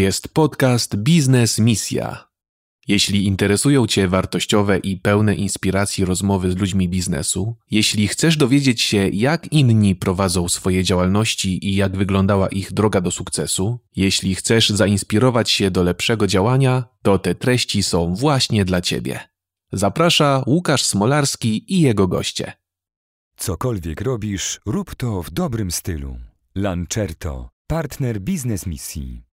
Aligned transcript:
jest 0.00 0.28
podcast 0.28 0.96
Biznes 0.96 1.58
Misja. 1.58 2.28
Jeśli 2.88 3.26
interesują 3.26 3.86
Cię 3.86 4.08
wartościowe 4.08 4.78
i 4.78 4.96
pełne 4.96 5.34
inspiracji 5.34 6.04
rozmowy 6.04 6.52
z 6.52 6.56
ludźmi 6.56 6.88
biznesu, 6.88 7.56
jeśli 7.70 8.08
chcesz 8.08 8.36
dowiedzieć 8.36 8.82
się, 8.82 9.08
jak 9.08 9.52
inni 9.52 9.94
prowadzą 9.94 10.48
swoje 10.48 10.84
działalności 10.84 11.68
i 11.68 11.76
jak 11.76 11.96
wyglądała 11.96 12.48
ich 12.48 12.72
droga 12.72 13.00
do 13.00 13.10
sukcesu, 13.10 13.78
jeśli 13.96 14.34
chcesz 14.34 14.70
zainspirować 14.70 15.50
się 15.50 15.70
do 15.70 15.82
lepszego 15.82 16.26
działania, 16.26 16.84
to 17.02 17.18
te 17.18 17.34
treści 17.34 17.82
są 17.82 18.14
właśnie 18.14 18.64
dla 18.64 18.80
Ciebie. 18.80 19.20
Zaprasza 19.72 20.42
Łukasz 20.46 20.84
Smolarski 20.84 21.74
i 21.74 21.80
jego 21.80 22.08
goście. 22.08 22.52
Cokolwiek 23.36 24.00
robisz, 24.00 24.60
rób 24.66 24.94
to 24.94 25.22
w 25.22 25.30
dobrym 25.30 25.70
stylu. 25.70 26.16
Lancerto, 26.54 27.48
partner 27.66 28.20
biznes 28.20 28.66
misji. 28.66 29.25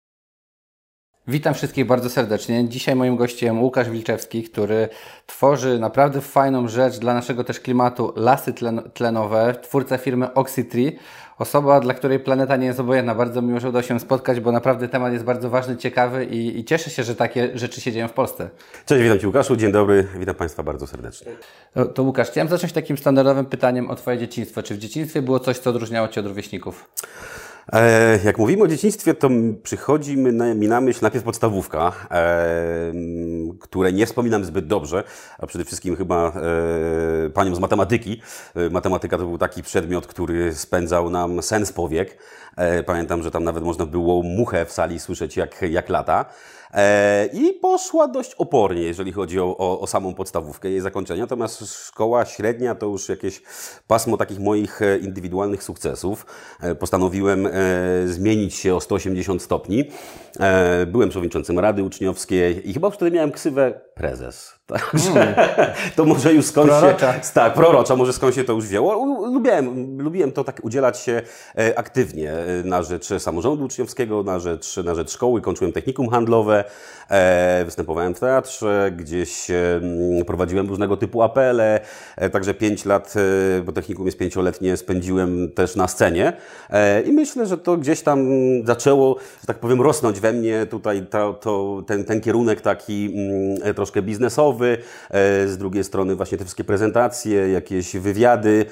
Witam 1.27 1.53
wszystkich 1.53 1.85
bardzo 1.85 2.09
serdecznie. 2.09 2.69
Dzisiaj 2.69 2.95
moim 2.95 3.15
gościem 3.15 3.61
Łukasz 3.61 3.89
Wilczewski, 3.89 4.43
który 4.43 4.89
tworzy 5.25 5.79
naprawdę 5.79 6.21
fajną 6.21 6.67
rzecz 6.67 6.97
dla 6.97 7.13
naszego 7.13 7.43
też 7.43 7.59
klimatu, 7.59 8.13
lasy 8.15 8.53
tlen 8.53 8.81
tlenowe, 8.93 9.55
twórca 9.61 9.97
firmy 9.97 10.33
Oxytree. 10.33 10.99
Osoba, 11.39 11.79
dla 11.79 11.93
której 11.93 12.19
planeta 12.19 12.57
nie 12.57 12.65
jest 12.65 12.79
obojętna. 12.79 13.15
Bardzo 13.15 13.41
miło, 13.41 13.59
że 13.59 13.69
udało 13.69 13.83
się 13.83 13.99
spotkać, 13.99 14.39
bo 14.39 14.51
naprawdę 14.51 14.87
temat 14.87 15.13
jest 15.13 15.25
bardzo 15.25 15.49
ważny, 15.49 15.77
ciekawy 15.77 16.25
i, 16.25 16.59
i 16.59 16.65
cieszę 16.65 16.89
się, 16.89 17.03
że 17.03 17.15
takie 17.15 17.57
rzeczy 17.57 17.81
się 17.81 17.91
dzieją 17.91 18.07
w 18.07 18.13
Polsce. 18.13 18.49
Cześć, 18.85 19.03
witam 19.03 19.19
Cię 19.19 19.27
Łukaszu, 19.27 19.55
dzień 19.55 19.71
dobry, 19.71 20.07
witam 20.19 20.35
Państwa 20.35 20.63
bardzo 20.63 20.87
serdecznie. 20.87 21.31
To, 21.73 21.85
to 21.85 22.03
Łukasz, 22.03 22.29
chciałem 22.29 22.47
zacząć 22.47 22.73
takim 22.73 22.97
standardowym 22.97 23.45
pytaniem 23.45 23.89
o 23.89 23.95
Twoje 23.95 24.17
dzieciństwo. 24.17 24.63
Czy 24.63 24.75
w 24.75 24.77
dzieciństwie 24.77 25.21
było 25.21 25.39
coś, 25.39 25.57
co 25.57 25.69
odróżniało 25.69 26.07
Cię 26.07 26.21
od 26.21 26.27
rówieśników? 26.27 26.89
E, 27.71 28.19
jak 28.25 28.37
mówimy 28.37 28.63
o 28.63 28.67
dzieciństwie, 28.67 29.13
to 29.13 29.29
przychodzi 29.63 30.17
mi 30.55 30.67
na 30.67 30.81
myśl 30.81 30.99
najpierw 31.01 31.23
podstawówka, 31.23 31.91
e, 32.11 32.93
które 33.59 33.93
nie 33.93 34.05
wspominam 34.05 34.45
zbyt 34.45 34.67
dobrze, 34.67 35.03
a 35.39 35.47
przede 35.47 35.65
wszystkim 35.65 35.95
chyba 35.95 36.27
e, 36.27 37.29
panią 37.29 37.55
z 37.55 37.59
matematyki. 37.59 38.21
E, 38.55 38.69
matematyka 38.69 39.17
to 39.17 39.25
był 39.25 39.37
taki 39.37 39.63
przedmiot, 39.63 40.07
który 40.07 40.55
spędzał 40.55 41.09
nam 41.09 41.41
sens 41.41 41.71
powiek. 41.71 42.17
Pamiętam, 42.85 43.23
że 43.23 43.31
tam 43.31 43.43
nawet 43.43 43.63
można 43.63 43.85
było 43.85 44.23
muchę 44.23 44.65
w 44.65 44.71
sali 44.71 44.99
słyszeć, 44.99 45.37
jak, 45.37 45.61
jak 45.61 45.89
lata. 45.89 46.25
E, 46.73 47.29
I 47.33 47.53
poszła 47.53 48.07
dość 48.07 48.33
opornie, 48.33 48.81
jeżeli 48.81 49.11
chodzi 49.11 49.39
o, 49.39 49.57
o, 49.57 49.79
o, 49.79 49.87
samą 49.87 50.13
podstawówkę, 50.13 50.69
jej 50.69 50.81
zakończenie. 50.81 51.21
Natomiast 51.21 51.85
szkoła 51.87 52.25
średnia 52.25 52.75
to 52.75 52.85
już 52.85 53.09
jakieś 53.09 53.41
pasmo 53.87 54.17
takich 54.17 54.39
moich 54.39 54.81
e, 54.81 54.97
indywidualnych 54.97 55.63
sukcesów. 55.63 56.25
E, 56.61 56.75
postanowiłem 56.75 57.47
zmienić 58.05 58.55
się 58.55 58.75
o 58.75 58.81
180 58.81 59.41
stopni. 59.41 59.83
Byłem 60.87 61.09
przewodniczącym 61.09 61.59
Rady 61.59 61.83
Uczniowskiej 61.83 62.69
i 62.69 62.73
chyba 62.73 62.89
wtedy 62.89 63.11
miałem 63.11 63.31
ksywę 63.31 63.81
prezes. 63.95 64.53
Także 64.65 65.09
mm. 65.09 65.35
to 65.95 66.05
może 66.05 66.33
już 66.33 66.45
skąd 66.45 66.69
prorocza. 66.69 67.13
się... 67.13 67.33
Tak, 67.33 67.53
prorocza, 67.53 67.95
może 67.95 68.13
skąd 68.13 68.35
się 68.35 68.43
to 68.43 68.53
już 68.53 68.65
wzięło. 68.65 69.05
Lubiłem, 69.33 69.97
lubiłem 70.01 70.31
to 70.31 70.43
tak 70.43 70.59
udzielać 70.63 70.99
się 70.99 71.21
aktywnie 71.75 72.33
na 72.63 72.83
rzecz 72.83 73.07
samorządu 73.19 73.65
uczniowskiego, 73.65 74.23
na 74.23 74.39
rzecz, 74.39 74.77
na 74.77 74.95
rzecz 74.95 75.11
szkoły. 75.11 75.41
Kończyłem 75.41 75.73
technikum 75.73 76.09
handlowe, 76.09 76.63
E, 77.09 77.65
występowałem 77.65 78.15
w 78.15 78.19
teatrze, 78.19 78.91
gdzieś 78.97 79.47
prowadziłem 80.27 80.67
różnego 80.67 80.97
typu 80.97 81.21
apele, 81.21 81.79
e, 82.17 82.29
także 82.29 82.53
pięć 82.53 82.85
lat, 82.85 83.13
e, 83.59 83.61
bo 83.61 83.71
technikum 83.71 84.05
jest 84.05 84.17
pięcioletnie, 84.17 84.77
spędziłem 84.77 85.51
też 85.51 85.75
na 85.75 85.87
scenie 85.87 86.33
i 87.05 87.11
myślę, 87.11 87.45
że 87.45 87.57
to 87.57 87.77
gdzieś 87.77 88.01
tam 88.01 88.27
zaczęło, 88.65 89.15
że 89.41 89.47
tak 89.47 89.59
powiem, 89.59 89.81
rosnąć 89.81 90.19
we 90.19 90.33
mnie 90.33 90.65
tutaj 90.65 91.05
to, 91.09 91.33
to, 91.33 91.83
ten, 91.87 92.03
ten 92.03 92.21
kierunek 92.21 92.61
taki 92.61 93.13
mm, 93.15 93.75
troszkę 93.75 94.01
biznesowy, 94.01 94.62
z 95.45 95.57
drugiej 95.57 95.83
strony 95.83 96.15
właśnie 96.15 96.37
te 96.37 96.43
wszystkie 96.43 96.63
prezentacje, 96.63 97.49
jakieś 97.49 97.97
wywiady 97.97 98.65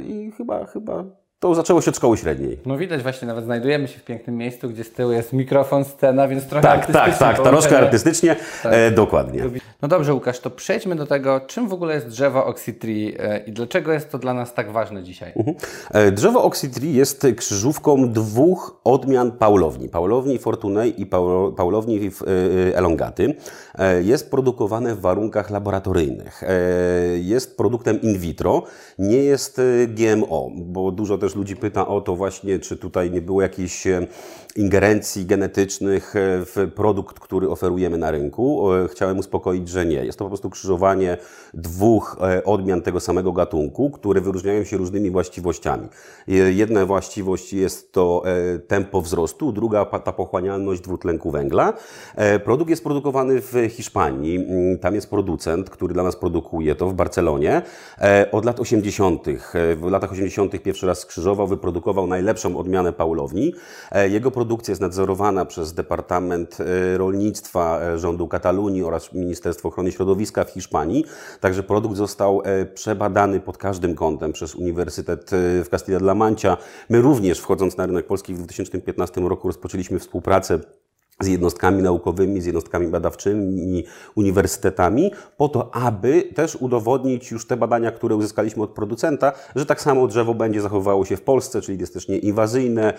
i 0.00 0.32
chyba, 0.36 0.66
chyba 0.66 1.04
to 1.44 1.54
zaczęło 1.54 1.80
się 1.80 1.90
od 1.90 1.96
szkoły 1.96 2.16
średniej. 2.16 2.58
No 2.66 2.78
widać 2.78 3.02
właśnie, 3.02 3.28
nawet 3.28 3.44
znajdujemy 3.44 3.88
się 3.88 3.98
w 3.98 4.04
pięknym 4.04 4.36
miejscu, 4.36 4.68
gdzie 4.68 4.84
z 4.84 4.92
tyłu 4.92 5.12
jest 5.12 5.32
mikrofon, 5.32 5.84
scena, 5.84 6.28
więc 6.28 6.46
trochę 6.46 6.62
Tak, 6.62 6.86
tak, 6.86 7.18
tak, 7.18 7.42
troszkę 7.42 7.78
artystycznie, 7.78 8.36
tak. 8.62 8.72
E, 8.72 8.90
dokładnie. 8.90 9.42
No 9.82 9.88
dobrze 9.88 10.14
Łukasz, 10.14 10.40
to 10.40 10.50
przejdźmy 10.50 10.96
do 10.96 11.06
tego, 11.06 11.40
czym 11.40 11.68
w 11.68 11.72
ogóle 11.72 11.94
jest 11.94 12.08
drzewo 12.08 12.46
Oxytree 12.46 13.14
e, 13.18 13.38
i 13.38 13.52
dlaczego 13.52 13.92
jest 13.92 14.10
to 14.10 14.18
dla 14.18 14.34
nas 14.34 14.54
tak 14.54 14.72
ważne 14.72 15.02
dzisiaj? 15.02 15.32
Mhm. 15.36 15.56
E, 15.90 16.12
drzewo 16.12 16.42
Oxytree 16.42 16.94
jest 16.94 17.26
krzyżówką 17.36 18.12
dwóch 18.12 18.80
odmian 18.84 19.32
paulowni. 19.32 19.88
Paulowni 19.88 20.38
Fortunej 20.38 21.02
i 21.02 21.06
paulowni 21.56 22.00
e, 22.00 22.76
Elongaty. 22.76 23.34
Jest 24.02 24.30
produkowane 24.30 24.94
w 24.94 25.00
warunkach 25.00 25.50
laboratoryjnych. 25.50 26.42
Jest 27.14 27.56
produktem 27.56 28.00
in 28.00 28.18
vitro, 28.18 28.62
nie 28.98 29.16
jest 29.16 29.60
GMO, 29.88 30.50
bo 30.56 30.92
dużo 30.92 31.18
też 31.18 31.33
ludzi 31.34 31.56
pyta 31.56 31.86
o 31.86 32.00
to 32.00 32.16
właśnie, 32.16 32.58
czy 32.58 32.76
tutaj 32.76 33.10
nie 33.10 33.22
było 33.22 33.42
jakiejś 33.42 33.86
e, 33.86 34.06
ingerencji 34.56 35.26
genetycznych 35.26 36.16
e, 36.16 36.20
w 36.44 36.70
produkt, 36.74 37.20
który 37.20 37.50
oferujemy 37.50 37.98
na 37.98 38.10
rynku. 38.10 38.68
Chciałem 38.90 39.18
uspokoić, 39.18 39.68
że 39.68 39.86
nie. 39.86 40.04
Jest 40.04 40.18
to 40.18 40.24
po 40.24 40.28
prostu 40.28 40.50
krzyżowanie 40.50 41.16
dwóch 41.54 42.16
e, 42.20 42.44
odmian 42.44 42.82
tego 42.82 43.00
samego 43.00 43.32
gatunku, 43.32 43.90
które 43.90 44.20
wyróżniają 44.20 44.64
się 44.64 44.76
różnymi 44.76 45.10
właściwościami. 45.10 45.88
Jedna 46.50 46.86
właściwość 46.86 47.52
jest 47.52 47.92
to 47.92 48.22
tempo 48.68 49.00
wzrostu, 49.00 49.52
druga 49.52 49.84
ta 49.84 50.12
pochłanialność 50.12 50.80
dwutlenku 50.80 51.30
węgla. 51.30 51.72
Produkt 52.44 52.70
jest 52.70 52.82
produkowany 52.82 53.40
w 53.40 53.54
Hiszpanii. 53.68 54.36
Mm, 54.36 54.78
tam 54.78 54.94
jest 54.94 55.10
producent, 55.10 55.70
który 55.70 55.94
dla 55.94 56.02
nas 56.02 56.16
produkuje 56.16 56.74
to 56.74 56.88
w 56.88 56.94
Barcelonie. 56.94 57.62
Od 58.32 58.44
lat 58.44 58.60
80. 58.60 59.24
W 59.76 59.88
latach 59.90 60.12
80. 60.12 60.62
pierwszy 60.62 60.86
raz 60.86 60.98
skrzyżował, 60.98 61.46
wyprodukował 61.46 62.06
najlepszą 62.06 62.56
odmianę 62.56 62.92
Paulowni. 62.92 63.54
E, 63.92 64.08
jego 64.08 64.30
produkcja 64.44 64.72
jest 64.72 64.80
nadzorowana 64.80 65.44
przez 65.44 65.74
Departament 65.74 66.58
e, 66.60 66.98
Rolnictwa 66.98 67.80
e, 67.82 67.98
rządu 67.98 68.28
Katalunii 68.28 68.82
oraz 68.82 69.12
Ministerstwo 69.12 69.68
Ochrony 69.68 69.92
Środowiska 69.92 70.44
w 70.44 70.50
Hiszpanii. 70.50 71.04
Także 71.40 71.62
produkt 71.62 71.96
został 71.96 72.42
przebadany 72.74 73.40
pod 73.40 73.58
każdym 73.58 73.94
kątem 73.94 74.32
przez 74.32 74.54
Uniwersytet 74.54 75.30
w 75.32 75.66
Castilla-La 75.70 76.14
Mancha. 76.14 76.56
My 76.88 77.00
również 77.00 77.40
wchodząc 77.40 77.76
na 77.76 77.86
rynek 77.86 78.06
polski 78.06 78.34
w 78.34 78.38
2015 78.38 79.20
roku 79.20 79.48
rozpoczęliśmy 79.48 79.98
współpracę 79.98 80.58
z 81.20 81.26
jednostkami 81.26 81.82
naukowymi, 81.82 82.40
z 82.40 82.46
jednostkami 82.46 82.88
badawczymi, 82.88 83.84
uniwersytetami, 84.14 85.12
po 85.36 85.48
to, 85.48 85.74
aby 85.74 86.22
też 86.22 86.56
udowodnić 86.56 87.30
już 87.30 87.46
te 87.46 87.56
badania, 87.56 87.90
które 87.90 88.16
uzyskaliśmy 88.16 88.62
od 88.62 88.70
producenta, 88.70 89.32
że 89.56 89.66
tak 89.66 89.80
samo 89.80 90.06
drzewo 90.06 90.34
będzie 90.34 90.60
zachowywało 90.60 91.04
się 91.04 91.16
w 91.16 91.22
Polsce, 91.22 91.60
czyli 91.60 91.78
jest 91.78 91.94
też 91.94 92.08
nieinwazyjne, 92.08 92.92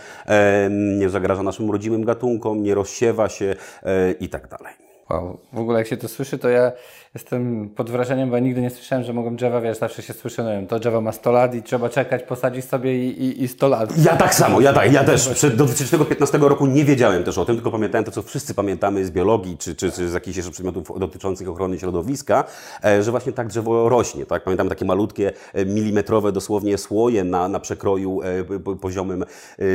nie 0.97 1.09
zagraża 1.09 1.43
naszym 1.43 1.71
rodzimym 1.71 2.05
gatunkom, 2.05 2.63
nie 2.63 2.75
rozsiewa 2.75 3.29
się 3.29 3.55
e, 3.83 4.11
i 4.11 4.29
tak 4.29 4.47
dalej. 4.47 4.73
Wow. 5.09 5.39
W 5.53 5.59
ogóle 5.59 5.79
jak 5.79 5.87
się 5.87 5.97
to 5.97 6.07
słyszy, 6.07 6.37
to 6.37 6.49
ja 6.49 6.71
jestem 7.15 7.69
pod 7.69 7.89
wrażeniem, 7.89 8.29
bo 8.29 8.35
ja 8.35 8.41
nigdy 8.41 8.61
nie 8.61 8.69
słyszałem, 8.69 9.03
że 9.03 9.13
mogą 9.13 9.35
drzewa, 9.35 9.61
wiesz, 9.61 9.77
zawsze 9.77 10.01
się 10.01 10.13
słyszy, 10.13 10.43
no 10.43 10.67
to 10.67 10.79
drzewo 10.79 11.01
ma 11.01 11.11
100 11.11 11.31
lat 11.31 11.55
i 11.55 11.63
trzeba 11.63 11.89
czekać, 11.89 12.23
posadzić 12.23 12.65
sobie 12.65 13.05
i, 13.05 13.23
i, 13.23 13.43
i 13.43 13.47
100 13.47 13.67
lat. 13.67 13.97
Ja 13.97 14.17
tak 14.17 14.35
samo, 14.35 14.61
ja 14.61 14.73
tak, 14.73 14.93
ja 14.93 15.03
też 15.03 15.29
przed, 15.29 15.55
do 15.55 15.65
2015 15.65 16.37
roku 16.37 16.65
nie 16.65 16.85
wiedziałem 16.85 17.23
też 17.23 17.37
o 17.37 17.45
tym, 17.45 17.55
tylko 17.55 17.71
pamiętałem 17.71 18.05
to, 18.05 18.11
co 18.11 18.21
wszyscy 18.21 18.53
pamiętamy 18.53 19.05
z 19.05 19.11
biologii, 19.11 19.57
czy, 19.57 19.75
czy, 19.75 19.91
czy 19.91 20.09
z 20.09 20.13
jakichś 20.13 20.37
jeszcze 20.37 20.51
przedmiotów 20.51 20.99
dotyczących 20.99 21.49
ochrony 21.49 21.79
środowiska, 21.79 22.43
e, 22.83 23.03
że 23.03 23.11
właśnie 23.11 23.31
tak 23.31 23.47
drzewo 23.47 23.89
rośnie, 23.89 24.25
tak? 24.25 24.43
Pamiętam 24.43 24.69
takie 24.69 24.85
malutkie, 24.85 25.31
e, 25.53 25.65
milimetrowe 25.65 26.31
dosłownie 26.31 26.77
słoje 26.77 27.23
na, 27.23 27.47
na 27.47 27.59
przekroju 27.59 28.21
e, 28.21 28.75
poziomym 28.75 29.25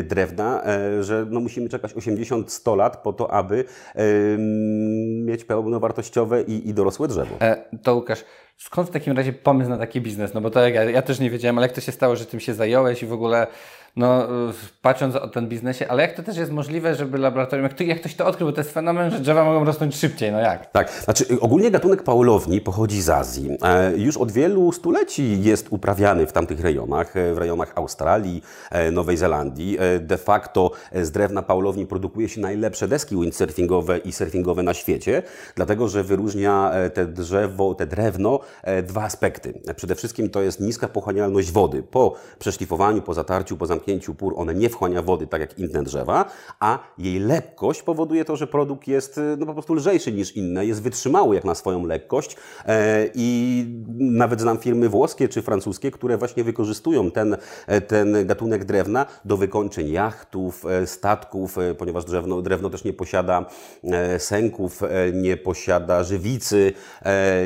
drewna, 0.03 0.63
że 1.01 1.27
no 1.31 1.41
musimy 1.41 1.69
czekać 1.69 1.95
80-100 1.95 2.77
lat 2.77 3.03
po 3.03 3.13
to, 3.13 3.33
aby 3.33 3.65
mieć 5.25 5.45
pełnowartościowe 5.45 6.43
i, 6.43 6.69
i 6.69 6.75
dorosłe 6.75 7.09
drzewo. 7.09 7.30
E, 7.41 7.57
to 7.83 7.95
Łukasz, 7.95 8.25
skąd 8.57 8.89
w 8.89 8.93
takim 8.93 9.17
razie 9.17 9.33
pomysł 9.33 9.71
na 9.71 9.79
taki 9.79 10.01
biznes? 10.01 10.35
No 10.35 10.41
bo 10.41 10.51
to 10.51 10.61
jak 10.61 10.75
ja, 10.75 10.85
ja 10.85 11.03
też 11.03 11.21
nie 11.21 11.31
wiedziałem, 11.31 11.59
ale 11.59 11.67
jak 11.67 11.75
to 11.75 11.81
się 11.81 11.93
stało, 11.93 12.17
że 12.17 12.27
tym 12.27 12.41
się 12.41 12.55
zająłeś 12.55 13.03
i 13.03 13.07
w 13.07 13.13
ogóle 13.13 13.47
no, 13.97 14.29
patrząc 14.83 15.17
o 15.17 15.29
ten 15.29 15.49
biznesie, 15.49 15.89
ale 15.89 16.03
jak 16.03 16.13
to 16.13 16.23
też 16.23 16.37
jest 16.37 16.53
możliwe, 16.53 16.95
żeby 16.95 17.19
laboratorium, 17.19 17.65
jak, 17.65 17.75
to, 17.75 17.85
jak 17.85 18.01
ktoś 18.01 18.15
to 18.15 18.27
odkrył, 18.27 18.49
bo 18.49 18.53
to 18.53 18.61
jest 18.61 18.73
fenomen, 18.73 19.11
że 19.11 19.21
drzewa 19.21 19.45
mogą 19.45 19.65
rosnąć 19.65 19.97
szybciej, 19.97 20.33
no 20.33 20.41
jak? 20.41 20.71
Tak, 20.71 20.91
znaczy 20.91 21.25
ogólnie 21.41 21.71
gatunek 21.71 22.03
paulowni 22.03 22.61
pochodzi 22.61 23.03
z 23.03 23.11
Azji. 23.11 23.59
E, 23.63 23.97
już 23.97 24.17
od 24.17 24.33
wielu 24.33 24.73
stuleci 24.73 25.43
jest 25.43 25.67
uprawiany 25.71 26.27
w 26.27 26.33
tamtych 26.33 26.61
rejonach, 26.61 27.17
e, 27.17 27.35
w 27.35 27.39
rejonach 27.39 27.73
Australii, 27.75 28.43
e, 28.71 28.91
Nowej 28.91 29.17
Zelandii. 29.17 29.79
De 30.01 30.19
facto 30.19 30.71
z 30.93 31.11
drewna 31.11 31.43
paulowni 31.43 31.87
produkuje 31.87 32.29
się 32.29 32.41
najlepsze 32.41 32.89
deski 32.89 33.17
windsurfingowe 33.17 33.99
i 33.99 34.13
surfingowe 34.13 34.63
na 34.63 34.75
świecie, 34.75 35.23
dlatego 35.55 35.89
że 35.89 36.05
wyróżnia 36.05 36.73
te 36.95 37.07
drzewo, 37.07 37.75
te 37.75 37.87
drewno 37.87 38.41
dwa 38.83 39.03
aspekty. 39.03 39.61
Przede 39.77 39.95
wszystkim 39.95 40.31
to 40.31 40.43
jest 40.43 40.61
niska 40.61 40.89
pochłanialność 40.89 41.53
wody 41.53 41.83
po 41.83 42.15
przeszlifowaniu, 42.39 43.03
po 43.03 43.15
zatarciu, 43.15 43.57
po 43.57 43.67
zamknięciu 43.67 43.80
zamknięciu 43.81 44.15
pór 44.15 44.35
one 44.37 44.55
nie 44.55 44.69
wchłania 44.69 45.03
wody 45.03 45.27
tak 45.27 45.41
jak 45.41 45.59
inne 45.59 45.83
drzewa, 45.83 46.25
a 46.61 46.79
jej 46.99 47.19
lekkość 47.19 47.83
powoduje 47.83 48.25
to, 48.25 48.37
że 48.37 48.47
produkt 48.47 48.89
jest 48.89 49.21
no, 49.39 49.47
po 49.47 49.53
prostu 49.53 49.75
lżejszy 49.75 50.13
niż 50.13 50.37
inne, 50.37 50.67
jest 50.67 50.83
wytrzymały 50.83 51.35
jak 51.35 51.45
na 51.45 51.55
swoją 51.55 51.87
lekkość 51.87 52.37
i 53.15 53.65
nawet 53.99 54.41
znam 54.41 54.59
firmy 54.59 54.89
włoskie 54.89 55.29
czy 55.29 55.43
francuskie, 55.43 55.91
które 55.91 56.19
właśnie 56.19 56.45
wykorzystują 56.45 57.11
ten, 57.11 57.37
ten 57.87 58.27
gatunek 58.27 58.65
drewna 58.65 59.07
do 59.25 59.37
wykończeń 59.37 59.91
jachtów, 59.91 60.65
statków, 60.87 61.57
ponieważ 61.79 62.05
drewno, 62.05 62.43
drewno 62.43 62.71
też 62.71 62.85
nie 62.85 62.93
posiada 62.93 63.47
sęków, 64.19 64.81
nie 65.13 65.37
posiada 65.37 66.05
żywicy, 66.05 66.73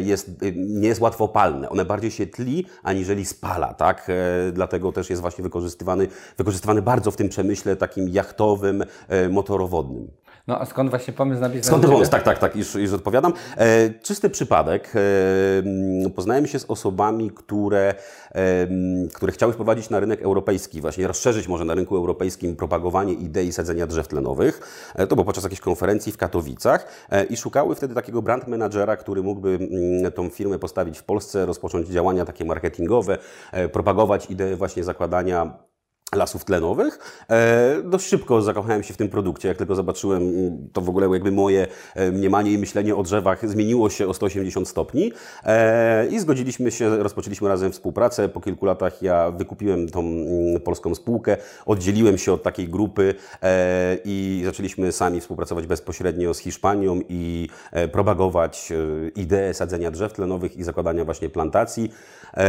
jest, 0.05 0.31
nie 0.57 0.89
jest 0.89 1.01
łatwopalne. 1.01 1.69
One 1.69 1.85
bardziej 1.85 2.11
się 2.11 2.27
tli, 2.27 2.67
aniżeli 2.83 3.25
spala, 3.25 3.75
tak? 3.75 4.11
Dlatego 4.53 4.93
też 4.93 5.11
jest 5.11 5.23
właśnie 5.23 5.45
wykorzystywany, 5.45 6.09
wykorzystywany 6.39 6.83
bardzo 6.83 7.11
w 7.11 7.17
tym 7.17 7.29
przemyśle 7.29 7.77
takim 7.77 8.09
jachtowym, 8.09 8.85
motorowodnym. 9.31 10.11
No 10.47 10.61
a 10.61 10.67
skąd 10.67 10.91
właśnie 10.91 11.13
pomysł 11.13 11.41
na 11.41 11.49
biznes? 11.49 11.67
Skąd 11.67 11.83
ten 11.83 11.91
pomysł? 11.91 12.11
Tak, 12.11 12.23
tak, 12.23 12.39
tak, 12.39 12.57
już, 12.57 12.75
już 12.75 12.93
odpowiadam. 12.93 13.33
E, 13.57 13.91
czysty 13.91 14.31
przypadek. 14.31 14.93
E, 16.07 16.11
poznałem 16.11 16.47
się 16.47 16.59
z 16.59 16.65
osobami, 16.65 17.31
które, 17.31 17.95
e, 18.35 18.67
które 19.15 19.33
chciały 19.33 19.53
wprowadzić 19.53 19.91
na 19.91 20.01
rynek 20.01 20.23
europejski, 20.23 20.81
właśnie 20.81 21.07
rozszerzyć 21.07 21.49
może 21.49 21.65
na 21.65 21.75
rynku 21.75 21.97
europejskim 21.97 22.57
propagowanie 22.57 23.13
idei 23.13 23.53
sadzenia 23.53 23.87
drzew 23.87 24.09
tlenowych. 24.09 24.61
E, 24.95 25.07
to 25.07 25.17
było 25.17 25.25
podczas 25.25 25.45
jakiejś 25.45 25.61
konferencji 25.61 26.13
w 26.13 26.17
Katowicach 26.17 27.07
e, 27.11 27.25
i 27.25 27.37
szukały 27.37 27.75
wtedy 27.75 27.95
takiego 27.95 28.23
brand 28.23 28.49
managera, 28.49 28.97
który 28.97 29.23
mógłby 29.23 29.59
m, 30.05 30.13
tą 30.13 30.29
firmę 30.29 30.59
postawić 30.59 30.99
w 30.99 31.05
Polsce, 31.05 31.47
rozpocząć 31.47 31.89
działania 31.89 32.25
takie 32.25 32.45
marketingowe, 32.45 33.19
e, 33.53 33.69
propagować 33.69 34.31
ideę 34.31 34.57
właśnie 34.57 34.85
zakładania 34.85 35.59
lasów 36.17 36.45
tlenowych. 36.45 36.99
E, 37.31 37.83
dość 37.85 38.09
szybko 38.09 38.43
zakochałem 38.43 38.83
się 38.83 38.95
w 38.95 38.97
tym 38.97 39.09
produkcie. 39.09 39.49
Jak 39.49 39.57
tylko 39.57 39.75
zobaczyłem, 39.75 40.23
mm, 40.23 40.69
to 40.73 40.81
w 40.81 40.89
ogóle 40.89 41.09
jakby 41.09 41.33
moje 41.33 41.67
e, 41.95 42.11
mniemanie 42.11 42.53
i 42.53 42.59
myślenie 42.59 42.97
o 42.97 43.03
drzewach 43.03 43.49
zmieniło 43.49 43.91
się 43.91 44.09
o 44.09 44.15
180 44.15 44.69
stopni 44.69 45.13
e, 45.45 46.07
i 46.07 46.21
zgodziliśmy 46.21 46.71
się, 46.71 46.97
rozpoczęliśmy 46.97 47.49
razem 47.49 47.73
współpracę. 47.73 48.29
Po 48.29 48.41
kilku 48.41 48.67
latach 48.67 49.03
ja 49.03 49.31
wykupiłem 49.31 49.89
tą 49.89 50.01
mm, 50.01 50.61
polską 50.61 50.95
spółkę, 50.95 51.37
oddzieliłem 51.67 52.19
się 52.19 52.33
od 52.33 52.43
takiej 52.43 52.69
grupy 52.69 53.15
i 54.05 54.43
zaczęliśmy 54.45 54.93
sami 54.93 55.21
współpracować 55.21 55.67
bezpośrednio 55.67 56.35
z 56.35 56.39
Hiszpanią 56.39 57.01
i 57.09 57.49
propagować 57.93 58.73
ideę 59.17 59.55
sadzenia 59.55 59.91
drzew 59.91 60.13
tlenowych 60.13 60.57
i 60.57 60.63
zakładania 60.63 61.05
właśnie 61.05 61.29
plantacji, 61.29 61.91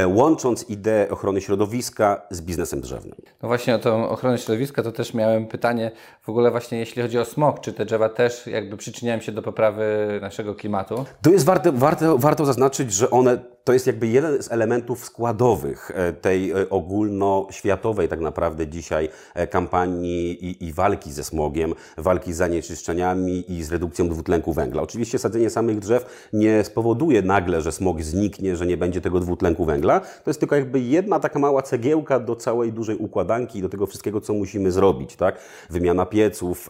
łącząc 0.08 0.70
ideę 0.70 1.10
ochrony 1.10 1.42
środowiska 1.42 2.22
z 2.30 2.42
biznesem 2.42 2.82
drzewnym. 2.82 3.16
No 3.42 3.50
właśnie 3.56 3.76
o 3.76 3.80
tą 3.80 4.10
ochronę 4.10 4.38
środowiska 4.38 4.84
to 4.84 4.92
też 4.92 5.14
miałem 5.14 5.48
pytanie 5.48 5.92
w 6.22 6.30
ogóle 6.30 6.52
właśnie 6.52 6.80
jeśli 6.80 7.02
chodzi 7.02 7.20
o 7.20 7.26
smog, 7.26 7.60
czy 7.60 7.74
te 7.74 7.86
drzewa 7.86 8.10
też 8.10 8.48
jakby 8.48 8.78
przyczyniają 8.78 9.22
się 9.22 9.32
do 9.32 9.42
poprawy 9.42 10.20
naszego 10.22 10.56
klimatu? 10.56 11.06
To 11.22 11.30
jest 11.30 11.46
warte, 11.46 11.72
warto, 11.72 12.18
warto 12.18 12.46
zaznaczyć, 12.46 12.94
że 12.94 13.10
one 13.10 13.55
to 13.66 13.74
jest 13.74 13.88
jakby 13.88 14.08
jeden 14.08 14.44
z 14.44 14.52
elementów 14.52 15.06
składowych 15.06 15.92
e, 15.94 16.14
tej 16.14 16.52
e, 16.52 16.70
ogólnoświatowej 16.70 18.08
tak 18.08 18.20
naprawdę 18.20 18.68
dzisiaj 18.68 19.10
e, 19.34 19.48
kampanii 19.48 20.46
i, 20.46 20.66
i, 20.66 20.74
walki 20.74 21.12
ze 21.12 21.24
smogiem, 21.24 21.74
walki 21.98 22.34
z 22.34 22.38
zanieczyszczeniami 22.38 23.52
i 23.52 23.64
z 23.64 23.72
redukcją 23.72 24.10
dwutlenku 24.10 24.54
węgla. 24.54 24.82
Oczywiście 24.82 25.20
sadzenie 25.20 25.50
samych 25.50 25.80
drzew 25.80 26.30
nie 26.34 26.64
spowoduje 26.64 27.22
nagle, 27.22 27.62
że 27.62 27.72
smog 27.72 28.02
zniknie, 28.02 28.56
że 28.56 28.66
nie 28.66 28.78
będzie 28.78 29.02
tego 29.02 29.20
dwutlenku 29.20 29.66
węgla. 29.66 30.00
To 30.00 30.30
jest 30.30 30.40
tylko 30.40 30.56
jakby 30.56 30.80
jedna 30.80 31.20
taka 31.20 31.40
mała 31.40 31.62
cegiełka 31.62 32.20
do 32.20 32.36
całej 32.36 32.74
dużej 32.74 32.98
układanki 32.98 33.60
i 33.60 33.62
do 33.62 33.70
tego 33.70 33.88
wszystkiego, 33.88 34.22
co 34.22 34.34
musimy 34.34 34.72
zrobić, 34.72 35.16
tak? 35.16 35.40
Wymiana 35.70 36.06
pieców, 36.06 36.70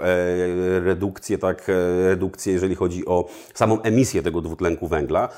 redukcje, 0.84 1.38
tak, 1.38 1.68
redukcje, 2.06 2.54
jeżeli 2.54 2.76
chodzi 2.76 3.06
o 3.06 3.26
samą 3.54 3.82
emisję 3.82 4.24
tego 4.24 4.42
dwutlenku 4.42 4.88
węgla, 4.88 5.30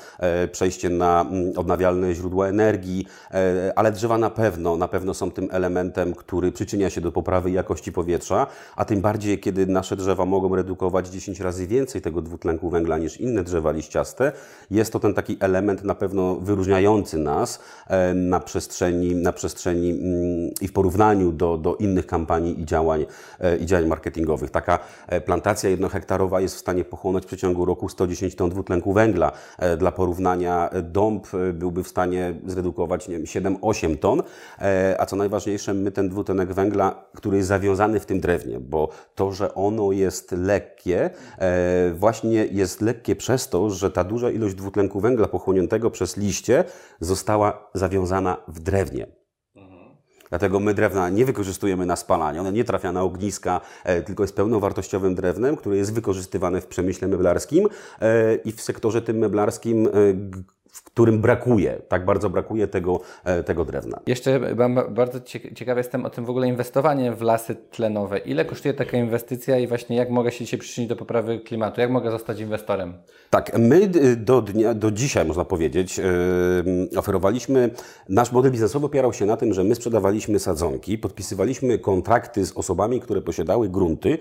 przejście 0.52 0.90
na 0.90 1.20
mm, 1.20 1.47
odnawialne 1.56 2.14
źródła 2.14 2.48
energii, 2.48 3.06
e, 3.30 3.72
ale 3.76 3.92
drzewa 3.92 4.18
na 4.18 4.30
pewno, 4.30 4.76
na 4.76 4.88
pewno 4.88 5.14
są 5.14 5.30
tym 5.30 5.48
elementem, 5.52 6.14
który 6.14 6.52
przyczynia 6.52 6.90
się 6.90 7.00
do 7.00 7.12
poprawy 7.12 7.50
jakości 7.50 7.92
powietrza, 7.92 8.46
a 8.76 8.84
tym 8.84 9.00
bardziej, 9.00 9.40
kiedy 9.40 9.66
nasze 9.66 9.96
drzewa 9.96 10.24
mogą 10.24 10.56
redukować 10.56 11.08
10 11.08 11.40
razy 11.40 11.66
więcej 11.66 12.02
tego 12.02 12.22
dwutlenku 12.22 12.70
węgla 12.70 12.98
niż 12.98 13.20
inne 13.20 13.44
drzewa 13.44 13.72
liściaste, 13.72 14.32
jest 14.70 14.92
to 14.92 15.00
ten 15.00 15.14
taki 15.14 15.36
element 15.40 15.84
na 15.84 15.94
pewno 15.94 16.36
wyróżniający 16.36 17.18
nas 17.18 17.60
e, 17.86 18.14
na 18.14 18.40
przestrzeni, 18.40 19.14
na 19.14 19.32
przestrzeni 19.32 19.90
mm, 19.90 20.50
i 20.60 20.68
w 20.68 20.72
porównaniu 20.72 21.32
do, 21.32 21.58
do 21.58 21.76
innych 21.76 22.06
kampanii 22.06 22.60
i 22.60 22.64
działań, 22.64 23.06
e, 23.40 23.56
i 23.56 23.66
działań 23.66 23.86
marketingowych. 23.86 24.50
Taka 24.50 24.78
plantacja 25.24 25.70
jednohektarowa 25.70 26.40
jest 26.40 26.54
w 26.54 26.58
stanie 26.58 26.84
pochłonąć 26.84 27.24
w 27.24 27.26
przeciągu 27.26 27.64
roku 27.64 27.88
110 27.88 28.34
ton 28.34 28.50
dwutlenku 28.50 28.92
węgla. 28.92 29.32
Dla 29.78 29.92
porównania 29.92 30.70
dąb 30.82 31.26
byłby 31.52 31.82
w 31.82 31.88
stanie 31.88 32.34
zredukować 32.46 33.08
7-8 33.24 33.96
ton, 33.98 34.22
e, 34.58 34.96
a 34.98 35.06
co 35.06 35.16
najważniejsze, 35.16 35.74
my 35.74 35.90
ten 35.90 36.08
dwutlenek 36.08 36.52
węgla, 36.52 37.04
który 37.14 37.36
jest 37.36 37.48
zawiązany 37.48 38.00
w 38.00 38.06
tym 38.06 38.20
drewnie, 38.20 38.60
bo 38.60 38.88
to, 39.14 39.32
że 39.32 39.54
ono 39.54 39.92
jest 39.92 40.32
lekkie, 40.32 41.10
e, 41.38 41.90
właśnie 41.94 42.46
jest 42.46 42.80
lekkie 42.80 43.16
przez 43.16 43.48
to, 43.48 43.70
że 43.70 43.90
ta 43.90 44.04
duża 44.04 44.30
ilość 44.30 44.54
dwutlenku 44.54 45.00
węgla 45.00 45.28
pochłoniętego 45.28 45.90
przez 45.90 46.16
liście 46.16 46.64
została 47.00 47.70
zawiązana 47.74 48.36
w 48.48 48.60
drewnie. 48.60 49.06
Dlatego 50.28 50.60
my 50.60 50.74
drewna 50.74 51.08
nie 51.08 51.24
wykorzystujemy 51.24 51.86
na 51.86 51.96
spalanie, 51.96 52.40
ono 52.40 52.50
nie 52.50 52.64
trafia 52.64 52.92
na 52.92 53.02
ogniska, 53.02 53.60
e, 53.84 54.02
tylko 54.02 54.22
jest 54.22 54.36
pełnowartościowym 54.36 55.14
drewnem, 55.14 55.56
które 55.56 55.76
jest 55.76 55.92
wykorzystywane 55.92 56.60
w 56.60 56.66
przemyśle 56.66 57.08
meblarskim 57.08 57.68
i 58.44 58.52
w 58.52 58.60
sektorze 58.60 59.02
tym 59.02 59.18
meblarskim 59.18 59.88
w 60.68 60.82
którym 60.82 61.20
brakuje, 61.20 61.82
tak 61.88 62.04
bardzo 62.04 62.30
brakuje 62.30 62.68
tego, 62.68 63.00
e, 63.24 63.42
tego 63.42 63.64
drewna. 63.64 64.00
Jeszcze 64.06 64.40
bardzo 64.90 65.20
ciekawy 65.54 65.80
jestem 65.80 66.06
o 66.06 66.10
tym 66.10 66.24
w 66.24 66.30
ogóle 66.30 66.48
inwestowanie 66.48 67.12
w 67.12 67.22
lasy 67.22 67.56
tlenowe. 67.70 68.18
Ile 68.18 68.44
kosztuje 68.44 68.74
taka 68.74 68.96
inwestycja 68.96 69.58
i 69.58 69.66
właśnie 69.66 69.96
jak 69.96 70.10
mogę 70.10 70.32
się 70.32 70.44
dzisiaj 70.44 70.60
przyczynić 70.60 70.88
do 70.88 70.96
poprawy 70.96 71.40
klimatu? 71.40 71.80
Jak 71.80 71.90
mogę 71.90 72.10
zostać 72.10 72.40
inwestorem? 72.40 72.94
Tak, 73.30 73.58
my 73.58 73.88
do, 74.16 74.42
dnia, 74.42 74.74
do 74.74 74.90
dzisiaj, 74.90 75.24
można 75.26 75.44
powiedzieć, 75.44 75.98
yy, 75.98 76.98
oferowaliśmy, 76.98 77.70
nasz 78.08 78.32
model 78.32 78.52
biznesowy 78.52 78.86
opierał 78.86 79.12
się 79.12 79.26
na 79.26 79.36
tym, 79.36 79.54
że 79.54 79.64
my 79.64 79.74
sprzedawaliśmy 79.74 80.38
sadzonki, 80.38 80.98
podpisywaliśmy 80.98 81.78
kontrakty 81.78 82.46
z 82.46 82.52
osobami, 82.52 83.00
które 83.00 83.20
posiadały 83.20 83.68
grunty 83.68 84.08
yy, 84.08 84.18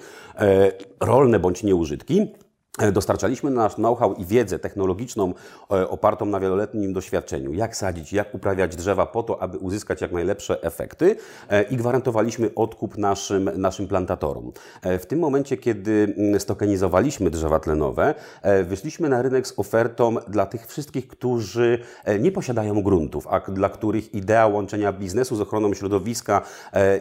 rolne 0.99 1.39
bądź 1.39 1.63
nieużytki, 1.63 2.17
E, 2.17 2.46
dostarczaliśmy 2.91 3.51
nasz 3.51 3.75
know-how 3.75 4.13
i 4.13 4.25
wiedzę 4.25 4.59
technologiczną 4.59 5.33
e, 5.71 5.89
opartą 5.89 6.25
na 6.25 6.39
wieloletnim 6.39 6.93
doświadczeniu, 6.93 7.53
jak 7.53 7.75
sadzić, 7.75 8.13
jak 8.13 8.35
uprawiać 8.35 8.75
drzewa 8.75 9.05
po 9.05 9.23
to, 9.23 9.41
aby 9.41 9.57
uzyskać 9.57 10.01
jak 10.01 10.11
najlepsze 10.11 10.63
efekty 10.63 11.15
e, 11.49 11.63
i 11.63 11.77
gwarantowaliśmy 11.77 12.49
odkup 12.55 12.97
naszym, 12.97 13.49
naszym 13.57 13.87
plantatorom. 13.87 14.51
W 14.83 15.05
tym 15.05 15.19
momencie, 15.19 15.57
kiedy 15.57 16.13
mm, 16.17 16.39
stokenizowaliśmy 16.39 17.29
drzewa 17.29 17.59
tlenowe, 17.59 18.15
wyszliśmy 18.63 19.09
na 19.09 19.21
rynek 19.21 19.47
z 19.47 19.59
ofertą 19.59 20.15
dla 20.27 20.45
tych 20.45 20.67
wszystkich, 20.67 21.07
którzy 21.07 21.79
nie 22.19 22.31
posiadają 22.31 22.83
gruntów, 22.83 23.27
a 23.27 23.39
dla 23.39 23.69
których 23.69 24.15
idea 24.15 24.47
łączenia 24.47 24.93
biznesu 24.93 25.35
z 25.35 25.41
ochroną 25.41 25.73
środowiska 25.73 26.41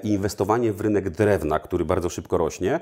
i 0.02 0.08
inwestowanie 0.08 0.72
w 0.72 0.80
rynek 0.80 1.10
drewna, 1.10 1.58
który 1.58 1.84
bardzo 1.84 2.08
szybko 2.08 2.38
rośnie, 2.38 2.80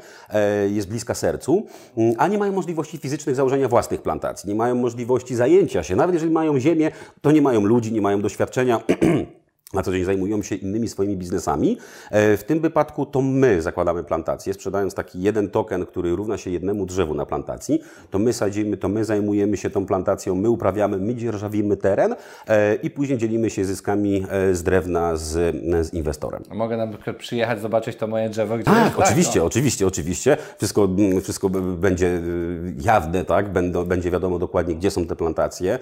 jest 0.71 0.88
bliska 0.88 1.14
sercu, 1.14 1.66
mm, 1.97 2.14
a 2.19 2.28
nie 2.28 2.38
mają 2.38 2.52
możliwości 2.52 2.84
możliwości 2.85 2.99
fizycznych 2.99 3.37
założenia 3.37 3.69
własnych 3.69 4.03
plantacji, 4.03 4.49
nie 4.49 4.55
mają 4.55 4.75
możliwości 4.75 5.35
zajęcia 5.35 5.83
się. 5.83 5.97
Nawet 5.97 6.14
jeżeli 6.14 6.33
mają 6.33 6.59
ziemię, 6.59 6.91
to 7.21 7.33
nie 7.33 7.43
mają 7.43 7.61
ludzi, 7.64 7.93
nie 7.93 8.00
mają 8.00 8.23
doświadczenia. 8.23 8.81
na 9.75 9.83
co 9.83 9.93
dzień 9.93 10.04
zajmują 10.04 10.43
się 10.43 10.54
innymi 10.54 10.88
swoimi 10.88 11.16
biznesami. 11.16 11.78
E, 12.11 12.37
w 12.37 12.45
tym 12.45 12.61
wypadku 12.61 13.07
to 13.07 13.23
my 13.23 13.62
zakładamy 13.62 14.04
plantację, 14.04 14.54
sprzedając 14.54 14.95
taki 14.95 15.23
jeden 15.23 15.50
token, 15.50 15.87
który 15.87 16.16
równa 16.16 16.38
się 16.38 16.50
jednemu 16.50 16.87
drzewu 16.87 17.14
na 17.14 17.26
plantacji. 17.26 17.83
To 18.11 18.19
my 18.19 18.33
sadzimy, 18.33 18.76
to 18.76 18.88
my 18.88 19.04
zajmujemy 19.04 19.57
się 19.57 19.71
tą 19.71 19.87
plantacją, 19.87 20.35
my 20.35 20.50
uprawiamy, 20.50 20.99
my 20.99 21.14
dzierżawimy 21.14 21.76
teren 21.76 22.14
e, 22.49 22.75
i 22.75 22.90
później 22.90 23.19
dzielimy 23.19 23.50
się 23.50 23.64
zyskami 23.64 24.26
e, 24.31 24.54
z 24.54 24.62
drewna 24.62 25.16
z, 25.16 25.57
z 25.87 25.95
inwestorem. 25.95 26.43
A 26.50 26.54
mogę 26.54 26.76
na 26.76 26.87
przykład 26.87 27.16
przyjechać, 27.16 27.61
zobaczyć 27.61 27.97
to 27.97 28.07
moje 28.07 28.28
drzewo? 28.28 28.54
Gdzie 28.54 28.64
tak, 28.64 28.99
oczywiście, 28.99 29.40
no. 29.40 29.47
oczywiście, 29.47 29.87
oczywiście. 29.87 30.37
Wszystko, 30.57 30.88
wszystko 31.23 31.50
będzie 31.50 32.21
jawne, 32.81 33.25
tak? 33.25 33.52
Będą, 33.52 33.85
będzie 33.85 34.11
wiadomo 34.11 34.38
dokładnie, 34.38 34.75
gdzie 34.75 34.90
są 34.90 35.07
te 35.07 35.16
plantacje, 35.16 35.78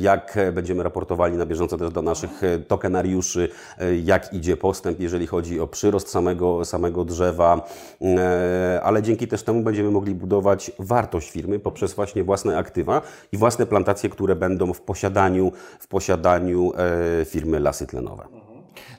jak 0.00 0.38
będziemy 0.52 0.82
raportowali 0.82 1.36
na 1.36 1.46
bieżąco 1.46 1.78
też 1.78 1.90
do 1.90 2.02
naszych 2.02 2.40
tokenów 2.68 2.89
scenariuszy, 2.90 3.48
e, 3.78 3.96
jak 3.96 4.32
idzie 4.32 4.56
postęp, 4.56 5.00
jeżeli 5.00 5.26
chodzi 5.26 5.60
o 5.60 5.66
przyrost 5.66 6.08
samego, 6.08 6.64
samego 6.64 7.04
drzewa, 7.04 7.68
e, 8.02 8.80
ale 8.82 9.02
dzięki 9.02 9.28
też 9.28 9.42
temu 9.42 9.62
będziemy 9.62 9.90
mogli 9.90 10.14
budować 10.14 10.70
wartość 10.78 11.30
firmy 11.30 11.58
poprzez 11.58 11.94
właśnie 11.94 12.24
własne 12.24 12.58
aktywa 12.58 13.02
i 13.32 13.36
własne 13.36 13.66
plantacje, 13.66 14.10
które 14.10 14.36
będą 14.36 14.72
w 14.72 14.80
posiadaniu, 14.80 15.52
w 15.80 15.86
posiadaniu 15.88 16.72
e, 17.20 17.24
firmy 17.24 17.60
Lasy 17.60 17.86
Tlenowe. 17.86 18.26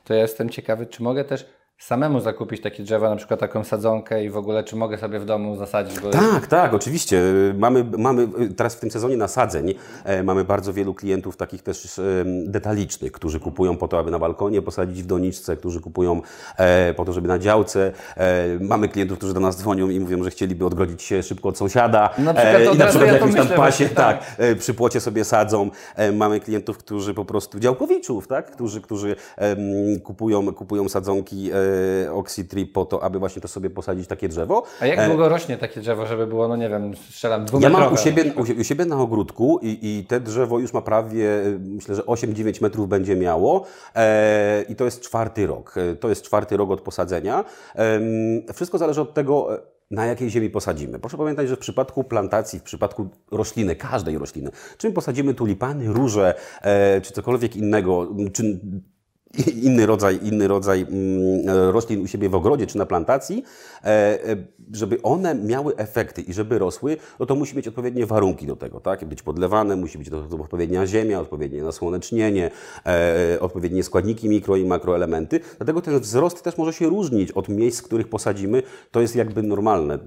To 0.03 0.13
ja 0.13 0.21
jestem 0.21 0.49
ciekawy, 0.49 0.85
czy 0.85 1.03
mogę 1.03 1.23
też 1.25 1.45
samemu 1.81 2.19
zakupić 2.19 2.61
takie 2.61 2.83
drzewa, 2.83 3.09
na 3.09 3.15
przykład 3.15 3.39
taką 3.39 3.63
sadzonkę 3.63 4.23
i 4.23 4.29
w 4.29 4.37
ogóle 4.37 4.63
czy 4.63 4.75
mogę 4.75 4.97
sobie 4.97 5.19
w 5.19 5.25
domu 5.25 5.55
zasadzić? 5.55 5.99
Bo... 5.99 6.09
Tak, 6.09 6.47
tak, 6.47 6.73
oczywiście. 6.73 7.21
Mamy, 7.57 7.85
mamy 7.97 8.27
teraz 8.57 8.75
w 8.75 8.79
tym 8.79 8.91
sezonie 8.91 9.17
nasadzeń 9.17 9.73
e, 10.03 10.23
mamy 10.23 10.43
bardzo 10.43 10.73
wielu 10.73 10.93
klientów 10.93 11.37
takich 11.37 11.63
też 11.63 11.99
e, 11.99 12.03
detalicznych, 12.45 13.11
którzy 13.11 13.39
kupują 13.39 13.77
po 13.77 13.87
to, 13.87 13.99
aby 13.99 14.11
na 14.11 14.19
balkonie 14.19 14.61
posadzić 14.61 15.03
w 15.03 15.05
doniczce, 15.05 15.57
którzy 15.57 15.81
kupują 15.81 16.21
e, 16.57 16.93
po 16.93 17.05
to, 17.05 17.13
żeby 17.13 17.27
na 17.27 17.39
działce. 17.39 17.91
Mamy 18.59 18.89
klientów, 18.89 19.17
którzy 19.17 19.33
do 19.33 19.39
nas 19.39 19.57
dzwonią 19.57 19.89
i 19.89 19.99
mówią, 19.99 20.23
że 20.23 20.31
chcieliby 20.31 20.65
odgrodzić 20.65 21.01
się 21.01 21.23
szybko 21.23 21.49
od 21.49 21.57
sąsiada 21.57 22.09
Na 22.17 22.33
przykład 22.33 22.67
od 22.67 22.75
i 22.75 22.77
na 22.77 22.85
przykład 22.85 23.07
ja 23.07 23.13
jakimś 23.13 23.35
tam 23.35 23.43
myślę 23.43 23.57
pasie, 23.57 23.89
tak, 23.89 23.95
tak. 24.37 24.57
przy 24.57 24.73
płocie 24.73 24.99
sobie 24.99 25.25
sadzą. 25.25 25.69
Mamy 26.13 26.39
klientów, 26.39 26.77
którzy 26.77 27.13
po 27.13 27.25
prostu, 27.25 27.59
działkowiczów, 27.59 28.27
tak, 28.27 28.51
którzy, 28.51 28.81
którzy 28.81 29.15
kupują, 30.03 30.53
kupują 30.53 30.89
sadzonki 30.89 31.51
Oxytree 32.13 32.65
po 32.65 32.85
to, 32.85 33.03
aby 33.03 33.19
właśnie 33.19 33.41
to 33.41 33.47
sobie 33.47 33.69
posadzić 33.69 34.07
takie 34.07 34.29
drzewo. 34.29 34.63
A 34.81 34.85
jak 34.85 34.99
E, 34.99 35.07
długo 35.07 35.29
rośnie 35.29 35.57
takie 35.57 35.81
drzewo, 35.81 36.05
żeby 36.05 36.27
było, 36.27 36.47
no 36.47 36.55
nie 36.55 36.69
wiem, 36.69 36.95
strzelam 36.95 37.41
ja 37.41 37.45
dwumetrowe? 37.47 37.83
mam 37.85 37.93
u 37.93 37.97
siebie, 37.97 38.33
u, 38.37 38.45
sie- 38.45 38.59
u 38.59 38.63
siebie 38.63 38.85
na 38.85 38.99
ogródku 39.01 39.59
i, 39.61 39.79
i 39.81 40.05
te 40.05 40.19
drzewo 40.19 40.59
już 40.59 40.73
ma 40.73 40.81
prawie, 40.81 41.27
myślę, 41.59 41.95
że 41.95 42.01
8-9 42.01 42.61
metrów 42.61 42.87
będzie 42.89 43.15
miało 43.15 43.63
e, 43.95 44.61
i 44.69 44.75
to 44.75 44.85
jest 44.85 45.01
czwarty 45.01 45.47
rok. 45.47 45.75
E, 45.77 45.95
To 45.95 46.09
jest 46.09 46.23
czwarty 46.23 46.57
rok 46.57 46.71
od 46.71 46.81
posadzenia. 46.81 47.43
Wszystko 48.53 48.77
zależy 48.77 49.01
od 49.01 49.13
tego, 49.13 49.47
na 49.91 50.05
jakiej 50.05 50.29
ziemi 50.29 50.49
posadzimy. 50.49 50.99
Proszę 50.99 51.17
pamiętać, 51.17 51.47
że 51.49 51.55
w 51.55 51.59
przypadku 51.59 52.03
plantacji, 52.03 52.59
w 52.59 52.63
przypadku 52.63 53.09
rośliny, 53.31 53.75
każdej 53.75 54.17
rośliny, 54.17 54.51
czym 54.77 54.93
posadzimy 54.93 55.33
tulipany, 55.33 55.87
róże 55.93 56.33
e, 56.61 57.01
czy 57.01 57.13
cokolwiek 57.13 57.55
innego, 57.55 58.07
czy 58.33 58.59
inny 59.63 59.85
rodzaj, 59.85 60.19
inny 60.23 60.47
rodzaj 60.47 60.81
mm, 60.81 61.71
roślin 61.71 62.01
u 62.01 62.07
siebie 62.07 62.29
w 62.29 62.35
ogrodzie 62.35 62.67
czy 62.67 62.77
na 62.77 62.85
plantacji, 62.85 63.43
e, 63.83 63.87
e, 63.87 64.37
żeby 64.73 65.01
one 65.01 65.35
miały 65.35 65.75
efekty 65.75 66.21
i 66.21 66.33
żeby 66.33 66.59
rosły, 66.59 66.97
no 67.19 67.25
to 67.25 67.35
musi 67.35 67.57
mieć 67.57 67.67
odpowiednie 67.67 68.05
warunki 68.05 68.47
do 68.47 68.55
tego, 68.55 68.79
tak? 68.79 69.05
Być 69.05 69.21
podlewane, 69.21 69.75
musi 69.75 69.97
być 69.97 70.09
odpowiednia 70.41 70.87
ziemia, 70.87 71.19
odpowiednie 71.19 71.63
nasłonecznienie, 71.63 72.51
e, 72.85 73.37
odpowiednie 73.39 73.83
składniki 73.83 74.29
mikro 74.29 74.55
i 74.55 74.65
makroelementy. 74.65 75.39
Dlatego 75.57 75.81
ten 75.81 75.99
wzrost 75.99 76.43
też 76.43 76.57
może 76.57 76.73
się 76.73 76.89
różnić 76.89 77.31
od 77.31 77.49
miejsc, 77.49 77.81
w 77.81 77.83
których 77.83 78.09
posadzimy. 78.09 78.63
To 78.91 79.01
jest 79.01 79.15
jakby 79.15 79.43
normalne. 79.43 79.99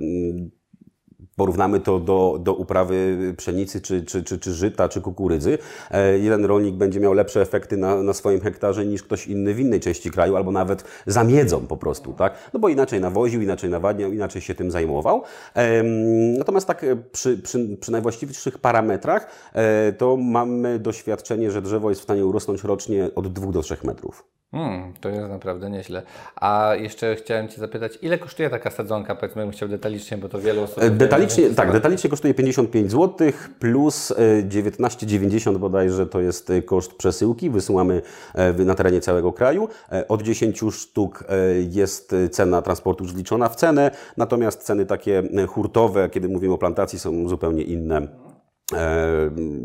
Porównamy 1.36 1.80
to 1.80 2.00
do, 2.00 2.38
do 2.42 2.54
uprawy 2.54 3.34
pszenicy, 3.36 3.80
czy, 3.80 4.02
czy, 4.02 4.22
czy, 4.22 4.38
czy 4.38 4.52
żyta, 4.52 4.88
czy 4.88 5.00
kukurydzy. 5.00 5.58
E, 5.90 6.18
Jeden 6.18 6.44
rolnik 6.44 6.74
będzie 6.74 7.00
miał 7.00 7.12
lepsze 7.12 7.40
efekty 7.40 7.76
na, 7.76 8.02
na 8.02 8.12
swoim 8.12 8.40
hektarze 8.40 8.86
niż 8.86 9.02
ktoś 9.02 9.26
inny 9.26 9.54
w 9.54 9.60
innej 9.60 9.80
części 9.80 10.10
kraju, 10.10 10.36
albo 10.36 10.52
nawet 10.52 10.84
zamiedzą 11.06 11.66
po 11.66 11.76
prostu, 11.76 12.12
tak? 12.12 12.50
No 12.52 12.60
bo 12.60 12.68
inaczej 12.68 13.00
nawoził, 13.00 13.42
inaczej 13.42 13.70
nawadniał, 13.70 14.12
inaczej 14.12 14.42
się 14.42 14.54
tym 14.54 14.70
zajmował. 14.70 15.22
Natomiast 16.38 16.66
tak 16.66 16.86
przy, 17.12 17.38
przy, 17.38 17.76
przy 17.80 17.92
najwłaściwszych 17.92 18.58
parametrach 18.58 19.26
e, 19.52 19.92
to 19.92 20.16
mamy 20.16 20.78
doświadczenie, 20.78 21.50
że 21.50 21.62
drzewo 21.62 21.88
jest 21.88 22.00
w 22.00 22.04
stanie 22.04 22.26
urosnąć 22.26 22.64
rocznie 22.64 23.10
od 23.14 23.32
2 23.32 23.52
do 23.52 23.62
3 23.62 23.76
metrów. 23.84 24.33
Hmm, 24.54 24.92
to 25.00 25.08
jest 25.08 25.28
naprawdę 25.28 25.70
nieźle. 25.70 26.02
A 26.36 26.72
jeszcze 26.78 27.16
chciałem 27.16 27.48
Cię 27.48 27.60
zapytać, 27.60 27.98
ile 28.02 28.18
kosztuje 28.18 28.50
taka 28.50 28.70
sadzonka? 28.70 29.14
Powiedzmy, 29.14 29.42
bym 29.42 29.50
chciał 29.50 29.68
detalicznie, 29.68 30.18
bo 30.18 30.28
to 30.28 30.40
wielu 30.40 30.62
osób... 30.62 30.82
E, 30.82 30.90
Detalicznie, 30.90 31.50
tak, 31.50 31.72
detalicznie 31.72 32.10
kosztuje 32.10 32.34
55 32.34 32.90
zł 32.90 33.28
plus 33.58 34.10
e, 34.10 34.14
19,90 34.42 35.58
bodajże 35.58 36.06
to 36.06 36.20
jest 36.20 36.50
e, 36.50 36.62
koszt 36.62 36.94
przesyłki. 36.94 37.50
Wysyłamy 37.50 38.02
e, 38.34 38.52
na 38.52 38.74
terenie 38.74 39.00
całego 39.00 39.32
kraju. 39.32 39.68
E, 39.92 40.08
Od 40.08 40.22
10 40.22 40.60
sztuk 40.72 41.24
e, 41.28 41.36
jest 41.70 42.12
e, 42.12 42.28
cena 42.28 42.62
transportu 42.62 43.04
już 43.04 43.12
wliczona 43.12 43.48
w 43.48 43.56
cenę, 43.56 43.90
natomiast 44.16 44.62
ceny 44.62 44.86
takie 44.86 45.22
e, 45.36 45.46
hurtowe, 45.46 46.08
kiedy 46.10 46.28
mówimy 46.28 46.54
o 46.54 46.58
plantacji, 46.58 46.98
są 46.98 47.28
zupełnie 47.28 47.62
inne 47.62 47.96
e, 47.98 48.33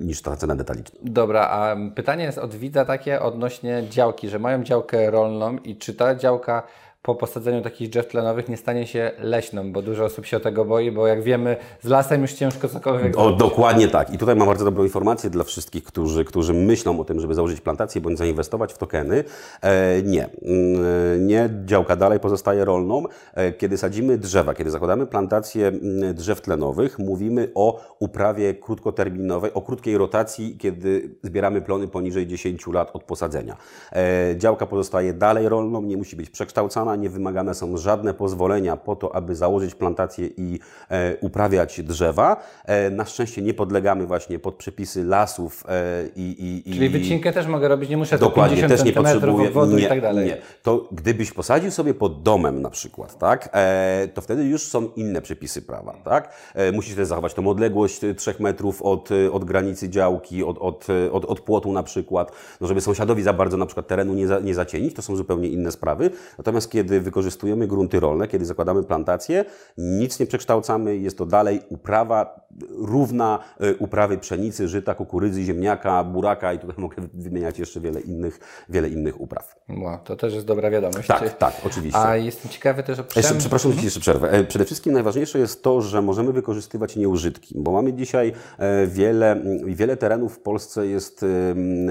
niż 0.01 0.21
ta 0.21 0.35
cena 0.35 0.55
detaliczna. 0.55 0.99
Dobra, 1.03 1.47
a 1.47 1.75
pytanie 1.95 2.23
jest 2.23 2.37
od 2.37 2.55
widza 2.55 2.85
takie 2.85 3.21
odnośnie 3.21 3.83
działki, 3.89 4.29
że 4.29 4.39
mają 4.39 4.63
działkę 4.63 5.11
rolną 5.11 5.57
i 5.57 5.75
czy 5.75 5.93
ta 5.93 6.15
działka 6.15 6.63
po 7.01 7.15
posadzeniu 7.15 7.61
takich 7.61 7.89
drzew 7.89 8.07
tlenowych 8.07 8.49
nie 8.49 8.57
stanie 8.57 8.87
się 8.87 9.11
leśną, 9.19 9.71
bo 9.71 9.81
dużo 9.81 10.05
osób 10.05 10.25
się 10.25 10.37
o 10.37 10.39
tego 10.39 10.65
boi, 10.65 10.91
bo 10.91 11.07
jak 11.07 11.23
wiemy, 11.23 11.57
z 11.81 11.87
lasem 11.87 12.21
już 12.21 12.33
ciężko 12.33 12.67
cokolwiek 12.67 13.17
O, 13.17 13.31
dokładnie 13.31 13.87
tak. 13.87 14.13
I 14.13 14.17
tutaj 14.17 14.35
mam 14.35 14.47
bardzo 14.47 14.65
dobrą 14.65 14.83
informację 14.83 15.29
dla 15.29 15.43
wszystkich, 15.43 15.83
którzy, 15.83 16.25
którzy 16.25 16.53
myślą 16.53 16.99
o 16.99 17.05
tym, 17.05 17.19
żeby 17.19 17.33
założyć 17.33 17.61
plantację 17.61 18.01
bądź 18.01 18.17
zainwestować 18.17 18.73
w 18.73 18.77
tokeny. 18.77 19.23
E, 19.61 20.01
nie. 20.01 20.29
Mm, 20.41 21.27
Nie. 21.27 21.49
Działka 21.65 21.95
dalej 21.95 22.19
pozostaje 22.19 22.65
rolną. 22.65 23.03
E, 23.33 23.51
kiedy 23.51 23.77
sadzimy 23.77 24.17
drzewa, 24.17 24.53
kiedy 24.53 24.71
zakładamy 24.71 25.07
plantację 25.07 25.67
mm, 25.67 26.13
drzew 26.13 26.41
tlenowych, 26.41 26.99
mówimy 26.99 27.51
o 27.55 27.81
uprawie 27.99 28.53
krótkoterminowej, 28.53 29.53
o 29.53 29.61
krótkiej 29.61 29.97
rotacji, 29.97 30.57
kiedy 30.57 31.15
zbieramy 31.23 31.61
plony 31.61 31.87
poniżej 31.87 32.27
10 32.27 32.67
lat 32.67 32.89
od 32.93 33.03
posadzenia. 33.03 33.57
E, 33.91 34.37
działka 34.37 34.65
pozostaje 34.65 35.13
dalej 35.13 35.49
rolną, 35.49 35.81
nie 35.81 35.97
musi 35.97 36.15
być 36.15 36.29
przekształcana, 36.29 36.88
nie 36.95 37.09
wymagane 37.09 37.53
są 37.53 37.77
żadne 37.77 38.13
pozwolenia 38.13 38.77
po 38.77 38.95
to, 38.95 39.15
aby 39.15 39.35
założyć 39.35 39.75
plantację 39.75 40.27
i 40.37 40.59
e, 40.89 41.17
uprawiać 41.21 41.81
drzewa. 41.81 42.37
E, 42.65 42.89
na 42.89 43.05
szczęście 43.05 43.41
nie 43.41 43.53
podlegamy 43.53 44.05
właśnie 44.07 44.39
pod 44.39 44.55
przepisy 44.55 45.03
lasów 45.03 45.63
e, 45.69 46.03
i, 46.15 46.63
i, 46.65 46.73
Czyli 46.73 46.89
wycinkę 46.89 47.33
też 47.33 47.47
mogę 47.47 47.67
robić, 47.67 47.89
nie 47.89 47.97
muszę 47.97 48.17
Dokładnie, 48.17 48.57
50 48.57 48.79
też 48.79 48.85
nie 48.85 48.93
potrzebuję. 48.93 49.47
obwodu 49.47 49.75
nie, 49.77 49.85
i 49.85 49.87
tak 49.89 50.01
dalej. 50.01 50.27
Nie. 50.27 50.37
To 50.63 50.87
gdybyś 50.91 51.31
posadził 51.31 51.71
sobie 51.71 51.93
pod 51.93 52.23
domem 52.23 52.61
na 52.61 52.69
przykład, 52.69 53.17
tak, 53.17 53.49
e, 53.53 54.07
to 54.13 54.21
wtedy 54.21 54.43
już 54.43 54.63
są 54.63 54.89
inne 54.95 55.21
przepisy 55.21 55.61
prawa, 55.61 55.93
tak? 56.03 56.33
E, 56.55 56.71
musisz 56.71 56.95
też 56.95 57.07
zachować 57.07 57.33
tą 57.33 57.47
odległość 57.47 58.03
e, 58.03 58.15
3 58.15 58.33
metrów 58.39 58.81
od, 58.81 59.09
e, 59.11 59.31
od 59.31 59.45
granicy 59.45 59.89
działki, 59.89 60.43
od, 60.43 60.57
od, 60.57 60.87
e, 60.89 61.11
od, 61.11 61.25
od 61.25 61.39
płotu 61.39 61.73
na 61.73 61.83
przykład, 61.83 62.31
no 62.61 62.67
żeby 62.67 62.81
sąsiadowi 62.81 63.23
za 63.23 63.33
bardzo 63.33 63.57
na 63.57 63.65
przykład 63.65 63.87
terenu 63.87 64.13
nie, 64.13 64.27
za, 64.27 64.39
nie 64.39 64.53
zacienić, 64.53 64.93
to 64.93 65.01
są 65.01 65.15
zupełnie 65.15 65.47
inne 65.47 65.71
sprawy. 65.71 66.09
Natomiast 66.37 66.71
kiedy 66.79 67.01
wykorzystujemy 67.01 67.67
grunty 67.67 67.99
rolne, 67.99 68.27
kiedy 68.27 68.45
zakładamy 68.45 68.83
plantacje, 68.83 69.45
nic 69.77 70.19
nie 70.19 70.25
przekształcamy, 70.25 70.97
jest 70.97 71.17
to 71.17 71.25
dalej 71.25 71.61
uprawa 71.69 72.49
równa 72.77 73.39
e, 73.59 73.75
uprawy 73.75 74.17
pszenicy, 74.17 74.67
żyta, 74.67 74.95
kukurydzy, 74.95 75.43
ziemniaka, 75.43 76.03
buraka 76.03 76.53
i 76.53 76.59
tutaj 76.59 76.75
mogę 76.85 76.95
wymieniać 77.13 77.59
jeszcze 77.59 77.79
wiele 77.79 78.01
innych, 78.01 78.39
wiele 78.69 78.89
innych 78.89 79.21
upraw. 79.21 79.55
Wow, 79.69 79.97
to 80.03 80.15
też 80.15 80.33
jest 80.33 80.45
dobra 80.45 80.69
wiadomość. 80.69 81.07
Tak, 81.07 81.37
tak, 81.37 81.53
oczywiście. 81.65 81.99
A 81.99 82.15
jestem 82.15 82.51
ciekawy 82.51 82.83
też 82.83 82.99
o 82.99 83.01
Jeszcze, 83.01 83.21
przem... 83.21 83.37
przepraszam, 83.37 83.71
że 83.71 83.77
ci 83.77 83.85
jeszcze 83.85 83.99
przerwę. 83.99 84.31
E, 84.31 84.43
Przede 84.43 84.65
wszystkim 84.65 84.93
najważniejsze 84.93 85.39
jest 85.39 85.63
to, 85.63 85.81
że 85.81 86.01
możemy 86.01 86.33
wykorzystywać 86.33 86.95
nieużytki, 86.95 87.55
bo 87.57 87.71
mamy 87.71 87.93
dzisiaj 87.93 88.33
e, 88.57 88.87
wiele, 88.87 89.41
wiele 89.65 89.97
terenów 89.97 90.35
w 90.35 90.39
Polsce 90.39 90.87
jest 90.87 91.25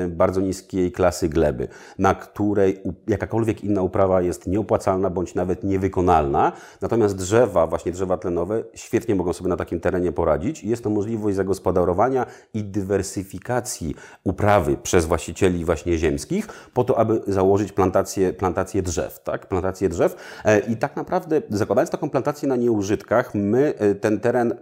bardzo 0.09 0.41
niskiej 0.41 0.93
klasy 0.93 1.29
gleby, 1.29 1.69
na 1.99 2.15
której 2.15 2.83
jakakolwiek 3.09 3.65
inna 3.65 3.83
uprawa 3.83 4.23
jest 4.23 4.47
nieopłacalna 4.47 4.78
bądź 5.11 5.35
nawet 5.35 5.65
niewykonalna. 5.65 6.53
Natomiast 6.81 7.17
drzewa, 7.17 7.67
właśnie 7.67 7.93
drzewa 7.93 8.17
tlenowe, 8.17 8.65
świetnie 8.75 9.15
mogą 9.15 9.33
sobie 9.33 9.49
na 9.49 9.57
takim 9.57 9.81
terenie 9.81 10.13
poradzić 10.13 10.65
jest 10.65 10.85
to 10.85 10.91
możliwość 10.91 11.37
zagospodarowania 11.37 12.27
i 12.55 12.65
dywersyfikacji 12.65 13.95
uprawy 14.25 14.77
przez 14.77 15.07
właścicieli 15.07 15.65
właśnie 15.65 15.99
ziemskich 15.99 16.49
po 16.75 16.85
to, 16.85 16.99
aby 16.99 17.21
założyć 17.27 17.73
plantację, 17.73 18.33
plantację 18.33 18.83
drzew, 18.83 19.21
tak? 19.25 19.47
Plantację 19.47 19.89
drzew. 19.89 20.17
E, 20.45 20.59
I 20.61 20.77
tak 20.77 20.97
naprawdę 20.97 21.43
zakładając 21.51 21.91
taką 21.91 22.11
plantację 22.11 22.49
na 22.49 22.57
nieużytkach, 22.57 23.35
my 23.35 23.75
e, 23.79 23.95
ten 23.95 24.21
teren 24.21 24.55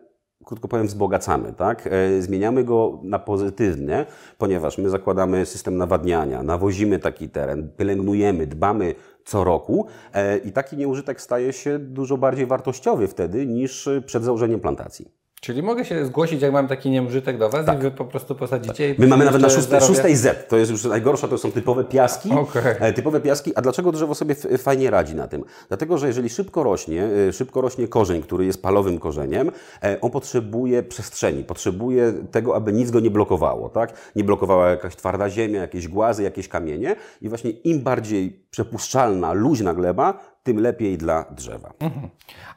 krótko 0.44 0.68
powiem, 0.68 0.86
wzbogacamy, 0.86 1.52
tak? 1.52 1.86
E, 1.86 2.22
Zmieniamy 2.22 2.64
go 2.64 3.00
na 3.02 3.18
pozytywnie, 3.18 4.06
ponieważ 4.38 4.78
my 4.78 4.90
zakładamy 4.90 5.46
system 5.46 5.76
nawadniania, 5.76 6.42
nawozimy 6.42 6.98
taki 6.98 7.28
teren, 7.28 7.70
pielęgnujemy, 7.76 8.46
dbamy 8.46 8.94
co 9.26 9.44
roku 9.44 9.86
e, 10.12 10.38
i 10.38 10.52
taki 10.52 10.76
nieużytek 10.76 11.20
staje 11.20 11.52
się 11.52 11.78
dużo 11.78 12.16
bardziej 12.16 12.46
wartościowy 12.46 13.08
wtedy 13.08 13.46
niż 13.46 13.88
przed 14.06 14.24
założeniem 14.24 14.60
plantacji. 14.60 15.15
Czyli 15.40 15.62
mogę 15.62 15.84
się 15.84 16.06
zgłosić, 16.06 16.42
jak 16.42 16.52
mam 16.52 16.68
taki 16.68 16.90
nieużytek 16.90 17.38
do 17.38 17.50
Was 17.50 17.66
i 17.76 17.78
Wy 17.78 17.90
po 17.90 18.04
prostu 18.04 18.34
posadzicie. 18.34 18.88
Tak. 18.88 18.98
My 18.98 19.06
mamy 19.06 19.24
nawet 19.24 19.42
na 19.42 19.48
jeszcze 19.48 19.80
szóstej, 19.80 20.16
Z, 20.16 20.48
to 20.48 20.56
jest 20.56 20.70
już 20.70 20.84
najgorsza, 20.84 21.28
to 21.28 21.38
są 21.38 21.52
typowe 21.52 21.84
piaski. 21.84 22.32
Okej. 22.32 22.74
E, 22.80 22.92
Typowe 22.92 23.20
piaski, 23.20 23.54
a 23.54 23.62
dlaczego 23.62 23.92
drzewo 23.92 24.14
sobie 24.14 24.34
fajnie 24.58 24.90
radzi 24.90 25.14
na 25.14 25.28
tym? 25.28 25.44
Dlatego, 25.68 25.98
że 25.98 26.06
jeżeli 26.06 26.28
szybko 26.28 26.62
rośnie, 26.62 27.08
e, 27.28 27.32
szybko 27.32 27.60
rośnie 27.60 27.88
korzeń, 27.88 28.22
który 28.22 28.44
jest 28.44 28.62
palowym 28.62 28.98
korzeniem, 28.98 29.50
e, 29.82 30.00
on 30.00 30.10
potrzebuje 30.10 30.82
przestrzeni, 30.82 31.44
potrzebuje 31.44 32.12
tego, 32.30 32.56
aby 32.56 32.72
nic 32.72 32.90
go 32.90 33.00
nie 33.00 33.10
blokowało, 33.10 33.68
tak? 33.68 33.92
Nie 34.16 34.24
blokowała 34.24 34.70
jakaś 34.70 34.96
twarda 34.96 35.30
ziemia, 35.30 35.60
jakieś 35.60 35.88
głazy, 35.88 36.22
jakieś 36.22 36.48
kamienie 36.48 36.96
i 37.20 37.28
właśnie 37.28 37.50
im 37.50 37.80
bardziej 37.80 38.46
przepuszczalna, 38.50 39.32
luźna 39.32 39.74
gleba, 39.74 40.35
tym 40.46 40.60
lepiej 40.60 40.98
dla 40.98 41.24
drzewa. 41.30 41.72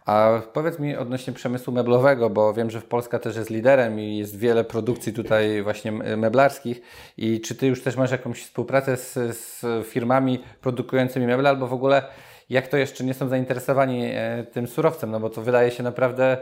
A 0.05 0.41
powiedz 0.53 0.79
mi 0.79 0.96
odnośnie 0.98 1.34
przemysłu 1.34 1.74
meblowego, 1.74 2.29
bo 2.29 2.53
wiem, 2.53 2.69
że 2.69 2.81
Polska 2.81 3.19
też 3.19 3.36
jest 3.36 3.50
liderem 3.50 4.00
i 4.00 4.17
jest 4.17 4.38
wiele 4.38 4.63
produkcji 4.63 5.13
tutaj 5.13 5.63
właśnie 5.63 5.91
meblarskich. 5.91 6.81
I 7.17 7.41
czy 7.41 7.55
Ty 7.55 7.67
już 7.67 7.84
też 7.84 7.98
masz 7.98 8.12
jakąś 8.12 8.43
współpracę 8.43 8.98
z, 8.98 9.13
z 9.13 9.65
firmami 9.88 10.43
produkującymi 10.62 11.27
meble, 11.27 11.50
albo 11.50 11.67
w 11.67 11.74
ogóle 11.74 12.03
jak 12.50 12.67
to 12.67 12.77
jeszcze 12.77 13.03
nie 13.03 13.13
są 13.13 13.27
zainteresowani 13.27 14.05
e, 14.05 14.46
tym 14.51 14.67
surowcem, 14.67 15.12
no 15.12 15.19
bo 15.19 15.29
to 15.29 15.41
wydaje 15.41 15.72
się 15.72 15.84
naprawdę 15.84 16.38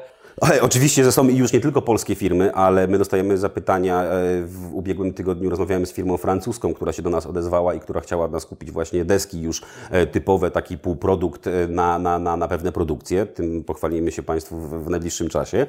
oczywiście, 0.62 1.04
że 1.04 1.12
są 1.12 1.30
już 1.30 1.54
nie 1.54 1.60
tylko 1.60 1.82
polskie 1.82 2.16
firmy, 2.16 2.54
ale 2.54 2.88
my 2.88 2.98
dostajemy 2.98 3.38
zapytania. 3.38 4.04
E, 4.04 4.08
w 4.46 4.70
ubiegłym 4.74 5.14
tygodniu 5.14 5.50
rozmawiałem 5.50 5.86
z 5.86 5.92
firmą 5.92 6.18
francuską, 6.18 6.74
która 6.74 6.94
się 6.94 7.02
do 7.02 7.10
nas 7.10 7.26
odezwała 7.26 7.74
i 7.74 7.80
która 7.80 8.02
chciała 8.02 8.28
nas 8.28 8.46
kupić 8.46 8.72
właśnie 8.72 9.06
deski 9.06 9.42
już 9.42 9.62
e, 9.92 10.08
typowe, 10.08 10.52
taki 10.52 10.78
półprodukt 10.78 11.48
e, 11.48 11.68
na, 11.68 12.00
na, 12.00 12.20
na, 12.20 12.38
na 12.38 12.48
pewne 12.48 12.72
produkcje. 12.72 13.26
Tym 13.26 13.64
pochwalimy 13.64 14.12
się 14.12 14.24
Państwu 14.24 14.60
w, 14.60 14.84
w 14.84 14.90
najbliższym 14.90 15.30
czasie. 15.30 15.66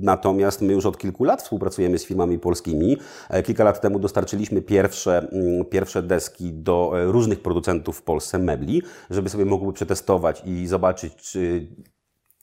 Natomiast 0.00 0.62
my 0.62 0.72
już 0.72 0.86
od 0.86 0.98
kilku 0.98 1.24
lat 1.24 1.42
współpracujemy 1.42 1.98
z 1.98 2.04
firmami 2.04 2.38
polskimi. 2.38 2.96
Kilka 3.44 3.64
lat 3.64 3.80
temu 3.80 3.98
dostarczyliśmy 3.98 4.62
pierwsze, 4.62 5.28
mm, 5.32 5.64
pierwsze 5.64 6.02
deski 6.02 6.52
do 6.52 6.92
różnych 6.94 7.42
producentów 7.42 7.96
w 7.96 8.02
Polsce 8.02 8.38
mebli, 8.38 8.82
żeby 9.10 9.28
sobie 9.28 9.44
mogły 9.44 9.72
przetestować 9.72 10.42
i 10.46 10.66
zobaczyć, 10.66 11.16
czy 11.16 11.68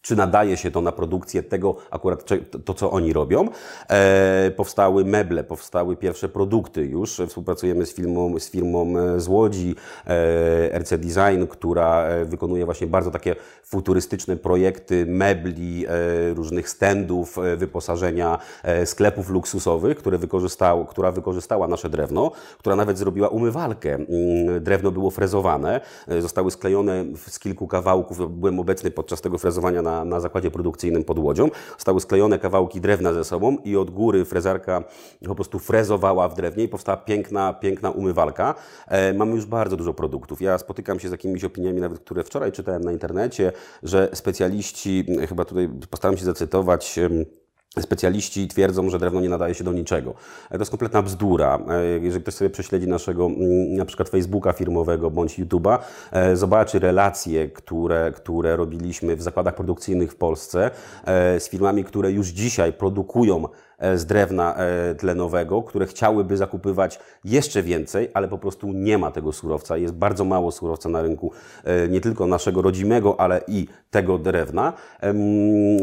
czy 0.06 0.16
nadaje 0.16 0.58
się 0.58 0.72
to 0.72 0.82
na 0.82 0.92
produkcję 0.92 1.44
tego 1.44 1.76
akurat 1.92 2.24
to, 2.66 2.74
co 2.74 2.92
oni 2.92 3.14
robią. 3.14 3.50
E, 3.90 4.52
powstały 4.56 5.06
meble, 5.06 5.44
powstały 5.44 5.96
pierwsze 5.96 6.30
produkty 6.30 6.86
już. 6.86 7.22
Współpracujemy 7.28 7.86
z 7.86 7.94
firmą, 7.94 8.40
z 8.40 8.50
firmą 8.50 8.94
e, 9.00 9.20
z 9.20 9.28
Łodzi, 9.28 9.76
e, 10.08 10.80
RC 10.80 10.98
Design, 10.98 11.46
która 11.50 12.04
e, 12.04 12.26
wykonuje 12.26 12.66
właśnie 12.66 12.88
bardzo 12.88 13.12
takie 13.12 13.36
futurystyczne 13.66 14.38
projekty 14.38 15.06
mebli, 15.06 15.86
e, 15.88 15.90
różnych 16.34 16.70
standów, 16.70 17.38
e, 17.38 17.58
wyposażenia 17.58 18.40
sklepów 18.86 19.30
luksusowych, 19.30 19.98
które 19.98 20.18
wykorzystało, 20.18 20.86
która 20.86 21.12
wykorzystała 21.12 21.68
nasze 21.68 21.90
drewno, 21.90 22.32
która 22.58 22.76
nawet 22.76 22.98
zrobiła 22.98 23.28
umywalkę. 23.28 23.94
Mm, 23.94 24.64
drewno 24.64 24.92
było 24.92 25.12
frezowane, 25.12 25.82
zostały 26.20 26.52
sklejone 26.52 27.06
z 27.28 27.40
kilku 27.40 27.68
kawałków. 27.68 28.40
Byłem 28.40 28.60
obecny 28.60 28.92
podczas 28.92 29.22
tego 29.22 29.38
frezowania 29.38 29.82
na 29.82 29.96
na, 30.06 30.20
zakładzie 30.20 30.52
produkcyjnym 30.52 31.04
pod 31.04 31.20
Łodzią. 31.20 31.50
Zostały 31.78 32.02
sklejone 32.02 32.40
kawałki 32.40 32.82
drewna 32.82 33.14
ze 33.14 33.24
sobą 33.24 33.58
i 33.64 33.78
od 33.78 33.92
góry 33.92 34.26
frezarka 34.26 34.84
po 35.28 35.36
prostu 35.36 35.60
frezowała 35.60 36.30
w 36.30 36.36
drewnie 36.36 36.64
i 36.64 36.68
powstała 36.68 36.98
piękna, 36.98 37.54
piękna 37.54 37.92
umywalka. 37.92 38.56
E, 38.88 39.14
mamy 39.14 39.36
już 39.36 39.46
bardzo 39.46 39.78
dużo 39.78 39.94
produktów. 39.94 40.42
Ja 40.42 40.58
spotykam 40.58 41.00
się 41.00 41.10
z 41.10 41.12
jakimiś 41.12 41.44
opiniami, 41.44 41.82
nawet 41.82 42.00
które 42.00 42.24
wczoraj 42.24 42.52
czytałem 42.52 42.84
na 42.84 42.92
internecie, 42.92 43.52
że 43.84 44.10
specjaliści, 44.14 45.06
chyba 45.30 45.46
tutaj 45.46 45.70
postaram 45.90 46.18
się 46.18 46.26
zacytować, 46.26 47.00
Specjaliści 47.82 48.48
twierdzą, 48.48 48.90
że 48.90 49.00
drewno 49.00 49.22
nie 49.22 49.30
nadaje 49.30 49.54
się 49.54 49.64
do 49.64 49.74
niczego. 49.74 50.14
E, 50.50 50.54
to 50.54 50.60
jest 50.60 50.72
kompletna 50.72 51.02
bzdura. 51.02 51.60
E, 51.70 51.86
jeżeli 51.86 52.24
ktoś 52.24 52.34
sobie 52.34 52.50
prześledzi 52.50 52.88
naszego 52.88 53.30
na 53.70 53.86
przykład 53.86 54.10
Facebooka 54.10 54.54
firmowego 54.54 55.12
bądź 55.12 55.40
YouTube'a, 55.40 55.78
e, 56.12 56.36
zobaczy 56.36 56.80
relacje, 56.80 57.50
które, 57.50 58.12
które 58.16 58.56
robiliśmy 58.56 59.16
w 59.16 59.22
zakładach 59.22 59.56
produkcyjnych 59.56 60.12
w 60.12 60.16
Polsce 60.16 60.72
z 61.40 61.50
firmami, 61.50 61.84
które 61.84 62.12
już 62.12 62.28
dzisiaj 62.28 62.74
produkują 62.74 63.48
z 63.96 64.06
drewna 64.06 64.56
e, 64.56 64.96
tlenowego, 64.96 65.64
które 65.64 65.86
chciałyby 65.86 66.38
zakupywać 66.38 67.00
jeszcze 67.26 67.64
więcej, 67.64 68.10
ale 68.14 68.28
po 68.28 68.38
prostu 68.38 68.74
nie 68.74 68.98
ma 68.98 69.12
tego 69.12 69.32
surowca. 69.32 69.78
Jest 69.78 69.94
bardzo 69.94 70.26
mało 70.26 70.52
surowca 70.52 70.90
na 70.90 71.02
rynku, 71.02 71.32
e, 71.64 71.88
nie 71.88 72.02
tylko 72.02 72.28
naszego 72.28 72.62
rodzimego, 72.62 73.20
ale 73.20 73.42
i 73.48 73.68
tego 73.92 74.18
drewna. 74.18 74.74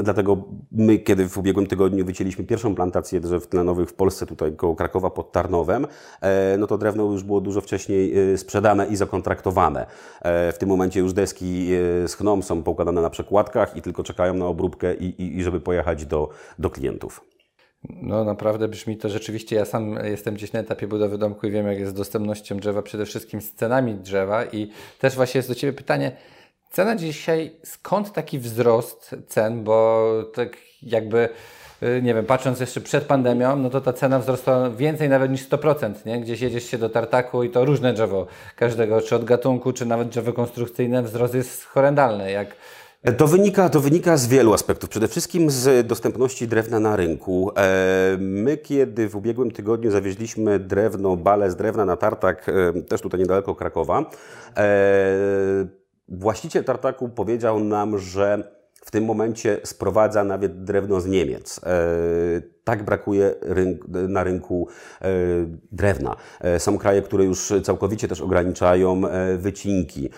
Dlatego 0.03 0.45
my, 0.73 0.99
kiedy 0.99 1.29
w 1.29 1.39
ubiegłym 1.39 1.67
tygodniu 1.67 2.05
wycięliśmy 2.05 2.45
pierwszą 2.45 2.75
plantację 2.75 3.21
drzew 3.21 3.47
tlenowych 3.47 3.89
w 3.89 3.95
Polsce, 3.95 4.27
tutaj 4.27 4.53
koło 4.57 4.77
Krakowa 4.77 5.11
pod 5.11 5.33
Tarnowem, 5.33 5.87
no 6.59 6.67
to 6.67 6.79
drewno 6.79 7.05
już 7.05 7.23
było 7.23 7.41
dużo 7.41 7.61
wcześniej 7.61 8.15
sprzedane 8.39 8.87
i 8.87 8.97
zakontraktowane. 8.97 9.87
W 10.25 10.57
tym 10.59 10.69
momencie 10.69 11.01
już 11.01 11.13
deski 11.13 11.71
schną, 12.07 12.43
są 12.43 12.63
poukładane 12.63 13.03
na 13.03 13.11
przekładkach 13.11 13.77
i 13.77 13.83
tylko 13.83 14.03
czekają 14.03 14.35
na 14.35 14.47
obróbkę 14.47 14.95
i, 14.95 15.23
i, 15.23 15.39
i 15.39 15.43
żeby 15.43 15.61
pojechać 15.61 16.07
do, 16.07 16.29
do 16.59 16.71
klientów. 16.71 17.32
No 17.89 18.25
naprawdę 18.25 18.69
brzmi 18.69 18.97
to 18.97 19.09
rzeczywiście, 19.09 19.57
ja 19.57 19.65
sam 19.65 19.99
jestem 20.05 20.35
gdzieś 20.35 20.53
na 20.53 20.61
etapie 20.61 20.87
budowy 20.87 21.19
domku 21.19 21.47
i 21.47 21.51
wiem 21.51 21.67
jak 21.67 21.79
jest 21.79 21.93
z 21.93 21.95
dostępnością 21.95 22.57
drzewa, 22.57 22.83
przede 22.83 23.07
wszystkim 23.07 23.41
z 23.41 23.53
cenami 23.53 23.95
drzewa 23.95 24.45
i 24.45 24.71
też 24.99 25.15
właśnie 25.15 25.39
jest 25.39 25.49
do 25.49 25.55
Ciebie 25.55 25.73
pytanie, 25.73 26.13
cena 26.71 26.97
dzisiaj, 26.97 27.57
skąd 27.65 28.13
taki 28.13 28.39
wzrost 28.39 29.17
cen, 29.29 29.65
bo 29.65 30.09
tak 30.35 30.57
jakby 30.83 31.29
y, 31.83 32.03
nie 32.03 32.15
wiem, 32.15 32.27
patrząc 32.27 32.61
jeszcze 32.61 32.81
przed 32.81 33.05
pandemią, 33.05 33.57
no 33.57 33.71
to 33.71 33.81
ta 33.81 33.93
cena 33.93 34.19
wzrosła 34.19 34.71
więcej 34.71 35.09
nawet 35.09 35.31
niż 35.31 35.49
100%, 35.49 36.07
nie? 36.07 36.21
Gdzieś 36.21 36.41
jedziesz 36.41 36.65
się 36.65 36.79
do 36.79 36.89
tartaku 36.89 37.45
i 37.45 37.51
to 37.51 37.65
różne 37.65 37.93
drzewo 37.93 38.27
każdego, 38.57 39.01
czy 39.01 39.17
od 39.17 39.25
gatunku, 39.25 39.73
czy 39.73 39.87
nawet 39.87 40.09
drzewo 40.09 40.33
konstrukcyjne, 40.33 41.03
wzrost 41.03 41.35
jest 41.35 41.65
horrendalny. 41.65 42.31
Jak 42.31 42.57
to 43.11 43.27
wynika, 43.27 43.69
to 43.69 43.81
wynika 43.81 44.17
z 44.17 44.27
wielu 44.27 44.55
aspektów. 44.55 44.91
Przede 44.91 45.09
wszystkim 45.09 45.51
z 45.51 45.87
dostępności 45.87 46.49
drewna 46.49 46.81
na 46.81 46.97
rynku. 46.97 47.51
E, 47.57 48.17
my, 48.21 48.57
kiedy 48.57 49.09
w 49.09 49.17
ubiegłym 49.17 49.51
tygodniu 49.51 49.91
zawieźliśmy 49.91 50.59
drewno, 50.59 51.17
bale 51.17 51.51
z 51.51 51.57
drewna 51.57 51.85
na 51.85 51.97
tartak, 51.97 52.49
e, 52.49 52.83
też 52.83 53.01
tutaj 53.01 53.21
niedaleko 53.21 53.55
Krakowa, 53.55 54.11
e, 54.57 55.67
właściciel 56.09 56.65
tartaku 56.65 57.09
powiedział 57.09 57.61
nam, 57.61 57.99
że 57.99 58.53
w 58.85 58.91
tym 58.91 59.05
momencie 59.05 59.61
sprowadza 59.65 60.25
nawet 60.25 60.65
drewno 60.65 61.01
z 61.01 61.07
Niemiec 61.07 61.61
tak 62.65 62.83
brakuje 62.83 63.35
rynk, 63.43 63.89
na 63.89 64.25
rynku 64.25 64.69
e, 65.01 65.09
drewna. 65.73 66.17
E, 66.41 66.59
są 66.59 66.79
kraje, 66.79 67.03
które 67.03 67.25
już 67.25 67.53
całkowicie 67.63 68.09
też 68.09 68.21
ograniczają 68.21 69.07
e, 69.07 69.37
wycinki. 69.37 70.11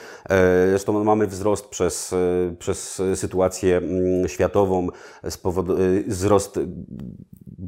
Zresztą 0.70 1.04
mamy 1.04 1.26
wzrost 1.26 1.68
przez, 1.68 2.14
przez 2.58 3.02
sytuację 3.14 3.76
mm, 3.76 4.28
światową, 4.28 4.88
wzrost 6.06 6.60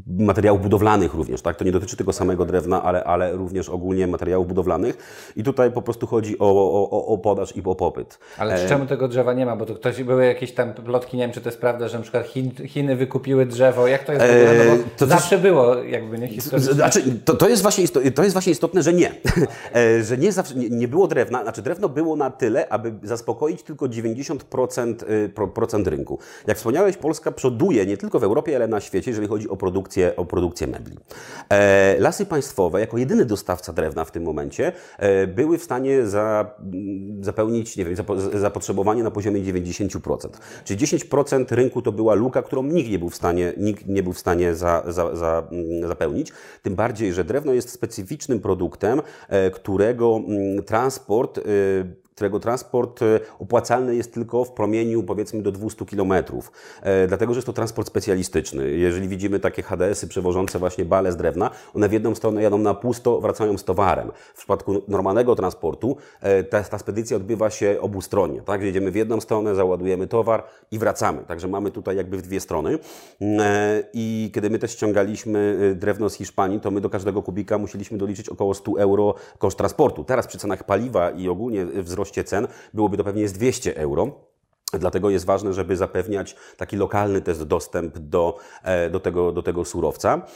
materiałów 0.06 0.62
budowlanych 0.62 1.14
również, 1.14 1.42
tak? 1.42 1.56
To 1.56 1.64
nie 1.64 1.72
dotyczy 1.72 1.96
tego 1.96 2.12
samego 2.12 2.44
drewna, 2.44 2.82
ale, 2.82 3.04
ale 3.04 3.32
również 3.32 3.68
ogólnie 3.68 4.06
materiałów 4.06 4.48
budowlanych. 4.48 4.96
I 5.36 5.42
tutaj 5.42 5.72
po 5.72 5.82
prostu 5.82 6.06
chodzi 6.06 6.38
o, 6.38 6.90
o, 6.90 7.06
o 7.06 7.18
podaż 7.18 7.56
i 7.56 7.62
o 7.64 7.74
popyt. 7.74 8.18
Ale 8.38 8.68
czemu 8.68 8.86
tego 8.86 9.08
drzewa 9.08 9.32
nie 9.32 9.46
ma? 9.46 9.56
Bo 9.56 9.66
to 9.66 9.74
ktoś, 9.74 10.02
były 10.02 10.26
jakieś 10.26 10.52
tam 10.52 10.74
plotki, 10.74 11.16
nie 11.16 11.22
wiem 11.22 11.32
czy 11.32 11.40
to 11.40 11.48
jest 11.48 11.60
prawda, 11.60 11.88
że 11.88 11.96
na 11.96 12.02
przykład 12.02 12.26
Chin, 12.26 12.50
Chiny 12.66 12.96
wykupiły 12.96 13.46
drzewo. 13.46 13.86
Jak 13.86 14.04
to 14.04 14.12
jest? 14.12 14.24
E... 14.24 14.65
To 14.96 15.07
zawsze 15.07 15.38
było 15.38 15.74
jakby, 15.74 16.18
nie? 16.18 16.29
Historycznie. 16.29 16.74
Znaczy, 16.74 17.02
to, 17.24 17.35
to, 17.35 17.48
jest 17.48 17.62
właśnie 17.62 17.85
istotne, 17.85 18.11
to 18.11 18.22
jest 18.22 18.33
właśnie 18.33 18.52
istotne, 18.52 18.83
że 18.83 18.92
nie. 18.92 19.11
e, 19.74 20.05
że 20.05 20.18
nie, 20.18 20.33
zawsze, 20.33 20.55
nie, 20.55 20.70
nie, 20.70 20.88
było 20.88 21.09
drewna, 21.09 21.42
znaczy 21.42 21.62
drewno 21.62 21.88
było 21.88 22.16
na 22.16 22.31
tyle, 22.31 22.68
aby 22.68 22.94
zaspokoić 23.02 23.62
tylko 23.62 23.87
90% 23.87 25.11
y, 25.11 25.48
procent 25.55 25.87
rynku. 25.87 26.18
Jak 26.46 26.57
wspomniałeś, 26.57 26.96
Polska 26.96 27.33
przoduje 27.33 27.87
nie 27.87 27.96
tylko 27.96 28.18
w 28.18 28.24
Europie, 28.24 28.57
ale 28.57 28.68
na 28.68 28.81
świecie, 28.81 29.11
jeżeli 29.11 29.29
chodzi 29.29 29.48
o 29.48 29.57
produkcję, 29.57 30.16
o 30.16 30.24
produkcję 30.24 30.66
mebli. 30.66 30.96
E, 31.48 31.96
lasy 31.98 32.26
państwowe, 32.26 32.81
jako 32.81 32.98
jedyny 32.98 33.24
dostawca 33.24 33.72
drewna 33.72 34.05
w 34.05 34.11
tym 34.11 34.22
momencie, 34.22 34.72
e, 34.98 35.26
były 35.26 35.59
w 35.59 35.62
stanie 35.62 36.07
za, 36.07 36.50
zapełnić, 37.20 37.76
nie 37.76 37.85
wiem, 37.85 37.94
zapotrzebowanie 38.35 39.02
na 39.02 39.11
poziomie 39.11 39.40
90%. 39.40 40.29
Czyli 40.64 40.79
10% 40.79 41.55
rynku 41.55 41.83
to 41.83 41.92
była 41.92 42.14
luka, 42.14 42.42
którą 42.42 42.62
nikt 42.62 42.90
nie 42.90 42.98
był 42.98 43.11
w 43.11 43.16
stanie, 43.16 43.52
nikt 43.57 43.87
nie 43.87 44.02
był 44.02 44.12
w 44.12 44.18
stanie 44.18 44.55
za, 44.57 44.83
za, 44.87 45.16
za, 45.16 45.49
zapełnić. 45.88 46.33
Tym 46.62 46.75
bardziej, 46.75 47.12
że 47.12 47.25
drewno 47.25 47.53
jest 47.53 47.71
specyficznym 47.71 48.40
produktem, 48.40 49.03
e, 49.29 49.51
którego 49.51 50.21
transport 50.66 51.40
którego 52.16 52.40
transport 52.40 53.02
e, 53.02 53.20
opłacalny 53.38 53.96
jest 53.96 54.14
tylko 54.14 54.44
w 54.44 54.52
promieniu 54.52 55.02
powiedzmy 55.02 55.42
do 55.42 55.52
200 55.52 55.87
km, 55.87 56.12
e, 56.83 57.07
dlatego 57.07 57.35
że 57.35 57.38
jest 57.38 57.46
to 57.46 57.52
transport 57.52 57.88
specjalistyczny. 57.88 58.70
Jeżeli 58.70 59.09
widzimy 59.09 59.40
takie 59.40 59.62
HDS-y 59.62 60.09
przewożące 60.09 60.59
właśnie 60.59 60.85
bale 60.85 61.12
z 61.12 61.16
drewna, 61.16 61.50
one 61.74 61.88
w 61.88 61.92
jedną 61.92 62.14
stronę 62.14 62.42
jadą 62.42 62.59
na 62.59 62.74
pusto, 62.74 63.20
wracają 63.20 63.59
z 63.59 63.64
towarem. 63.64 64.11
W 64.35 64.38
przypadku 64.38 64.83
normalnego 64.88 65.37
transportu 65.37 65.96
e, 66.20 66.44
ta, 66.44 66.62
ta 66.62 66.79
spedycja 66.79 67.16
odbywa 67.16 67.50
się 67.50 67.76
obustronnie, 67.81 68.42
tak? 68.42 68.62
Jedziemy 68.62 68.90
w 68.90 68.94
jedną 68.94 69.20
stronę, 69.20 69.55
załadujemy 69.55 70.07
towar 70.07 70.44
i 70.70 70.79
wracamy. 70.79 71.24
Także 71.24 71.48
mamy 71.48 71.70
tutaj 71.70 71.96
jakby 71.96 72.16
w 72.16 72.22
dwie 72.22 72.40
strony. 72.40 72.79
I 73.92 74.31
kiedy 74.35 74.50
my 74.50 74.59
też 74.59 74.72
ściągaliśmy 74.72 75.57
drewno 75.79 76.11
z 76.11 76.14
Hiszpanii, 76.14 76.61
to 76.61 76.70
my 76.70 76.81
do 76.81 76.90
każdego 76.90 77.22
kubika 77.22 77.59
musieliśmy 77.59 77.98
doliczyć 77.98 78.29
około 78.29 78.55
100 78.55 78.72
euro 78.79 79.14
koszt 79.38 79.59
transportu. 79.59 80.05
Teraz 80.05 80.26
przy 80.26 80.38
cenach 80.38 80.64
paliwa 80.64 81.11
i 81.11 81.29
ogólnie 81.29 81.66
wzrost 81.66 82.06
cen 82.11 82.49
byłoby 82.75 82.97
to 82.97 83.05
pewnie 83.05 83.29
z 83.29 83.33
200 83.33 83.77
euro. 83.77 84.27
Dlatego 84.73 85.11
jest 85.11 85.25
ważne, 85.25 85.53
żeby 85.53 85.77
zapewniać 85.77 86.37
taki 86.57 86.77
lokalny 86.77 87.21
też 87.21 87.38
dostęp 87.38 87.99
do, 87.99 88.38
e, 88.62 88.90
do, 88.90 89.01
tego, 89.01 89.33
do 89.33 89.42
tego 89.42 89.64
surowca. 89.64 90.27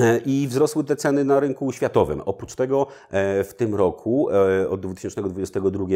E, 0.00 0.18
I 0.18 0.48
wzrosły 0.48 0.84
te 0.84 0.96
ceny 0.96 1.24
na 1.24 1.40
rynku 1.40 1.72
światowym. 1.72 2.20
Oprócz 2.20 2.54
tego 2.54 2.86
e, 3.10 3.44
w 3.44 3.54
tym 3.54 3.74
roku, 3.74 4.30
e, 4.30 4.68
od 4.68 4.80
2022, 4.80 5.86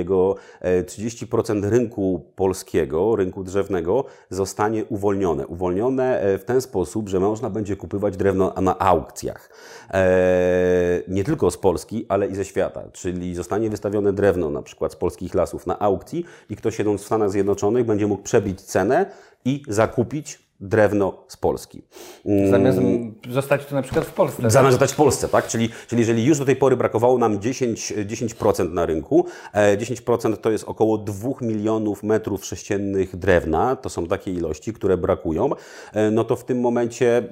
30% 0.85 1.69
rynku 1.69 2.25
polskiego, 2.37 3.17
rynku 3.17 3.45
drzewnego 3.45 4.05
zostanie 4.31 4.85
uwolnione. 4.85 5.47
Uwolnione 5.47 6.21
w 6.39 6.45
ten 6.45 6.61
sposób, 6.61 7.09
że 7.09 7.21
można 7.21 7.51
będzie 7.51 7.77
kupować 7.77 8.17
drewno 8.17 8.55
na 8.63 8.79
aukcjach. 8.79 9.51
Nie 11.09 11.25
tylko 11.25 11.51
z 11.51 11.59
Polski, 11.59 12.07
ale 12.09 12.27
i 12.27 12.35
ze 12.35 12.45
świata. 12.45 12.83
Czyli 12.93 13.35
zostanie 13.35 13.71
wystawione 13.71 14.13
drewno 14.13 14.51
na 14.51 14.63
przykład 14.63 14.93
z 14.93 14.97
polskich 14.97 15.35
lasów 15.35 15.67
na 15.67 15.79
aukcji 15.79 16.25
i 16.51 16.57
ktoś 16.57 16.77
siedząc 16.77 17.03
w 17.03 17.07
Stanach 17.07 17.31
Zjednoczonych 17.31 17.87
będzie 17.87 18.07
mógł 18.07 18.23
przebić 18.23 18.61
cenę 18.61 19.11
i 19.45 19.63
zakupić 19.69 20.50
drewno 20.61 21.25
z 21.29 21.37
Polski. 21.37 21.83
Zamiast 22.51 22.79
zostać 23.31 23.67
tu 23.67 23.75
na 23.75 23.83
przykład 23.83 24.05
w 24.05 24.13
Polsce. 24.13 24.51
Zamiast 24.51 24.55
tak? 24.55 24.73
zostać 24.73 24.93
w 24.93 24.97
Polsce, 24.97 25.29
tak? 25.29 25.47
Czyli, 25.47 25.69
czyli 25.87 26.01
jeżeli 26.01 26.25
już 26.25 26.39
do 26.39 26.45
tej 26.45 26.57
pory 26.57 26.77
brakowało 26.77 27.19
nam 27.19 27.41
10, 27.41 27.93
10% 27.93 28.73
na 28.73 28.87
rynku, 28.87 29.27
10% 29.55 30.33
e, 30.33 30.37
to 30.37 30.51
jest 30.51 30.65
około 30.65 30.99
2 30.99 31.31
milionów 31.41 32.03
metrów 32.03 32.45
sześciennych 32.45 33.17
drewna, 33.17 33.77
to 33.77 33.89
są 33.89 34.07
takie 34.07 34.33
ilości, 34.33 34.73
które 34.73 34.97
brakują, 34.97 35.51
e, 35.93 36.11
no 36.11 36.25
to 36.25 36.37
w 36.37 36.45
tym 36.45 36.61
momencie 36.61 37.23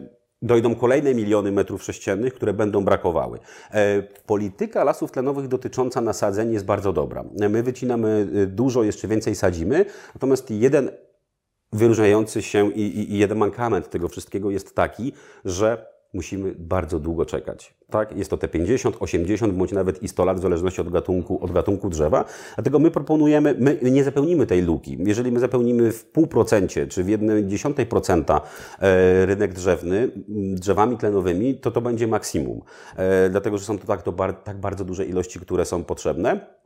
dojdą 0.43 0.75
kolejne 0.75 1.15
miliony 1.15 1.53
metrów 1.53 1.83
sześciennych, 1.83 2.35
które 2.35 2.53
będą 2.53 2.85
brakowały. 2.85 3.39
E, 3.71 4.03
polityka 4.27 4.85
lasów 4.85 5.13
tlenowych 5.13 5.49
dotycząca 5.49 6.01
nasadzeń 6.01 6.53
jest 6.53 6.65
bardzo 6.65 6.93
dobra. 6.93 7.25
My 7.51 7.63
wycinamy 7.63 8.29
dużo, 8.47 8.83
jeszcze 8.83 9.09
więcej 9.09 9.35
sadzimy, 9.35 9.85
natomiast 10.15 10.51
jeden 10.51 10.91
wyróżniający 11.73 12.43
się 12.43 12.73
i, 12.73 12.81
i, 12.81 13.15
i 13.15 13.19
jeden 13.19 13.39
mankament 13.39 13.91
tego 13.91 14.09
wszystkiego 14.09 14.51
jest 14.51 14.75
taki, 14.75 15.13
że 15.45 15.99
musimy 16.13 16.55
bardzo 16.59 16.99
długo 16.99 17.27
czekać. 17.27 17.75
Tak? 17.91 18.17
Jest 18.17 18.31
to 18.31 18.37
te 18.37 18.49
50, 18.49 18.97
80 19.01 19.55
bądź 19.55 19.73
nawet 19.73 20.03
i 20.03 20.09
100 20.09 20.25
lat 20.25 20.39
w 20.39 20.43
zależności 20.43 20.81
od 20.81 20.91
gatunku, 20.91 21.45
od 21.45 21.53
gatunku 21.53 21.89
drzewa. 21.89 22.25
Dlatego 22.55 22.79
my 22.79 22.91
proponujemy, 22.91 23.55
my 23.59 23.91
nie 23.91 24.05
zapełnimy 24.05 24.47
tej 24.47 24.63
luki. 24.63 24.99
Jeżeli 25.01 25.33
my 25.33 25.41
zapełnimy 25.41 25.93
w 25.93 26.05
pół 26.05 26.27
procencie 26.27 26.87
czy 26.87 27.05
w 27.05 27.09
jednej 27.09 27.47
dziesiątej 27.47 27.87
procenta 27.87 28.41
e, 28.81 29.27
rynek 29.27 29.53
drzewny 29.53 30.11
drzewami 30.55 30.97
tlenowymi, 30.97 31.55
to 31.55 31.71
to 31.71 31.81
będzie 31.81 32.07
maksimum. 32.07 32.61
E, 32.97 33.31
dlatego, 33.31 33.59
że 33.59 33.65
są 33.65 33.79
to 33.79 33.87
tak, 33.87 34.03
to 34.03 34.13
bar, 34.13 34.35
tak 34.35 34.61
bardzo 34.61 34.85
duże 34.85 35.05
ilości, 35.05 35.41
które 35.41 35.65
są 35.65 35.85
potrzebne. 35.85 36.59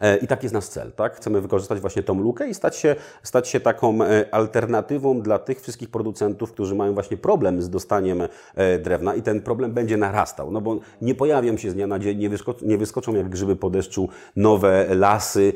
E, 0.00 0.16
I 0.16 0.26
tak 0.26 0.42
jest 0.42 0.52
nasz 0.54 0.64
cel, 0.64 0.92
tak? 0.92 1.16
Chcemy 1.16 1.40
wykorzystać 1.40 1.80
właśnie 1.80 2.02
tą 2.02 2.20
lukę 2.20 2.48
i 2.48 2.54
stać 2.54 2.76
się, 2.76 2.96
stać 3.22 3.48
się 3.48 3.60
taką 3.60 4.02
e, 4.02 4.34
alternatywą 4.34 5.20
dla 5.20 5.38
tych 5.38 5.60
wszystkich 5.60 5.90
producentów, 5.90 6.52
którzy 6.52 6.74
mają 6.74 6.94
właśnie 6.94 7.16
problem 7.16 7.62
z 7.62 7.70
dostaniem 7.70 8.22
e, 8.54 8.78
drewna 8.78 9.14
i 9.14 9.22
ten 9.22 9.40
problem 9.40 9.72
będzie 9.72 9.96
narastał, 9.96 10.50
no 10.50 10.60
bo 10.60 10.78
nie 11.02 11.14
pojawią 11.14 11.56
się 11.56 11.70
z 11.70 11.74
dnia 11.74 11.86
na 11.86 11.98
dzień, 11.98 12.18
nie, 12.18 12.28
wysko 12.28 12.54
nie 12.62 12.78
wyskoczą 12.78 13.14
jak 13.14 13.28
grzyby 13.28 13.56
po 13.56 13.70
deszczu 13.70 14.08
nowe 14.36 14.86
lasy, 14.94 15.52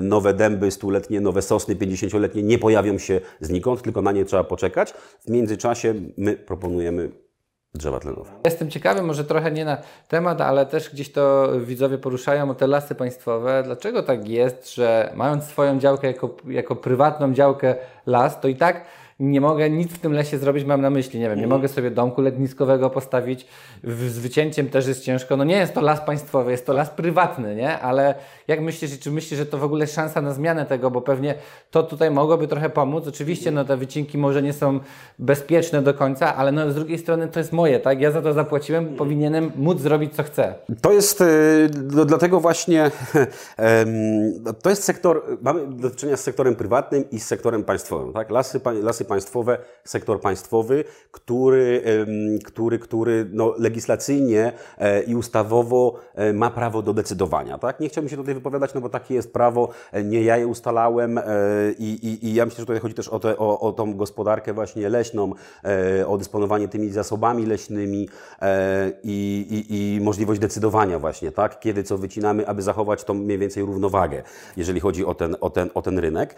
nowe 0.00 0.34
dęby 0.34 0.70
stuletnie, 0.70 1.20
nowe 1.20 1.42
sosny 1.42 1.76
50-letnie, 1.76 2.42
nie 2.42 2.58
pojawią 2.58 2.98
się 2.98 3.20
znikąd, 3.40 3.82
tylko 3.82 4.02
na 4.02 4.12
nie 4.12 4.24
trzeba 4.24 4.44
poczekać. 4.44 4.94
W 5.20 5.30
międzyczasie 5.30 5.94
my 6.16 6.36
proponujemy 6.36 7.23
drzewa 7.74 8.00
tlenowe. 8.00 8.30
Jestem 8.44 8.70
ciekawy, 8.70 9.02
może 9.02 9.24
trochę 9.24 9.50
nie 9.50 9.64
na 9.64 9.78
temat, 10.08 10.40
ale 10.40 10.66
też 10.66 10.90
gdzieś 10.90 11.12
to 11.12 11.52
widzowie 11.60 11.98
poruszają 11.98 12.54
te 12.54 12.66
lasy 12.66 12.94
państwowe. 12.94 13.62
Dlaczego 13.62 14.02
tak 14.02 14.28
jest, 14.28 14.74
że 14.74 15.12
mając 15.14 15.44
swoją 15.44 15.78
działkę 15.78 16.06
jako, 16.06 16.36
jako 16.48 16.76
prywatną 16.76 17.32
działkę 17.32 17.74
las, 18.06 18.40
to 18.40 18.48
i 18.48 18.56
tak 18.56 18.84
nie 19.20 19.40
mogę 19.40 19.70
nic 19.70 19.92
w 19.92 19.98
tym 19.98 20.12
lesie 20.12 20.38
zrobić, 20.38 20.64
mam 20.64 20.80
na 20.80 20.90
myśli, 20.90 21.20
nie 21.20 21.28
wiem, 21.28 21.38
nie 21.38 21.44
mhm. 21.44 21.60
mogę 21.60 21.68
sobie 21.68 21.90
domku 21.90 22.22
letniskowego 22.22 22.90
postawić, 22.90 23.46
z 23.84 24.18
wycięciem 24.18 24.68
też 24.68 24.86
jest 24.86 25.04
ciężko, 25.04 25.36
no 25.36 25.44
nie 25.44 25.56
jest 25.56 25.74
to 25.74 25.80
las 25.80 26.00
państwowy, 26.00 26.50
jest 26.50 26.66
to 26.66 26.72
las 26.72 26.90
prywatny, 26.90 27.56
nie, 27.56 27.78
ale 27.80 28.14
jak 28.48 28.60
myślisz, 28.60 28.98
czy 28.98 29.10
myślisz, 29.10 29.38
że 29.38 29.46
to 29.46 29.58
w 29.58 29.64
ogóle 29.64 29.86
szansa 29.86 30.20
na 30.20 30.32
zmianę 30.32 30.66
tego, 30.66 30.90
bo 30.90 31.00
pewnie 31.00 31.34
to 31.70 31.82
tutaj 31.82 32.10
mogłoby 32.10 32.48
trochę 32.48 32.70
pomóc, 32.70 33.08
oczywiście 33.08 33.50
no 33.50 33.64
te 33.64 33.76
wycinki 33.76 34.18
może 34.18 34.42
nie 34.42 34.52
są 34.52 34.80
bezpieczne 35.18 35.82
do 35.82 35.94
końca, 35.94 36.36
ale 36.36 36.52
no 36.52 36.70
z 36.70 36.74
drugiej 36.74 36.98
strony 36.98 37.28
to 37.28 37.40
jest 37.40 37.52
moje, 37.52 37.80
tak, 37.80 38.00
ja 38.00 38.10
za 38.10 38.22
to 38.22 38.32
zapłaciłem, 38.32 38.96
powinienem 38.96 39.52
móc 39.56 39.80
zrobić 39.80 40.14
co 40.14 40.22
chcę. 40.22 40.54
To 40.80 40.92
jest, 40.92 41.20
y, 41.20 41.24
no, 41.92 42.04
dlatego 42.04 42.40
właśnie, 42.40 42.90
to 44.62 44.70
jest 44.70 44.84
sektor, 44.84 45.22
mamy 45.42 45.66
do 45.66 45.90
czynienia 45.90 46.16
z 46.16 46.20
sektorem 46.20 46.56
prywatnym 46.56 47.10
i 47.10 47.20
z 47.20 47.26
sektorem 47.26 47.64
państwowym, 47.64 48.12
tak, 48.12 48.30
lasy, 48.30 48.60
lasy 48.82 49.04
państwowe, 49.04 49.58
sektor 49.84 50.20
państwowy, 50.20 50.84
który, 51.10 51.82
który, 52.44 52.78
który 52.78 53.26
no, 53.32 53.54
legislacyjnie 53.58 54.52
e, 54.78 55.02
i 55.02 55.14
ustawowo 55.14 56.00
e, 56.14 56.32
ma 56.32 56.50
prawo 56.50 56.82
do 56.82 56.92
decydowania. 56.94 57.58
Tak? 57.58 57.80
Nie 57.80 57.88
chciałbym 57.88 58.08
się 58.08 58.16
tutaj 58.16 58.33
wypowiadać, 58.34 58.74
no 58.74 58.80
bo 58.80 58.88
takie 58.88 59.14
jest 59.14 59.32
prawo, 59.32 59.68
e, 59.92 60.04
nie 60.04 60.22
ja 60.22 60.36
je 60.36 60.46
ustalałem 60.46 61.20
i, 61.78 61.98
i, 62.02 62.26
i 62.26 62.34
ja 62.34 62.44
myślę, 62.44 62.56
że 62.56 62.66
tutaj 62.66 62.80
chodzi 62.80 62.94
też 62.94 63.08
o, 63.08 63.20
te, 63.20 63.38
o, 63.38 63.60
o 63.60 63.72
tą 63.72 63.94
gospodarkę 63.96 64.52
właśnie 64.52 64.88
leśną, 64.88 65.32
o 66.06 66.18
dysponowanie 66.18 66.68
tymi 66.68 66.90
zasobami 66.90 67.46
leśnymi 67.46 68.08
i, 69.02 69.46
i, 69.50 69.96
i 69.96 70.00
możliwość 70.00 70.40
decydowania 70.40 70.98
właśnie, 70.98 71.32
tak? 71.32 71.60
kiedy 71.60 71.82
co 71.82 71.98
wycinamy, 71.98 72.46
aby 72.46 72.62
zachować 72.62 73.04
tą 73.04 73.14
mniej 73.14 73.38
więcej 73.38 73.62
równowagę, 73.62 74.22
jeżeli 74.56 74.80
chodzi 74.80 75.04
o 75.04 75.14
ten, 75.14 75.36
o 75.40 75.50
ten, 75.50 75.70
o 75.74 75.82
ten 75.82 75.98
rynek. 75.98 76.36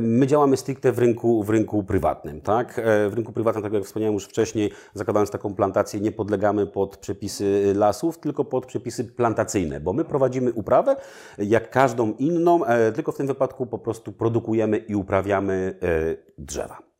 My 0.00 0.26
działamy 0.26 0.56
stricte 0.56 0.92
w 0.92 0.98
rynku, 0.98 1.44
w 1.44 1.50
rynku 1.50 1.82
prywatnym. 1.82 2.40
Tak? 2.40 2.78
E, 2.78 3.08
w 3.08 3.14
rynku 3.14 3.32
prywatnym, 3.32 3.62
tak 3.62 3.72
jak 3.72 3.84
wspomniałem 3.84 4.14
już 4.14 4.24
wcześniej, 4.24 4.70
zakładając 4.94 5.30
taką 5.30 5.54
plantację, 5.54 6.00
nie 6.00 6.12
podlegamy 6.12 6.66
pod 6.66 6.96
przepisy 6.96 7.72
lasów, 7.76 8.18
tylko 8.18 8.44
pod 8.44 8.66
przepisy 8.66 9.04
plantacyjne, 9.04 9.80
bo 9.80 9.92
my 9.92 10.04
prowadzimy 10.04 10.52
uprawę 10.52 10.96
jak 11.38 11.70
każdą 11.70 12.12
inną, 12.12 12.64
e, 12.64 12.92
tylko 12.92 13.12
w 13.12 13.16
tym 13.16 13.26
wypadku 13.26 13.66
po 13.66 13.78
prostu 13.78 14.12
produkujemy 14.12 14.76
i 14.76 14.94
uprawiamy 14.94 15.74
e, 15.82 16.16
drzewa. 16.38 16.90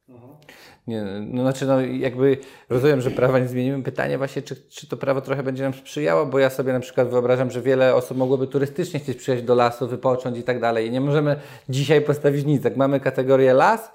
Nie, 0.86 1.04
no 1.26 1.42
znaczy, 1.42 1.66
no 1.66 1.80
jakby 1.80 2.38
rozumiem, 2.68 3.00
że 3.00 3.10
prawa 3.10 3.38
nie 3.38 3.48
zmienimy. 3.48 3.82
Pytanie 3.82 4.18
właśnie, 4.18 4.42
czy, 4.42 4.56
czy 4.56 4.88
to 4.88 4.96
prawo 4.96 5.20
trochę 5.20 5.42
będzie 5.42 5.62
nam 5.62 5.74
sprzyjało, 5.74 6.26
bo 6.26 6.38
ja 6.38 6.50
sobie 6.50 6.72
na 6.72 6.80
przykład 6.80 7.08
wyobrażam, 7.08 7.50
że 7.50 7.62
wiele 7.62 7.94
osób 7.94 8.16
mogłoby 8.16 8.46
turystycznie 8.46 9.00
chcieć 9.00 9.18
przyjechać 9.18 9.46
do 9.46 9.54
lasu, 9.54 9.88
wypocząć 9.88 10.38
i 10.38 10.42
tak 10.42 10.60
dalej. 10.60 10.86
I 10.86 10.90
nie 10.90 11.00
możemy 11.00 11.36
dzisiaj 11.68 12.00
postawić 12.00 12.44
nic. 12.44 12.64
Jak 12.64 12.76
mamy 12.76 13.00
kategorię 13.00 13.54
las, 13.54 13.92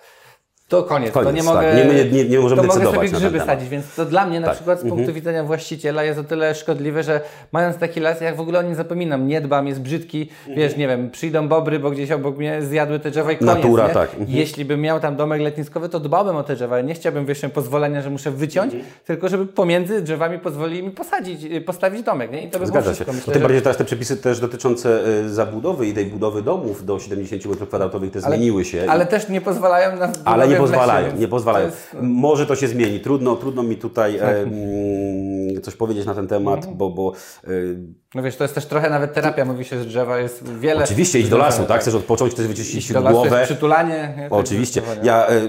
to 0.67 0.83
koniec, 0.83 1.11
koniec 1.11 1.29
to 1.29 1.35
nie 1.35 1.43
mogę, 1.43 1.61
tak. 1.61 1.75
nie, 1.93 2.23
nie, 2.23 2.29
nie 2.29 2.39
możemy 2.39 2.61
to 2.61 2.67
decydować 2.67 2.95
mogę 2.95 3.07
sobie 3.07 3.19
grzyby 3.19 3.39
sadzić, 3.39 3.69
więc 3.69 3.95
to 3.95 4.05
dla 4.05 4.25
mnie 4.25 4.39
na 4.39 4.47
tak. 4.47 4.55
przykład 4.55 4.79
z 4.79 4.81
punktu 4.81 4.99
mhm. 4.99 5.15
widzenia 5.15 5.43
właściciela 5.43 6.03
jest 6.03 6.19
o 6.19 6.23
tyle 6.23 6.55
szkodliwe, 6.55 7.03
że 7.03 7.21
mając 7.51 7.77
taki 7.77 7.99
las, 7.99 8.21
jak 8.21 8.35
w 8.35 8.39
ogóle 8.39 8.59
o 8.59 8.61
nim 8.61 8.75
zapominam, 8.75 9.27
nie 9.27 9.41
dbam, 9.41 9.67
jest 9.67 9.81
brzydki, 9.81 10.21
mhm. 10.21 10.57
wiesz, 10.57 10.77
nie 10.77 10.87
wiem, 10.87 11.11
przyjdą 11.11 11.47
bobry, 11.47 11.79
bo 11.79 11.91
gdzieś 11.91 12.11
obok 12.11 12.37
mnie 12.37 12.61
zjadły 12.61 12.99
te 12.99 13.11
drzewa 13.11 13.31
i 13.31 13.37
koniec, 13.37 13.55
Natura, 13.55 13.87
nie? 13.87 13.93
tak. 13.93 14.09
Mhm. 14.09 14.29
Jeśli 14.29 14.65
bym 14.65 14.81
miał 14.81 14.99
tam 14.99 15.15
domek 15.15 15.41
letniskowy, 15.41 15.89
to 15.89 15.99
dbałbym 15.99 16.35
o 16.35 16.43
te 16.43 16.55
drzewa, 16.55 16.81
nie 16.81 16.93
chciałbym, 16.93 17.25
wiesz, 17.25 17.41
pozwolenia, 17.53 18.01
że 18.01 18.09
muszę 18.09 18.31
wyciąć, 18.31 18.73
mhm. 18.73 18.93
tylko 19.05 19.29
żeby 19.29 19.45
pomiędzy 19.45 20.01
drzewami 20.01 20.39
pozwolili 20.39 20.83
mi 20.83 20.91
posadzić, 20.91 21.43
y, 21.43 21.61
postawić 21.61 22.03
domek, 22.03 22.31
nie? 22.31 22.43
I 22.43 22.49
to 22.49 22.59
by 22.59 22.67
Zgadza 22.67 22.95
się. 22.95 23.05
Myślę, 23.07 23.33
tym 23.33 23.41
bardziej, 23.41 23.57
że 23.57 23.63
teraz 23.63 23.77
te 23.77 23.85
przepisy 23.85 24.17
też 24.17 24.39
dotyczące 24.39 25.07
y, 25.07 25.29
zabudowy 25.29 25.87
i 25.87 25.93
tej 25.93 26.05
budowy 26.05 26.41
domów 26.41 26.85
do 26.85 26.99
70 26.99 27.43
m2 27.43 28.09
te 28.09 28.19
ale, 28.25 28.35
zmieniły 28.35 28.65
się. 28.65 28.85
Ale 28.89 29.05
też 29.05 29.29
nie 29.29 29.41
pozwalają 29.41 29.97
na 29.97 30.07
nie 30.55 30.61
pozwalają, 30.61 31.15
nie 31.17 31.27
pozwalają. 31.27 31.65
Jest... 31.65 31.95
Może 32.01 32.45
to 32.45 32.55
się 32.55 32.67
zmieni. 32.67 32.99
Trudno, 32.99 33.35
trudno 33.35 33.63
mi 33.63 33.75
tutaj 33.75 34.17
e, 34.17 35.61
coś 35.61 35.75
powiedzieć 35.75 36.05
na 36.05 36.15
ten 36.15 36.27
temat, 36.27 36.57
mhm. 36.57 36.77
bo, 36.77 36.89
bo 36.89 37.13
e, 37.43 37.49
no 38.15 38.23
wiesz, 38.23 38.35
to 38.35 38.43
jest 38.43 38.55
też 38.55 38.65
trochę 38.65 38.89
nawet 38.89 39.13
terapia, 39.13 39.45
mówi 39.45 39.65
się, 39.65 39.79
że 39.79 39.85
drzewa 39.85 40.19
jest 40.19 40.49
wiele... 40.59 40.83
Oczywiście, 40.83 41.19
idź 41.19 41.29
do 41.29 41.37
lasu, 41.37 41.63
tak? 41.63 41.81
Chcesz 41.81 41.95
odpocząć, 41.95 42.33
chcesz 42.33 42.47
wyczyścić 42.47 42.93
do 42.93 43.01
głowę. 43.01 43.29
Lasu 43.29 43.35
jest 43.35 43.51
przytulanie. 43.51 44.27
Oczywiście. 44.29 44.81
Ja 45.03 45.27
e, 45.27 45.41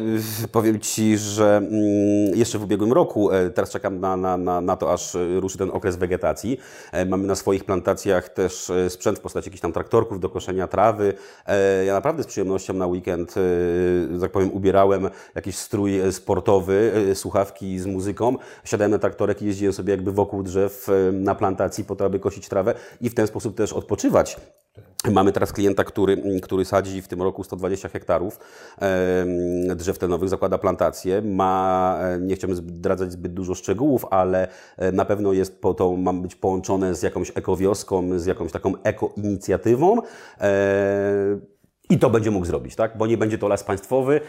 powiem 0.53 0.81
Ci, 0.81 1.19
że 1.19 1.57
mm, 1.57 1.73
jeszcze 2.35 2.59
w 2.59 2.63
ubiegłym 2.63 2.93
roku, 2.93 3.33
e, 3.33 3.51
teraz 3.51 3.71
czekam 3.71 4.01
na, 4.01 4.17
na, 4.17 4.37
na, 4.37 4.61
na 4.61 4.77
to, 4.77 4.93
aż 4.93 5.17
ruszy 5.41 5.59
ten 5.59 5.71
okres 5.71 5.97
wegetacji. 5.97 6.59
E, 6.93 7.07
mamy 7.07 7.27
na 7.27 7.35
swoich 7.35 7.65
plantacjach 7.65 8.29
też 8.29 8.71
e, 8.71 8.91
sprzęt 8.91 9.19
w 9.19 9.23
postaci 9.23 9.47
jakichś 9.47 9.63
tam 9.63 9.73
traktorków 9.73 10.21
do 10.21 10.29
koszenia 10.29 10.67
trawy. 10.67 11.15
E, 11.47 11.85
ja 11.85 11.93
naprawdę 11.93 12.23
z 12.23 12.27
przyjemnością 12.27 12.75
na 12.75 12.87
weekend, 12.87 13.35
e, 14.17 14.21
tak 14.21 14.33
powiem, 14.33 14.53
ubierałem 14.53 14.96
jakiś 15.35 15.57
strój 15.57 16.13
sportowy, 16.13 16.93
słuchawki 17.15 17.79
z 17.79 17.87
muzyką, 17.87 18.37
siadałem 18.65 18.91
na 18.91 18.99
traktorek 18.99 19.43
i 19.43 19.47
jeździłem 19.47 19.73
sobie 19.73 19.91
jakby 19.91 20.13
wokół 20.13 20.43
drzew 20.43 20.89
na 21.13 21.35
plantacji 21.35 21.85
po 21.85 21.97
to, 21.97 22.05
aby 22.05 22.19
kosić 22.19 22.49
trawę 22.49 22.75
i 23.01 23.11
w 23.11 23.15
ten 23.15 23.27
sposób 23.27 23.57
też 23.57 23.73
odpoczywać. 23.73 24.37
Mamy 25.11 25.33
teraz 25.33 25.53
klienta, 25.53 25.85
który, 25.85 26.41
który 26.43 26.65
sadzi 26.65 27.03
w 27.03 27.09
tym 27.09 27.23
roku 27.23 27.45
120 27.45 27.89
hektarów 27.89 28.39
drzew 29.77 29.99
tlenowych, 29.99 30.29
zakłada 30.29 30.59
plantację. 30.59 31.23
Ma, 31.23 31.99
nie 32.21 32.35
chciałbym 32.37 32.57
zdradzać 32.57 33.13
zbyt 33.13 33.35
dużo 33.35 33.55
szczegółów, 33.55 34.05
ale 34.11 34.49
e, 34.77 34.93
na 34.93 35.05
pewno 35.05 35.33
jest 35.33 35.61
po 35.61 35.75
to, 35.75 35.97
ma 35.97 36.13
być 36.13 36.35
połączone 36.35 36.95
z 36.95 37.03
jakąś 37.03 37.33
ekowioską, 37.35 38.19
z 38.19 38.27
jakąś 38.27 38.53
taką 38.53 38.73
ekoinicjatywą. 38.83 39.97
I 41.91 41.99
to 41.99 42.11
będzie 42.11 42.31
mógł 42.31 42.47
zrobić, 42.47 42.77
tak? 42.77 42.97
Bo 42.97 43.07
nie 43.07 43.17
będzie 43.17 43.39
to 43.39 43.49
las 43.49 43.65
państwowy, 43.65 44.21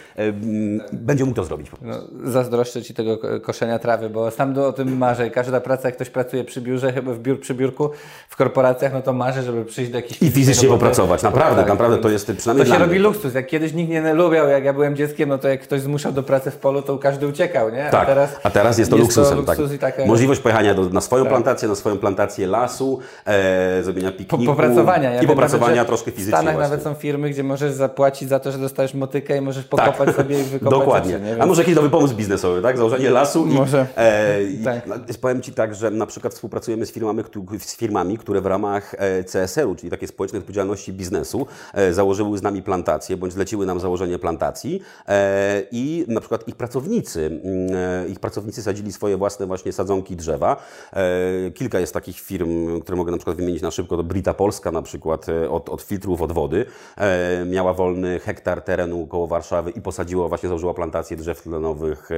będzie 0.93 1.25
mógł 1.25 1.35
to 1.35 1.43
zrobić. 1.43 1.71
No, 1.81 1.93
zazdroszczę 2.23 2.81
Ci 2.81 2.93
tego 2.93 3.19
koszenia 3.41 3.79
trawy, 3.79 4.09
bo 4.09 4.31
sam 4.31 4.57
o 4.57 4.73
tym 4.73 4.97
marzę. 4.97 5.29
Każda 5.29 5.61
praca, 5.61 5.87
jak 5.87 5.95
ktoś 5.95 6.09
pracuje 6.09 6.43
przy 6.43 6.61
biurze, 6.61 6.93
chyba 6.93 7.13
w 7.13 7.19
biur, 7.19 7.39
przy 7.39 7.53
biurku, 7.53 7.89
w 8.29 8.35
korporacjach, 8.35 8.93
no 8.93 9.01
to 9.01 9.13
marzę, 9.13 9.43
żeby 9.43 9.65
przyjść 9.65 9.91
do 9.91 9.97
jakiejś... 9.97 10.21
I 10.21 10.31
fizycznie 10.31 10.69
popracować, 10.69 11.23
naprawdę, 11.23 11.61
tak, 11.61 11.69
naprawdę 11.69 11.97
to 11.97 12.09
jest 12.09 12.31
przynajmniej 12.37 12.67
To 12.67 12.73
się 12.73 12.79
robi 12.79 12.99
luksus. 12.99 13.33
Jak 13.33 13.47
kiedyś 13.47 13.73
nikt 13.73 13.89
nie 13.89 14.13
lubiał, 14.13 14.47
jak 14.47 14.63
ja 14.63 14.73
byłem 14.73 14.95
dzieckiem, 14.95 15.29
no 15.29 15.37
to 15.37 15.47
jak 15.47 15.61
ktoś 15.61 15.81
zmuszał 15.81 16.11
do 16.11 16.23
pracy 16.23 16.51
w 16.51 16.57
polu, 16.57 16.81
to 16.81 16.97
każdy 16.97 17.27
uciekał, 17.27 17.69
nie? 17.69 17.87
A, 17.87 17.91
tak, 17.91 18.07
teraz, 18.07 18.35
a 18.43 18.49
teraz 18.49 18.77
jest 18.77 18.91
to 18.91 18.97
jest 18.97 19.07
luksusem. 19.17 19.45
To 19.45 19.51
luksus 19.51 19.71
tak. 19.71 19.95
taka... 19.95 20.05
Możliwość 20.07 20.41
pojechania 20.41 20.73
do, 20.73 20.89
na 20.89 21.01
swoją 21.01 21.23
tak. 21.23 21.31
plantację, 21.31 21.67
na 21.67 21.75
swoją 21.75 21.97
plantację 21.97 22.47
lasu, 22.47 22.99
e, 23.25 23.83
zrobienia 23.83 24.11
pikniku. 24.11 24.37
Po, 24.37 24.45
popracowania. 24.45 25.13
Ja 25.13 25.21
I 25.21 25.27
popracowania 25.27 25.85
troszkę 25.85 26.11
fizycznie. 26.11 26.31
W 26.31 26.35
Stanach 26.35 26.53
właśnie. 26.53 26.71
nawet 26.71 26.83
są 26.83 26.93
firmy, 26.93 27.29
gdzie 27.29 27.43
możesz 27.47 27.73
zapłacić 27.73 28.29
za 28.29 28.39
to, 28.39 28.51
że 28.51 28.57
dostajesz 28.57 28.93
motykę 28.93 29.37
i 29.37 29.41
możesz 29.41 29.65
pokopać 29.65 30.05
tak. 30.07 30.15
sobie 30.15 30.41
i 30.41 30.43
wykopać 30.53 30.79
Dokładnie. 30.79 31.11
Rzeczy, 31.11 31.25
Więc... 31.25 31.41
A 31.41 31.45
może 31.45 31.61
jakiś 31.61 31.75
nowy 31.75 31.89
pomysł 31.89 32.15
biznesowy, 32.15 32.61
tak? 32.61 32.77
Założenie 32.77 33.09
lasu 33.09 33.45
może. 33.45 33.87
i, 33.97 33.99
e, 33.99 34.43
i 34.43 34.63
tak. 34.63 34.85
powiem 35.21 35.41
Ci 35.41 35.53
tak, 35.53 35.75
że 35.75 35.91
na 35.91 36.05
przykład 36.05 36.33
współpracujemy 36.33 36.85
z 36.85 36.91
firmami, 36.91 37.23
z 37.59 37.75
firmami 37.75 38.17
które 38.17 38.41
w 38.41 38.45
ramach 38.45 38.95
e, 38.97 39.23
CSR-u, 39.23 39.75
czyli 39.75 39.89
takiej 39.89 40.07
społecznej 40.07 40.39
odpowiedzialności 40.39 40.93
biznesu, 40.93 41.47
e, 41.73 41.93
założyły 41.93 42.37
z 42.37 42.41
nami 42.41 42.63
plantacje, 42.63 43.17
bądź 43.17 43.33
zleciły 43.33 43.65
nam 43.65 43.79
założenie 43.79 44.19
plantacji 44.19 44.81
e, 45.07 45.63
i 45.71 46.05
na 46.07 46.19
przykład 46.19 46.47
ich 46.47 46.55
pracownicy, 46.55 47.25
mm, 47.25 48.09
ich 48.09 48.19
pracownicy 48.19 48.63
sadzili 48.63 48.93
swoje 48.93 49.17
własne 49.17 49.45
właśnie 49.45 49.71
sadzonki 49.73 50.15
drzewa. 50.15 50.57
Kilka 51.53 51.79
jest 51.79 51.93
takich 51.93 52.19
firm, 52.19 52.81
które 52.81 52.95
mogę 52.95 53.11
na 53.11 53.17
przykład 53.17 53.37
wymienić 53.37 53.61
na 53.61 53.71
szybko, 53.71 53.97
to 53.97 54.03
Brita 54.03 54.33
Polska 54.33 54.71
na 54.71 54.81
przykład 54.81 55.25
od, 55.49 55.69
od 55.69 55.81
filtrów, 55.81 56.21
od 56.21 56.31
wody. 56.31 56.65
Miała 57.45 57.73
wolny 57.73 58.19
hektar 58.19 58.61
terenu 58.61 59.07
koło 59.07 59.27
Warszawy 59.27 59.71
i 59.71 59.81
posadziła, 59.81 60.27
właśnie 60.27 60.49
założyła 60.49 60.73
plantację 60.73 61.17
drzew 61.17 61.41
tlenowych 61.41 62.09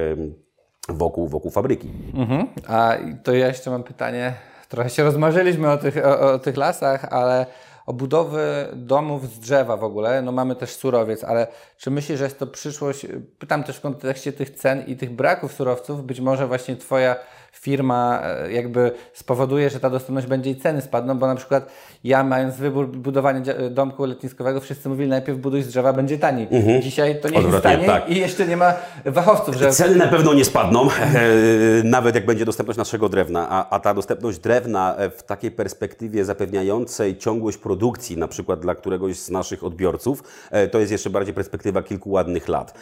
wokół, 0.88 1.28
wokół 1.28 1.50
fabryki. 1.50 1.90
Mhm. 2.14 2.46
A 2.68 2.96
to 3.24 3.34
ja 3.34 3.46
jeszcze 3.46 3.70
mam 3.70 3.82
pytanie. 3.82 4.34
Trochę 4.68 4.90
się 4.90 5.02
rozmarzyliśmy 5.04 5.70
o 5.70 5.76
tych, 5.76 6.06
o, 6.06 6.32
o 6.32 6.38
tych 6.38 6.56
lasach, 6.56 7.04
ale 7.04 7.46
o 7.86 7.92
budowy 7.92 8.68
domów 8.72 9.26
z 9.26 9.38
drzewa 9.38 9.76
w 9.76 9.84
ogóle. 9.84 10.22
No 10.22 10.32
mamy 10.32 10.56
też 10.56 10.70
surowiec, 10.70 11.24
ale 11.24 11.46
czy 11.76 11.90
myślisz, 11.90 12.18
że 12.18 12.24
jest 12.24 12.38
to 12.38 12.46
przyszłość? 12.46 13.06
Pytam 13.38 13.64
też 13.64 13.76
w 13.76 13.80
kontekście 13.80 14.32
tych 14.32 14.50
cen 14.50 14.84
i 14.86 14.96
tych 14.96 15.10
braków 15.10 15.52
surowców. 15.52 16.04
Być 16.04 16.20
może 16.20 16.46
właśnie 16.46 16.76
Twoja 16.76 17.16
firma 17.52 18.22
e, 18.22 18.52
jakby 18.52 18.92
spowoduje, 19.12 19.70
że 19.70 19.80
ta 19.80 19.90
dostępność 19.90 20.26
będzie 20.26 20.50
i 20.50 20.56
ceny 20.56 20.80
spadną, 20.80 21.18
bo 21.18 21.26
na 21.26 21.34
przykład 21.34 21.70
ja 22.04 22.24
mając 22.24 22.56
wybór 22.56 22.88
budowania 22.88 23.40
domku 23.70 24.04
letniskowego, 24.04 24.60
wszyscy 24.60 24.88
mówili 24.88 25.08
najpierw 25.08 25.38
buduj 25.38 25.62
z 25.62 25.68
drzewa, 25.68 25.92
będzie 25.92 26.18
taniej. 26.18 26.48
Mhm. 26.50 26.82
Dzisiaj 26.82 27.20
to 27.20 27.28
nie 27.28 27.40
jest 27.40 27.62
taniej 27.62 27.86
tak. 27.86 28.08
i 28.08 28.18
jeszcze 28.18 28.46
nie 28.46 28.56
ma 28.56 28.74
wachowców. 29.04 29.54
Że... 29.54 29.70
Ceny 29.70 29.96
na 29.96 30.06
pewno 30.06 30.34
nie 30.34 30.44
spadną, 30.44 30.88
nawet 31.84 32.14
jak 32.14 32.26
będzie 32.26 32.44
dostępność 32.44 32.78
naszego 32.78 33.08
drewna, 33.08 33.46
a, 33.50 33.70
a 33.70 33.80
ta 33.80 33.94
dostępność 33.94 34.38
drewna 34.38 34.96
e, 34.96 35.10
w 35.10 35.22
takiej 35.22 35.50
perspektywie 35.50 36.24
zapewniającej 36.24 37.18
ciągłość 37.18 37.58
produkcji, 37.58 38.16
na 38.16 38.28
przykład 38.28 38.60
dla 38.60 38.74
któregoś 38.74 39.18
z 39.18 39.30
naszych 39.30 39.64
odbiorców, 39.64 40.22
e, 40.50 40.68
to 40.68 40.78
jest 40.78 40.92
jeszcze 40.92 41.10
bardziej 41.10 41.34
perspektywa 41.34 41.82
kilku 41.82 42.10
ładnych 42.10 42.48
lat. 42.48 42.74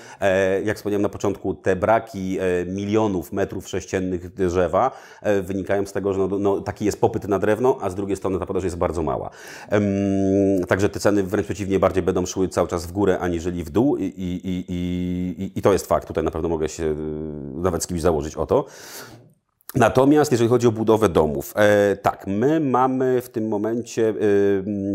Jak 0.65 0.77
wspomniałem 0.77 1.03
na 1.03 1.09
początku, 1.09 1.55
te 1.55 1.77
braki 1.77 2.39
milionów 2.67 3.33
metrów 3.33 3.69
sześciennych 3.69 4.35
drzewa 4.59 4.91
e, 5.23 5.43
wynikają 5.43 5.87
z 5.87 5.93
tego, 5.93 6.13
że 6.13 6.19
no, 6.19 6.39
no, 6.39 6.61
taki 6.61 6.85
jest 6.85 7.01
popyt 7.01 7.29
na 7.29 7.39
drewno, 7.39 7.79
a 7.81 7.91
z 7.91 7.95
drugiej 7.95 8.17
strony 8.17 8.39
ta 8.39 8.47
podaż 8.47 8.65
jest 8.65 8.77
bardzo 8.77 9.03
mała. 9.03 9.31
Także 10.69 10.89
te 10.89 11.01
ceny 11.01 11.23
wręcz 11.23 11.47
przeciwnie 11.47 11.79
bardziej 11.79 12.03
będą 12.03 12.27
szły 12.27 12.49
cały 12.49 12.69
czas 12.69 12.87
w 12.87 12.93
górę, 12.93 13.19
aniżeli 13.19 13.65
w 13.65 13.71
dół 13.71 13.97
i, 13.97 14.05
i, 14.05 14.65
i, 14.69 15.53
i 15.59 15.63
to 15.63 15.73
jest 15.73 15.87
fakt. 15.87 16.09
Tutaj 16.09 16.25
na 16.25 16.31
pewno 16.31 16.49
mogę 16.49 16.69
się 16.69 16.85
e, 16.85 16.95
nawet 17.61 17.83
z 17.83 17.87
kimś 17.87 18.01
założyć 18.01 18.37
o 18.37 18.47
to. 18.47 18.65
Natomiast 19.75 20.31
jeżeli 20.33 20.51
chodzi 20.51 20.67
o 20.67 20.73
budowę 20.73 21.09
domów, 21.09 21.55
e, 21.57 21.97
tak, 21.97 22.27
my 22.27 22.61
mamy 22.61 23.21
w 23.21 23.29
tym 23.29 23.49
momencie 23.49 24.09
e, 24.09 24.15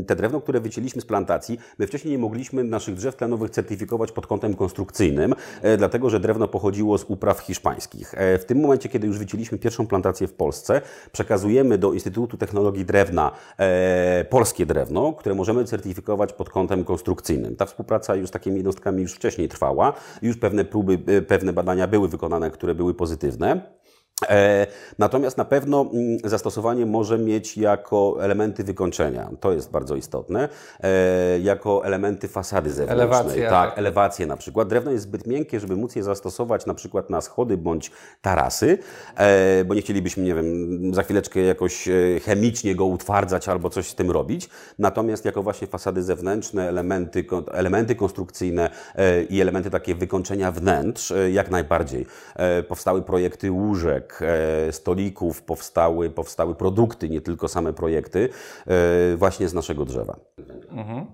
te 0.03 0.15
drewno, 0.15 0.41
które 0.41 0.59
wycięliśmy 0.59 1.01
z 1.01 1.05
plantacji. 1.05 1.59
My 1.79 1.88
wcześniej 1.88 2.12
nie 2.12 2.17
mogliśmy 2.17 2.63
naszych 2.63 2.95
drzew 2.95 3.15
tlenowych 3.15 3.51
certyfikować 3.51 4.12
pod 4.12 4.27
kątem 4.27 4.53
konstrukcyjnym, 4.53 5.36
e, 5.62 5.77
dlatego 5.77 6.09
że 6.09 6.19
drewno 6.19 6.47
pochodziło 6.47 6.97
z 6.97 7.03
upraw 7.03 7.39
hiszpańskich. 7.39 8.13
E, 8.17 8.38
w 8.38 8.45
tym 8.45 8.62
momencie, 8.62 8.89
kiedy 8.89 9.07
już 9.07 9.19
wycięliśmy 9.19 9.57
pierwszą 9.57 9.88
plantację 9.88 10.27
w 10.27 10.33
Polsce, 10.33 10.81
przekazujemy 11.12 11.77
do 11.77 11.93
Instytutu 11.93 12.38
Technologii 12.38 12.86
Drewna 12.86 13.31
e, 13.57 14.25
polskie 14.29 14.65
drewno, 14.65 15.13
które 15.13 15.36
możemy 15.36 15.65
certyfikować 15.65 16.33
pod 16.33 16.49
kątem 16.49 16.83
konstrukcyjnym. 16.83 17.55
Ta 17.55 17.65
współpraca 17.65 18.15
już 18.15 18.29
z 18.29 18.31
takimi 18.31 18.57
jednostkami 18.57 19.01
już 19.01 19.13
wcześniej 19.13 19.49
trwała, 19.49 19.93
już 20.21 20.38
pewne 20.38 20.65
próby, 20.65 20.99
e, 21.07 21.21
pewne 21.21 21.53
badania 21.53 21.88
były 21.88 22.07
wykonane, 22.07 22.51
które 22.51 22.75
były 22.75 22.93
pozytywne. 22.93 23.82
E, 24.30 24.67
natomiast 24.99 25.38
na 25.38 25.45
pewno 25.45 25.89
mm, 25.93 26.17
zastosowanie 26.23 26.86
może 26.86 27.17
mieć 27.17 27.58
jako 27.58 28.17
elementy 28.21 28.63
wykończenia. 28.63 29.30
To 29.39 29.52
jest 29.52 29.71
bardzo 29.71 29.95
istotne. 29.95 30.49
E, 30.84 31.39
jako 31.39 31.86
elementy 31.86 32.28
fasady 32.28 32.69
zewnętrznej. 32.69 33.06
Elewacje. 33.06 33.49
Tak, 33.49 33.69
tak, 33.69 33.78
elewacje 33.80 34.26
na 34.26 34.38
przykład. 34.38 34.67
Drewno 34.67 34.91
jest 34.91 35.04
zbyt 35.04 35.28
miękkie, 35.28 35.60
żeby 35.60 35.76
móc 35.76 35.95
je 35.95 36.04
zastosować 36.04 36.65
na 36.65 36.73
przykład 36.73 37.10
na 37.10 37.21
schody 37.21 37.58
bądź 37.58 37.91
tarasy, 38.21 38.78
e, 39.15 39.65
bo 39.65 39.73
nie 39.73 39.82
chcielibyśmy, 39.82 40.23
nie 40.23 40.36
wiem, 40.36 40.93
za 40.93 41.04
chwileczkę 41.04 41.39
jakoś 41.39 41.89
chemicznie 42.26 42.76
go 42.76 42.86
utwardzać 42.86 43.49
albo 43.49 43.69
coś 43.69 43.88
z 43.88 43.95
tym 43.95 44.12
robić. 44.12 44.49
Natomiast 44.80 45.26
jako 45.26 45.43
właśnie 45.43 45.67
fasady 45.67 46.04
zewnętrzne, 46.04 46.69
elementy, 46.69 47.26
elementy 47.52 47.95
konstrukcyjne 47.95 48.69
i 49.30 49.41
elementy 49.41 49.69
takie 49.69 49.95
wykończenia 49.95 50.52
wnętrz, 50.52 51.13
jak 51.32 51.52
najbardziej. 51.52 52.06
Powstały 52.67 53.02
projekty 53.02 53.52
łóżek, 53.52 54.02
E, 54.21 54.71
stolików 54.71 55.41
powstały, 55.41 56.09
powstały 56.09 56.55
produkty, 56.55 57.09
nie 57.09 57.21
tylko 57.21 57.47
same 57.47 57.73
projekty, 57.73 58.29
e, 58.67 59.17
właśnie 59.17 59.49
z 59.49 59.53
naszego 59.53 59.85
drzewa. 59.85 60.15
Mhm. 60.71 61.05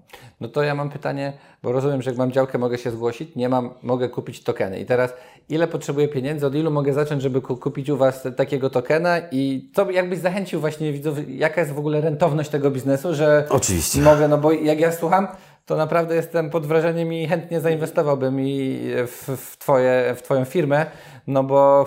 No 0.42 0.48
to 0.48 0.64
ja 0.64 0.76
mam 0.76 0.90
pytanie, 0.90 1.34
bo 1.64 1.72
rozumiem, 1.72 2.02
że 2.02 2.10
jak 2.10 2.18
mam 2.18 2.32
działkę, 2.32 2.58
mogę 2.58 2.78
się 2.78 2.92
zgłosić, 2.92 3.36
nie 3.36 3.50
mam, 3.50 3.70
mogę 3.84 4.10
kupić 4.10 4.44
tokeny. 4.44 4.80
I 4.80 4.86
teraz, 4.86 5.14
ile 5.50 5.68
potrzebuję 5.68 6.08
pieniędzy, 6.08 6.48
od 6.48 6.56
ilu 6.56 6.72
mogę 6.72 6.94
zacząć, 6.94 7.22
żeby 7.22 7.42
kupić 7.42 7.90
u 7.90 7.98
Was 7.98 8.28
takiego 8.38 8.70
tokena 8.70 9.20
i 9.32 9.72
co 9.76 9.92
jakbyś 9.92 10.20
zachęcił 10.20 10.60
właśnie 10.60 10.94
widzów, 10.94 11.18
jaka 11.28 11.62
jest 11.62 11.74
w 11.74 11.80
ogóle 11.80 12.02
rentowność 12.02 12.50
tego 12.50 12.72
biznesu, 12.72 13.14
że 13.14 13.46
Oczywiście. 13.50 14.02
mogę, 14.02 14.28
no 14.28 14.38
bo 14.38 14.52
jak 14.52 14.80
ja 14.80 14.92
słucham, 14.92 15.28
to 15.66 15.76
naprawdę 15.76 16.16
jestem 16.16 16.50
pod 16.50 16.66
wrażeniem 16.66 17.14
i 17.14 17.28
chętnie 17.28 17.60
zainwestowałbym 17.60 18.40
i 18.42 18.80
w, 19.08 19.38
w, 19.38 19.58
twoje, 19.58 20.16
w 20.18 20.22
Twoją 20.22 20.46
firmę, 20.46 20.86
no 21.28 21.44
bo 21.44 21.86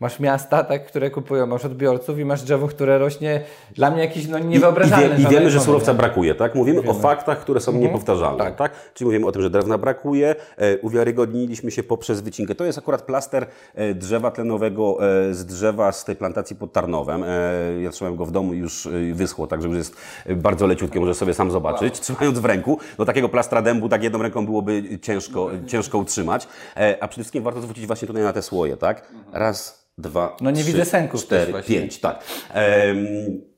masz 0.00 0.20
miasta, 0.20 0.64
tak, 0.64 0.86
które 0.86 1.10
kupują, 1.10 1.46
masz 1.46 1.64
odbiorców 1.64 2.18
i 2.18 2.24
masz 2.24 2.42
drzewo, 2.42 2.68
które 2.68 2.98
rośnie 2.98 3.40
dla 3.74 3.90
mnie 3.90 4.00
jakiś 4.00 4.28
no, 4.28 4.38
niewyobrażalny. 4.38 5.16
I, 5.16 5.20
i, 5.20 5.22
wie, 5.22 5.28
i 5.28 5.32
wiemy, 5.32 5.50
że 5.50 5.60
surowca 5.60 5.92
nie? 5.92 5.98
brakuje, 5.98 6.34
tak? 6.34 6.54
Mówimy 6.54 6.82
wiemy. 6.82 6.90
o 6.90 6.94
faktach, 6.94 7.40
które 7.40 7.60
są 7.60 7.72
mhm. 7.72 7.86
niepowtarzalne, 7.86 8.44
tak. 8.44 8.56
tak? 8.56 8.72
Czyli 8.94 9.06
mówimy 9.06 9.26
o 9.26 9.32
tym, 9.32 9.42
że 9.42 9.50
drewna 9.50 9.78
brakuje, 9.78 10.34
e, 10.56 10.78
uwiarygodniliśmy 10.78 11.70
się 11.70 11.82
poprzez 11.82 12.20
wycinkę. 12.20 12.54
To 12.54 12.64
jest 12.64 12.78
akurat 12.78 13.02
plaster 13.02 13.46
e, 13.74 13.94
drzewa 13.94 14.30
tlenowego 14.30 14.98
e, 15.28 15.34
z 15.34 15.46
drzewa 15.46 15.92
z 15.92 16.04
tej 16.04 16.16
plantacji 16.16 16.56
pod 16.56 16.72
Tarnowem. 16.72 17.24
E, 17.26 17.82
ja 17.82 17.90
trzymałem 17.90 18.16
go 18.16 18.26
w 18.26 18.30
domu 18.30 18.54
i 18.54 18.58
już 18.58 18.86
e, 18.86 18.90
wyschło, 19.14 19.46
także 19.46 19.68
już 19.68 19.76
jest 19.76 19.96
bardzo 20.36 20.66
leciutkie, 20.66 21.00
może 21.00 21.14
sobie 21.14 21.34
sam 21.34 21.50
zobaczyć. 21.50 21.94
Wow. 21.94 22.02
Trzymając 22.02 22.38
w 22.38 22.44
ręku, 22.44 22.78
do 22.98 23.04
takiego 23.04 23.28
plastra 23.28 23.62
dębu 23.62 23.88
tak 23.88 24.02
jedną 24.02 24.22
ręką 24.22 24.46
byłoby 24.46 24.98
ciężko, 25.02 25.50
ciężko 25.66 25.98
utrzymać. 25.98 26.48
E, 26.76 26.96
a 27.00 27.08
przede 27.08 27.22
wszystkim 27.22 27.42
warto 27.42 27.60
zwrócić 27.60 27.86
właśnie 27.86 28.08
tutaj 28.08 28.22
na 28.22 28.32
te 28.32 28.42
słoje, 28.42 28.76
tak? 28.76 29.08
Raz, 29.34 29.88
dwa, 29.98 30.36
No 30.40 30.50
nie 30.50 30.62
trzy, 30.62 30.72
widzę 30.72 30.84
sęków 30.84 31.22
cztery, 31.22 31.52
pięć, 31.66 32.00
tak. 32.00 32.24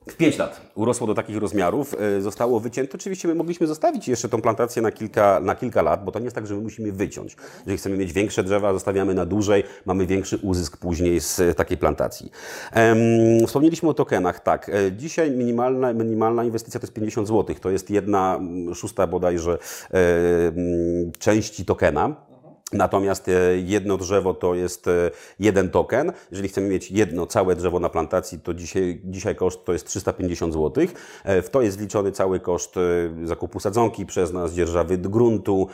w 0.07 0.15
pięć 0.17 0.37
lat 0.37 0.61
urosło 0.75 1.07
do 1.07 1.13
takich 1.13 1.37
rozmiarów, 1.37 1.95
e, 2.17 2.21
zostało 2.21 2.59
wycięte. 2.59 2.91
Oczywiście 2.95 3.27
my 3.27 3.35
mogliśmy 3.35 3.67
zostawić 3.67 4.07
jeszcze 4.07 4.29
tą 4.29 4.41
plantację 4.41 4.81
na 4.81 4.91
kilka, 4.91 5.39
na 5.39 5.55
kilka 5.55 5.81
lat, 5.81 6.05
bo 6.05 6.11
to 6.11 6.19
nie 6.19 6.25
jest 6.25 6.35
tak, 6.35 6.47
że 6.47 6.55
my 6.55 6.61
musimy 6.61 6.91
wyciąć. 6.91 7.35
Jeżeli 7.59 7.77
chcemy 7.77 7.97
mieć 7.97 8.13
większe 8.13 8.43
drzewa, 8.43 8.73
zostawiamy 8.73 9.13
na 9.13 9.25
dłużej, 9.25 9.63
mamy 9.85 10.05
większy 10.05 10.37
uzysk 10.37 10.77
później 10.77 11.19
z 11.19 11.57
takiej 11.57 11.77
plantacji. 11.77 12.31
wspomnieliśmy 13.47 13.89
o 13.89 13.93
tokenach, 13.93 14.39
tak. 14.39 14.69
E, 14.69 14.91
dzisiaj 14.91 15.31
minimalna, 15.31 15.93
minimalna 15.93 16.43
inwestycja 16.43 16.79
to 16.79 16.83
jest 16.83 16.93
50 16.93 17.27
zł. 17.27 17.55
To 17.61 17.69
jest 17.69 17.89
jedna 17.89 18.39
szósta 18.75 19.07
bodajże 19.07 19.57
części 21.19 21.65
tokena. 21.65 22.26
Natomiast 22.73 23.27
e, 23.27 23.31
jedno 23.57 23.97
drzewo 23.97 24.33
to 24.33 24.55
jest 24.55 24.87
e, 24.87 25.11
jeden 25.39 25.69
token. 25.69 26.11
Jeżeli 26.31 26.49
chcemy 26.49 26.67
mieć 26.67 26.91
jedno 26.91 27.25
całe 27.25 27.55
drzewo 27.55 27.79
na 27.79 27.89
plantacji, 27.89 28.39
to 28.39 28.53
dzisiaj, 28.53 29.01
dzisiaj 29.03 29.35
koszt 29.35 29.65
to 29.65 29.73
jest 29.73 29.87
350 29.87 30.53
zł. 30.53 30.87
E, 31.23 31.41
w 31.41 31.49
to 31.49 31.61
jest 31.61 31.77
wliczony 31.77 32.11
cały 32.11 32.39
koszt 32.39 32.75
zakupu 33.23 33.59
sadzonki 33.59 34.05
przez 34.05 34.33
nas, 34.33 34.53
dzierżawy 34.53 34.97
gruntu, 34.97 35.67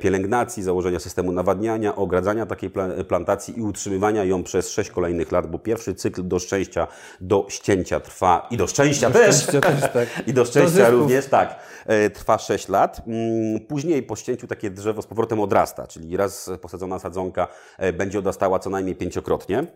pielęgnacji, 0.00 0.62
założenia 0.62 0.98
systemu 0.98 1.32
nawadniania, 1.32 1.96
ogradzania 1.96 2.46
takiej 2.46 2.70
plantacji 3.08 3.58
i 3.58 3.62
utrzymywania 3.62 4.24
ją 4.24 4.42
przez 4.42 4.70
6 4.70 4.90
kolejnych 4.90 5.32
lat, 5.32 5.50
bo 5.50 5.58
pierwszy 5.58 5.94
cykl 5.94 6.28
do 6.28 6.38
szczęścia, 6.38 6.86
do 7.20 7.46
ścięcia 7.48 8.00
trwa 8.00 8.46
i 8.50 8.56
do 8.56 8.66
szczęścia 8.66 9.10
do 9.10 9.18
też, 9.18 9.36
szczęścia 9.36 9.60
też 9.60 9.80
tak. 9.92 10.08
i 10.28 10.32
do 10.32 10.44
szczęścia 10.44 10.90
do 10.90 10.98
również, 10.98 11.26
tak, 11.26 11.56
trwa 12.14 12.38
6 12.38 12.68
lat. 12.68 13.02
Mm, 13.06 13.60
później 13.60 14.02
po 14.02 14.16
ścięciu 14.16 14.46
takie 14.46 14.70
drzewo 14.70 15.02
z 15.02 15.06
powrotem 15.06 15.40
odrasta, 15.40 15.86
czyli 15.86 16.16
raz 16.16 16.16
raz 16.16 16.50
posadzona 16.62 16.98
sadzonka 16.98 17.48
e, 17.78 17.92
będzie 17.92 18.18
odrastała 18.18 18.58
co 18.58 18.70
najmniej 18.70 18.96
pięciokrotnie. 18.96 19.66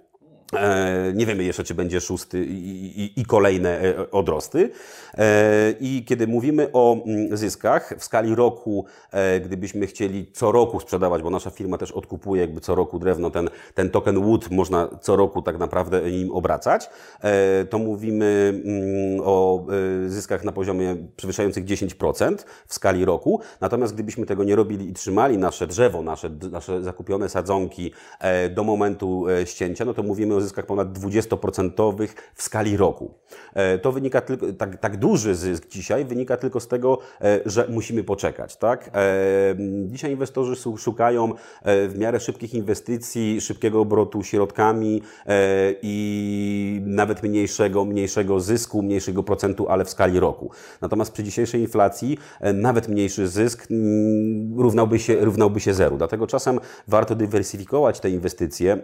E, 0.57 1.13
nie 1.15 1.27
wiemy 1.27 1.45
jeszcze, 1.45 1.65
czy 1.65 1.75
będzie 1.75 2.01
szósty 2.01 2.47
i, 3.17 3.25
kolejne 3.27 3.81
e, 3.81 4.11
odrosty. 4.11 4.71
I 5.81 6.05
kiedy 6.07 6.27
mówimy 6.27 6.69
o 6.73 6.97
mm, 7.07 7.37
zyskach 7.37 7.95
w 7.99 8.05
skali 8.05 8.35
roku, 8.35 8.87
gdybyśmy 9.45 9.87
chcieli 9.87 10.33
co 10.33 10.53
roku 10.53 10.81
sprzedawać, 10.81 11.23
bo 11.23 11.31
nasza 11.31 11.51
firma 11.51 11.79
też 11.79 11.93
odkupuje 11.93 12.41
jakby 12.41 12.61
co 12.61 12.75
roku 12.75 12.99
drewno, 12.99 13.31
ten, 13.31 13.51
ten 13.75 13.91
token 13.91 14.21
wood 14.21 14.51
można 14.51 14.89
co 15.01 15.17
roku 15.17 15.43
tak 15.43 15.59
naprawdę 15.59 16.11
nim 16.11 16.31
obracać, 16.31 16.91
to 17.71 17.79
mówimy 17.79 18.53
mm, 18.65 19.21
o 19.25 19.67
zyskach 20.07 20.45
na 20.45 20.53
poziomie 20.53 20.97
przewyższających 21.17 21.65
10% 21.65 22.37
w 22.67 22.75
skali 22.75 23.05
roku. 23.05 23.41
Natomiast 23.61 23.95
gdybyśmy 23.95 24.27
tego 24.27 24.45
nie 24.45 24.57
robili 24.57 24.89
i 24.89 24.93
trzymali 24.93 25.39
nasze 25.39 25.67
drzewo, 25.67 26.03
nasze, 26.03 26.31
nasze 26.51 26.83
zakupione 26.83 27.29
sadzonki 27.29 27.93
do 28.55 28.65
momentu 28.65 29.25
ścięcia, 29.45 29.85
no 29.85 29.95
to 29.95 30.03
mówimy 30.03 30.35
o 30.35 30.42
zyskach 30.43 30.67
ponad 30.67 30.99
20% 30.99 32.09
w 32.35 32.43
skali 32.43 32.77
roku. 32.77 33.15
E, 33.55 33.79
to 33.79 33.93
wynika 33.93 34.21
tylko, 34.21 34.53
tak, 34.53 34.77
tak 34.77 34.97
duży 34.97 35.35
zysk 35.35 35.69
dzisiaj 35.69 36.05
wynika 36.05 36.37
tylko 36.37 36.61
z 36.61 36.69
tego, 36.69 36.99
e, 37.21 37.41
że 37.47 37.67
musimy 37.69 38.05
poczekać. 38.05 38.57
Tak? 38.57 38.91
E, 38.95 39.55
dzisiaj 39.87 40.11
inwestorzy 40.13 40.57
szukają 40.79 41.33
w 41.65 41.95
miarę 41.99 42.21
szybkich 42.21 42.55
inwestycji, 42.55 43.41
szybkiego 43.41 43.81
obrotu 43.81 44.23
środkami 44.23 45.03
i 45.83 46.83
nawet 46.87 47.23
mniejszego, 47.23 47.85
mniejszego 47.85 48.41
zysku, 48.41 48.83
mniejszego 48.83 49.23
procentu, 49.23 49.69
ale 49.69 49.85
w 49.85 49.91
skali 49.91 50.21
roku. 50.21 50.51
Natomiast 50.81 51.13
przy 51.13 51.25
dzisiejszej 51.25 51.61
inflacji 51.61 52.19
nawet 52.55 52.89
mniejszy 52.89 53.29
zysk 53.29 53.69
równałby 54.57 54.99
się, 54.99 55.15
równałby 55.15 55.61
się 55.61 55.75
zeru. 55.75 55.97
Dlatego 55.99 56.27
czasem 56.27 56.61
warto 56.89 57.15
dywersyfikować 57.15 58.01
te 58.01 58.11
inwestycje. 58.11 58.79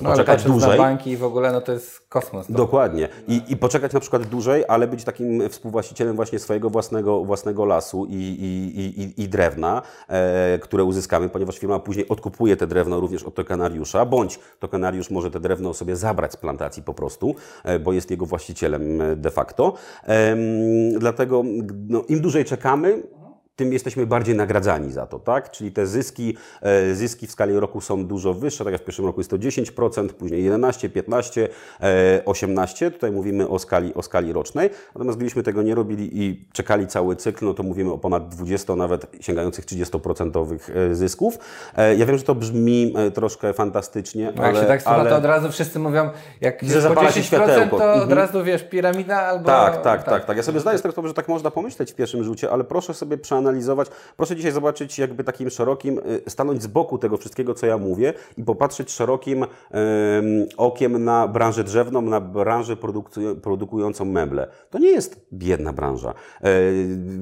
No, 0.00 0.10
poczekać 0.10 0.44
dłużej. 0.44 0.70
na 0.70 0.76
banki 0.76 1.10
i 1.10 1.16
w 1.16 1.24
ogóle 1.24 1.52
no 1.52 1.60
to 1.60 1.72
jest 1.72 2.00
kosmos. 2.08 2.46
To. 2.46 2.52
Dokładnie. 2.52 3.08
I, 3.28 3.42
I 3.48 3.56
poczekać 3.56 3.92
na 3.92 4.00
przykład 4.00 4.22
dłużej, 4.22 4.64
ale 4.68 4.86
być 4.86 5.04
takim 5.04 5.48
współwłaścicielem 5.48 6.16
właśnie 6.16 6.38
swojego 6.38 6.70
własnego, 6.70 7.24
własnego 7.24 7.64
lasu 7.64 8.06
i, 8.06 8.14
i, 8.14 9.02
i, 9.02 9.22
i 9.22 9.28
drewna, 9.28 9.82
e, 10.08 10.58
które 10.58 10.84
uzyskamy, 10.84 11.28
ponieważ 11.28 11.58
firma 11.58 11.78
później 11.78 12.08
odkupuje 12.08 12.56
te 12.56 12.66
drewno 12.66 13.00
również 13.00 13.22
od 13.22 13.34
tokenariusza, 13.34 14.04
bądź 14.04 14.38
tokenariusz 14.58 15.10
może 15.10 15.30
te 15.30 15.40
drewno 15.40 15.74
sobie 15.74 15.96
zabrać 15.96 16.32
z 16.32 16.36
plantacji 16.36 16.82
po 16.82 16.94
prostu, 16.94 17.34
e, 17.64 17.78
bo 17.78 17.92
jest 17.92 18.10
jego 18.10 18.26
właścicielem 18.26 19.00
e, 19.00 19.16
de 19.16 19.30
facto. 19.30 19.72
E, 20.08 20.36
dlatego 20.98 21.42
no, 21.88 22.04
im 22.08 22.20
dłużej 22.20 22.44
czekamy, 22.44 23.02
tym 23.56 23.72
jesteśmy 23.72 24.06
bardziej 24.06 24.34
nagradzani 24.34 24.92
za 24.92 25.06
to, 25.06 25.18
tak? 25.18 25.50
Czyli 25.50 25.72
te 25.72 25.86
zyski, 25.86 26.36
e, 26.62 26.94
zyski 26.94 27.26
w 27.26 27.30
skali 27.30 27.60
roku 27.60 27.80
są 27.80 28.06
dużo 28.06 28.34
wyższe, 28.34 28.64
tak 28.64 28.72
jak 28.72 28.82
w 28.82 28.84
pierwszym 28.84 29.04
roku 29.04 29.20
jest 29.20 29.30
to 29.30 29.38
10%, 29.38 30.08
później 30.08 30.44
11, 30.44 30.88
15, 30.88 31.48
18, 32.24 32.90
tutaj 32.90 33.12
mówimy 33.12 33.48
o 33.48 33.58
skali, 33.58 33.94
o 33.94 34.02
skali 34.02 34.32
rocznej, 34.32 34.70
natomiast 34.94 35.18
gdybyśmy 35.18 35.42
tego 35.42 35.62
nie 35.62 35.74
robili 35.74 36.22
i 36.22 36.44
czekali 36.52 36.86
cały 36.86 37.16
cykl, 37.16 37.44
no 37.44 37.54
to 37.54 37.62
mówimy 37.62 37.92
o 37.92 37.98
ponad 37.98 38.28
20, 38.28 38.76
nawet 38.76 39.06
sięgających 39.20 39.64
30% 39.64 40.58
e, 40.74 40.94
zysków. 40.94 41.38
E, 41.76 41.96
ja 41.96 42.06
wiem, 42.06 42.18
że 42.18 42.24
to 42.24 42.34
brzmi 42.34 42.94
troszkę 43.14 43.52
fantastycznie, 43.52 44.32
no 44.36 44.42
ale... 44.42 44.52
Jak 44.52 44.62
się 44.62 44.68
tak 44.68 44.82
słucha, 44.82 44.96
ale... 44.96 45.10
to 45.10 45.16
od 45.16 45.24
razu 45.24 45.52
wszyscy 45.52 45.78
mówią, 45.78 46.10
jak 46.40 46.62
że 46.62 46.80
zapala 46.80 47.12
się 47.12 47.22
światełko. 47.22 47.78
to 47.78 47.92
od 47.92 48.02
mhm. 48.02 48.18
razu, 48.18 48.44
wiesz, 48.44 48.64
piramida 48.64 49.16
albo... 49.16 49.44
Tak, 49.44 49.74
tak, 49.74 49.82
tak, 49.82 50.04
tak, 50.04 50.24
tak. 50.24 50.36
Ja 50.36 50.42
sobie 50.42 50.60
zdaję 50.60 50.78
z 50.78 50.82
tego, 50.82 51.08
że 51.08 51.14
tak 51.14 51.28
można 51.28 51.50
pomyśleć 51.50 51.92
w 51.92 51.94
pierwszym 51.94 52.24
rzucie, 52.24 52.50
ale 52.50 52.64
proszę 52.64 52.94
sobie 52.94 53.18
przeanalizować 53.18 53.41
analizować. 53.42 53.88
Proszę 54.16 54.36
dzisiaj 54.36 54.52
zobaczyć 54.52 54.98
jakby 54.98 55.24
takim 55.24 55.50
szerokim, 55.50 55.98
y, 56.26 56.30
stanąć 56.30 56.62
z 56.62 56.66
boku 56.66 56.98
tego 56.98 57.16
wszystkiego, 57.16 57.54
co 57.54 57.66
ja 57.66 57.78
mówię 57.78 58.14
i 58.36 58.44
popatrzeć 58.44 58.90
szerokim 58.90 59.46
okiem 60.56 61.04
na 61.04 61.28
branżę 61.28 61.64
drzewną, 61.64 62.02
na 62.02 62.20
branżę 62.20 62.76
produkującą 63.42 64.04
meble. 64.04 64.46
To 64.70 64.78
nie 64.78 64.88
jest 64.88 65.20
biedna 65.32 65.72
branża. 65.72 66.14
E, 66.42 66.50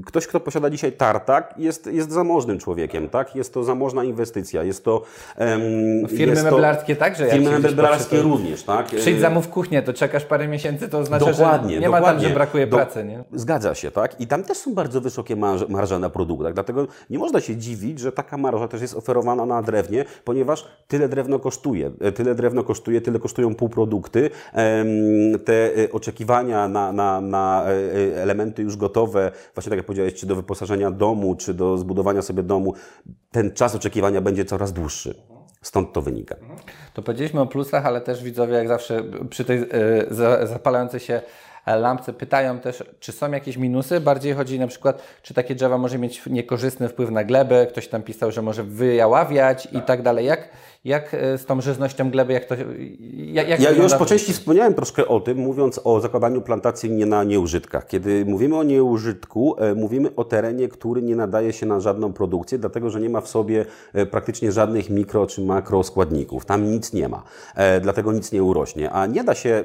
ktoś, 0.06 0.26
kto 0.26 0.40
posiada 0.40 0.70
dzisiaj 0.70 0.92
tartak, 0.92 1.54
jest, 1.58 1.86
jest 1.86 2.10
zamożnym 2.10 2.58
człowiekiem, 2.58 3.08
tak? 3.08 3.36
Jest 3.36 3.54
to 3.54 3.64
zamożna 3.64 4.04
inwestycja, 4.04 4.62
jest 4.62 4.84
to... 4.84 5.02
Um, 5.38 6.08
firmy 6.08 6.32
jest 6.32 6.44
meblarskie 6.44 6.96
to, 6.96 7.00
także? 7.00 7.30
Firmy 7.30 7.58
meblarskie 7.58 8.16
to, 8.16 8.22
również, 8.22 8.62
tak? 8.62 8.86
Przyjdź 8.86 9.20
zamów 9.20 9.48
kuchnię, 9.48 9.82
to 9.82 9.92
czekasz 9.92 10.24
parę 10.24 10.48
miesięcy, 10.48 10.88
to 10.88 10.98
oznacza, 10.98 11.26
dokładnie, 11.26 11.74
że 11.74 11.80
nie 11.80 11.86
dokładnie. 11.86 12.06
ma 12.06 12.12
tam, 12.12 12.28
że 12.28 12.34
brakuje 12.34 12.66
Do, 12.66 12.76
pracy, 12.76 13.04
nie? 13.04 13.24
Zgadza 13.32 13.74
się, 13.74 13.90
tak? 13.90 14.20
I 14.20 14.26
tam 14.26 14.44
też 14.44 14.58
są 14.58 14.74
bardzo 14.74 15.00
wysokie 15.00 15.36
marże, 15.36 15.66
marże 15.68 15.98
na 15.98 16.09
produktach. 16.10 16.54
Dlatego 16.54 16.86
nie 17.10 17.18
można 17.18 17.40
się 17.40 17.56
dziwić, 17.56 17.98
że 17.98 18.12
taka 18.12 18.36
marża 18.36 18.68
też 18.68 18.82
jest 18.82 18.94
oferowana 18.94 19.46
na 19.46 19.62
drewnie, 19.62 20.04
ponieważ 20.24 20.66
tyle 20.88 21.08
drewno 21.08 21.38
kosztuje. 21.38 21.90
E, 22.00 22.12
tyle 22.12 22.34
drewno 22.34 22.64
kosztuje, 22.64 23.00
tyle 23.00 23.18
kosztują 23.18 23.54
półprodukty. 23.54 24.30
Te 25.44 25.76
e, 25.76 25.92
oczekiwania 25.92 26.68
na, 26.68 26.92
na, 26.92 27.20
na 27.20 27.64
e, 27.66 28.22
elementy 28.22 28.62
już 28.62 28.76
gotowe, 28.76 29.32
właśnie 29.54 29.70
tak 29.70 29.76
jak 29.76 29.86
powiedziałeś, 29.86 30.14
czy 30.14 30.26
do 30.26 30.36
wyposażenia 30.36 30.90
domu, 30.90 31.34
czy 31.34 31.54
do 31.54 31.78
zbudowania 31.78 32.22
sobie 32.22 32.42
domu, 32.42 32.74
ten 33.30 33.52
czas 33.52 33.74
oczekiwania 33.74 34.20
będzie 34.20 34.44
coraz 34.44 34.72
dłuższy. 34.72 35.14
Stąd 35.62 35.92
to 35.92 36.02
wynika. 36.02 36.36
To 36.94 37.02
powiedzieliśmy 37.02 37.40
o 37.40 37.46
plusach, 37.46 37.86
ale 37.86 38.00
też 38.00 38.22
widzowie, 38.22 38.54
jak 38.54 38.68
zawsze 38.68 39.04
przy 39.30 39.44
tej 39.44 39.66
zapalającej 40.42 41.00
się 41.00 41.22
lampce 41.66 42.12
pytają 42.12 42.58
też, 42.58 42.84
czy 43.00 43.12
są 43.12 43.30
jakieś 43.30 43.56
minusy. 43.56 44.00
Bardziej 44.00 44.34
chodzi 44.34 44.58
na 44.58 44.66
przykład, 44.66 45.02
czy 45.22 45.34
takie 45.34 45.54
drzewa 45.54 45.78
może 45.78 45.98
mieć 45.98 46.26
niekorzystny 46.26 46.88
wpływ 46.88 47.10
na 47.10 47.24
glebę. 47.24 47.66
Ktoś 47.66 47.88
tam 47.88 48.02
pisał, 48.02 48.32
że 48.32 48.42
może 48.42 48.64
wyjaławiać 48.64 49.68
i 49.72 49.82
tak 49.82 50.02
dalej. 50.02 50.26
Jak, 50.26 50.48
jak 50.84 51.14
e, 51.14 51.38
z 51.38 51.46
tą 51.46 51.60
żyznością 51.60 52.10
gleby, 52.10 52.32
jak 52.32 52.44
to 52.44 52.54
jak, 53.10 53.48
jak 53.48 53.60
Ja 53.60 53.70
już 53.70 53.94
po 53.94 54.06
części 54.06 54.32
wspomniałem 54.32 54.74
troszkę 54.74 55.08
o 55.08 55.20
tym, 55.20 55.38
mówiąc 55.38 55.80
o 55.84 56.00
zakładaniu 56.00 56.42
plantacji 56.42 56.90
nie 56.90 57.06
na 57.06 57.24
nieużytkach. 57.24 57.86
Kiedy 57.86 58.24
mówimy 58.24 58.56
o 58.56 58.62
nieużytku, 58.62 59.56
e, 59.58 59.74
mówimy 59.74 60.14
o 60.14 60.24
terenie, 60.24 60.68
który 60.68 61.02
nie 61.02 61.16
nadaje 61.16 61.52
się 61.52 61.66
na 61.66 61.80
żadną 61.80 62.12
produkcję, 62.12 62.58
dlatego 62.58 62.90
że 62.90 63.00
nie 63.00 63.10
ma 63.10 63.20
w 63.20 63.28
sobie 63.28 63.64
e, 63.92 64.06
praktycznie 64.06 64.52
żadnych 64.52 64.90
mikro 64.90 65.26
czy 65.26 65.40
makro 65.40 65.82
składników. 65.82 66.44
Tam 66.44 66.70
nic 66.70 66.92
nie 66.92 67.08
ma, 67.08 67.22
dlatego 67.82 68.12
nic 68.12 68.32
nie 68.32 68.42
urośnie. 68.42 68.90
A 68.90 69.06
nie 69.06 69.24
da 69.24 69.34
się, 69.34 69.64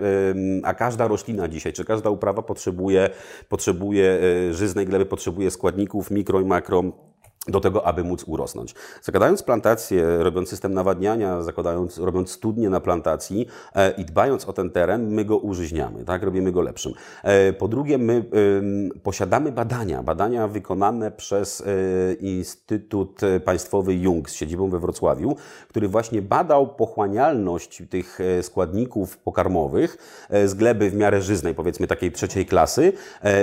a 0.64 0.74
każda 0.74 1.08
roślina 1.08 1.48
dzisiaj, 1.48 1.74
czy 1.74 1.86
każda 1.86 2.10
uprawa 2.10 2.42
potrzebuje, 2.42 3.10
potrzebuje 3.50 4.20
żyznej 4.52 4.86
gleby, 4.86 5.06
potrzebuje 5.06 5.52
składników 5.52 6.12
mikro 6.12 6.42
i 6.42 6.46
makro 6.46 6.84
do 7.48 7.60
tego, 7.60 7.88
aby 7.88 8.04
móc 8.04 8.24
urosnąć. 8.28 8.76
Zakładając 9.02 9.44
plantację, 9.44 10.18
robiąc 10.20 10.50
system 10.50 10.74
nawadniania, 10.74 11.42
zakładając, 11.42 11.98
robiąc 11.98 12.32
studnie 12.32 12.70
na 12.70 12.80
plantacji 12.80 13.48
e, 13.76 13.92
i 13.92 14.06
dbając 14.06 14.46
o 14.46 14.54
ten 14.54 14.70
teren, 14.70 15.08
my 15.08 15.26
go 15.26 15.38
użyźniamy, 15.38 16.06
tak? 16.06 16.24
Robimy 16.24 16.52
go 16.52 16.62
lepszym. 16.62 16.94
E, 17.24 17.54
po 17.54 17.68
drugie, 17.68 17.98
my 17.98 18.26
e, 18.96 19.00
posiadamy 19.00 19.52
badania, 19.52 20.04
badania 20.04 20.48
wykonane 20.48 21.12
przez 21.12 21.62
e, 21.62 21.66
Instytut 22.14 23.22
Państwowy 23.46 23.96
Jung 23.96 24.30
z 24.30 24.34
siedzibą 24.34 24.70
we 24.70 24.80
Wrocławiu, 24.80 25.36
który 25.68 25.88
właśnie 25.88 26.22
badał 26.22 26.68
pochłanialność 26.68 27.84
tych 27.90 28.20
e, 28.22 28.44
składników 28.44 29.18
pokarmowych 29.18 29.98
e, 30.30 30.48
z 30.48 30.54
gleby 30.54 30.90
w 30.90 30.94
miarę 30.94 31.22
żyznej, 31.22 31.56
powiedzmy 31.56 31.88
takiej 31.88 32.12
trzeciej 32.12 32.46
klasy 32.46 32.94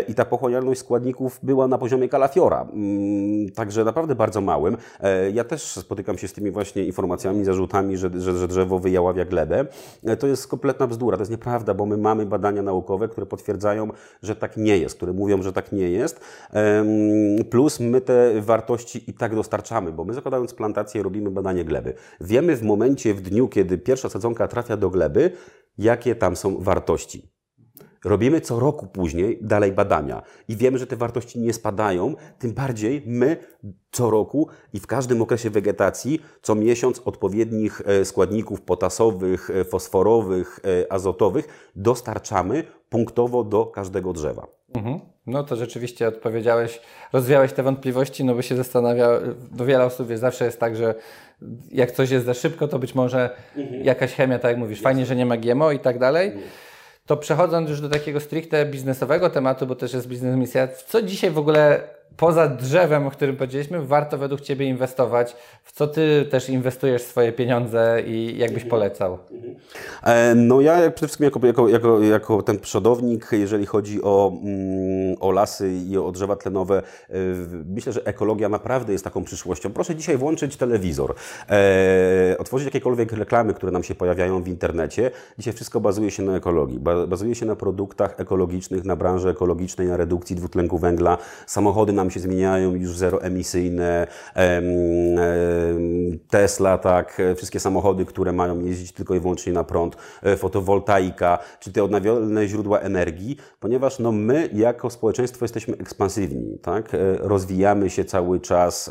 i 0.08 0.14
ta 0.14 0.24
pochłanialność 0.24 0.80
składników 0.80 1.40
była 1.42 1.68
na 1.68 1.78
poziomie 1.78 2.08
kalafiora. 2.08 2.66
Mm, 2.72 3.50
także 3.50 3.84
naprawdę 3.92 4.14
bardzo 4.14 4.40
małym. 4.40 4.76
E, 5.00 5.30
ja 5.30 5.44
też 5.44 5.62
spotykam 5.62 6.18
się 6.18 6.28
z 6.28 6.32
tymi 6.32 6.50
właśnie 6.50 6.84
informacjami, 6.84 7.44
zarzutami, 7.44 7.96
że, 7.96 8.10
że, 8.14 8.38
że 8.38 8.48
drzewo 8.48 8.78
wyjaławia 8.78 9.24
glebę. 9.24 9.66
E, 10.04 10.16
to 10.16 10.26
jest 10.26 10.48
kompletna 10.48 10.86
bzdura, 10.86 11.16
to 11.16 11.20
jest 11.20 11.30
nieprawda, 11.30 11.74
bo 11.74 11.86
my 11.86 11.96
mamy 11.96 12.26
badania 12.26 12.62
naukowe, 12.62 13.08
które 13.08 13.26
potwierdzają, 13.26 13.88
że 14.22 14.36
tak 14.36 14.56
nie 14.56 14.78
jest, 14.78 14.96
które 14.96 15.12
mówią, 15.12 15.42
że 15.42 15.52
tak 15.52 15.72
nie 15.72 15.90
jest. 15.90 16.20
Plus 17.50 17.80
my 17.80 18.00
te 18.00 18.40
wartości 18.40 19.10
i 19.10 19.14
tak 19.14 19.34
dostarczamy, 19.34 19.92
bo 19.92 20.04
my 20.04 20.14
zakładając 20.14 20.54
plantację 20.54 21.02
robimy 21.02 21.30
badanie 21.30 21.64
gleby. 21.64 21.94
Wiemy 22.20 22.56
w 22.56 22.62
momencie, 22.62 23.14
w 23.14 23.20
dniu, 23.20 23.48
kiedy 23.48 23.78
pierwsza 23.78 24.08
sadzonka 24.08 24.48
trafia 24.48 24.76
do 24.76 24.90
gleby, 24.90 25.30
jakie 25.78 26.14
tam 26.14 26.36
są 26.36 26.58
wartości. 26.58 27.32
Robimy 28.04 28.40
co 28.40 28.60
roku 28.60 28.86
później 28.86 29.38
dalej 29.42 29.72
badania 29.72 30.22
i 30.48 30.56
wiemy, 30.56 30.78
że 30.78 30.86
te 30.86 30.96
wartości 30.96 31.40
nie 31.40 31.52
spadają, 31.52 32.14
tym 32.38 32.52
bardziej 32.52 33.02
my 33.06 33.36
co 33.92 34.10
roku 34.10 34.48
i 34.72 34.80
w 34.80 34.86
każdym 34.86 35.22
okresie 35.22 35.50
wegetacji 35.50 36.22
co 36.42 36.54
miesiąc 36.54 37.02
odpowiednich 37.04 37.82
e, 37.86 38.04
składników 38.04 38.60
potasowych, 38.60 39.50
e, 39.50 39.64
fosforowych, 39.64 40.60
e, 40.82 40.92
azotowych 40.92 41.70
dostarczamy 41.76 42.64
punktowo 42.88 43.44
do 43.44 43.66
każdego 43.66 44.12
drzewa. 44.12 44.46
Mhm. 44.74 45.00
No 45.26 45.44
to 45.44 45.56
rzeczywiście 45.56 46.08
odpowiedziałeś, 46.08 46.80
rozwiałeś 47.12 47.52
te 47.52 47.62
wątpliwości, 47.62 48.24
no 48.24 48.34
bo 48.34 48.42
się 48.42 48.56
zastanawia, 48.56 49.08
do 49.50 49.64
wiele 49.64 49.84
osób 49.84 50.10
jest, 50.10 50.20
zawsze 50.20 50.44
jest 50.44 50.60
tak, 50.60 50.76
że 50.76 50.94
jak 51.70 51.90
coś 51.90 52.10
jest 52.10 52.26
za 52.26 52.34
szybko, 52.34 52.68
to 52.68 52.78
być 52.78 52.94
może 52.94 53.36
mhm. 53.56 53.84
jakaś 53.84 54.14
chemia, 54.14 54.38
tak 54.38 54.50
jak 54.50 54.58
mówisz, 54.58 54.80
fajnie, 54.80 55.06
że 55.06 55.16
nie 55.16 55.26
ma 55.26 55.36
GMO 55.36 55.72
i 55.72 55.78
tak 55.78 55.98
dalej. 55.98 56.28
Mhm. 56.28 56.48
To 57.12 57.16
przechodząc 57.16 57.70
już 57.70 57.80
do 57.80 57.88
takiego 57.88 58.20
stricte 58.20 58.66
biznesowego 58.66 59.30
tematu, 59.30 59.66
bo 59.66 59.74
też 59.74 59.92
jest 59.92 60.08
biznes 60.08 60.36
misja, 60.36 60.68
co 60.68 61.02
dzisiaj 61.02 61.30
w 61.30 61.38
ogóle 61.38 61.88
poza 62.16 62.48
drzewem, 62.48 63.06
o 63.06 63.10
którym 63.10 63.36
powiedzieliśmy, 63.36 63.86
warto 63.86 64.18
według 64.18 64.40
Ciebie 64.40 64.66
inwestować? 64.66 65.36
W 65.64 65.72
co 65.72 65.86
Ty 65.86 66.26
też 66.30 66.48
inwestujesz 66.48 67.02
swoje 67.02 67.32
pieniądze 67.32 68.02
i 68.06 68.38
jakbyś 68.38 68.64
polecał? 68.64 69.18
E, 70.02 70.34
no 70.34 70.60
ja 70.60 70.76
przede 70.76 71.06
wszystkim 71.06 71.24
jako, 71.24 71.46
jako, 71.46 71.68
jako, 71.68 72.02
jako 72.02 72.42
ten 72.42 72.58
przodownik, 72.58 73.28
jeżeli 73.32 73.66
chodzi 73.66 74.02
o, 74.02 74.32
mm, 74.42 75.16
o 75.20 75.30
lasy 75.30 75.72
i 75.72 75.98
o 75.98 76.12
drzewa 76.12 76.36
tlenowe, 76.36 76.82
e, 77.10 77.14
myślę, 77.66 77.92
że 77.92 78.06
ekologia 78.06 78.48
naprawdę 78.48 78.92
jest 78.92 79.04
taką 79.04 79.24
przyszłością. 79.24 79.70
Proszę 79.70 79.94
dzisiaj 79.96 80.16
włączyć 80.16 80.56
telewizor, 80.56 81.14
e, 81.50 82.36
otworzyć 82.38 82.64
jakiekolwiek 82.64 83.12
reklamy, 83.12 83.54
które 83.54 83.72
nam 83.72 83.82
się 83.82 83.94
pojawiają 83.94 84.42
w 84.42 84.48
internecie. 84.48 85.10
Dzisiaj 85.38 85.52
wszystko 85.52 85.80
bazuje 85.80 86.10
się 86.10 86.22
na 86.22 86.36
ekologii. 86.36 86.80
Bazuje 87.08 87.34
się 87.34 87.46
na 87.46 87.56
produktach 87.56 88.20
ekologicznych, 88.20 88.84
na 88.84 88.96
branży 88.96 89.28
ekologicznej, 89.28 89.88
na 89.88 89.96
redukcji 89.96 90.36
dwutlenku 90.36 90.78
węgla. 90.78 91.18
Samochody 91.46 91.92
nam 92.02 92.10
się 92.10 92.20
zmieniają, 92.20 92.74
już 92.74 92.96
zeroemisyjne, 92.96 94.06
Tesla, 96.30 96.78
tak, 96.78 97.22
wszystkie 97.36 97.60
samochody, 97.60 98.04
które 98.04 98.32
mają 98.32 98.60
jeździć 98.60 98.92
tylko 98.92 99.14
i 99.14 99.20
wyłącznie 99.20 99.52
na 99.52 99.64
prąd, 99.64 99.96
e, 100.22 100.36
fotowoltaika, 100.36 101.38
czy 101.60 101.72
te 101.72 101.84
odnawialne 101.84 102.48
źródła 102.48 102.78
energii, 102.78 103.36
ponieważ 103.60 103.98
no, 103.98 104.12
my 104.12 104.48
jako 104.52 104.90
społeczeństwo 104.90 105.44
jesteśmy 105.44 105.76
ekspansywni, 105.76 106.58
tak, 106.62 106.94
e, 106.94 106.98
rozwijamy 107.18 107.90
się 107.90 108.04
cały 108.04 108.40
czas, 108.40 108.90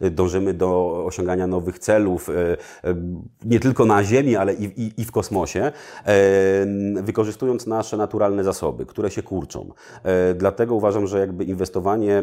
e, 0.00 0.10
dążymy 0.10 0.54
do 0.54 1.02
osiągania 1.06 1.46
nowych 1.46 1.78
celów, 1.78 2.30
nie 3.44 3.60
tylko 3.60 3.84
na 3.84 4.04
Ziemi, 4.04 4.36
ale 4.36 4.54
i, 4.54 4.64
i, 4.64 4.92
i 5.00 5.04
w 5.04 5.12
kosmosie, 5.12 5.72
wykorzystując 7.02 7.66
nasze 7.66 7.96
naturalne 7.96 8.44
zasoby, 8.44 8.86
które 8.86 9.10
się 9.10 9.22
kurczą. 9.22 9.72
Dlatego 10.34 10.74
uważam, 10.74 11.06
że 11.06 11.20
jakby 11.20 11.44
inwestowanie 11.44 12.22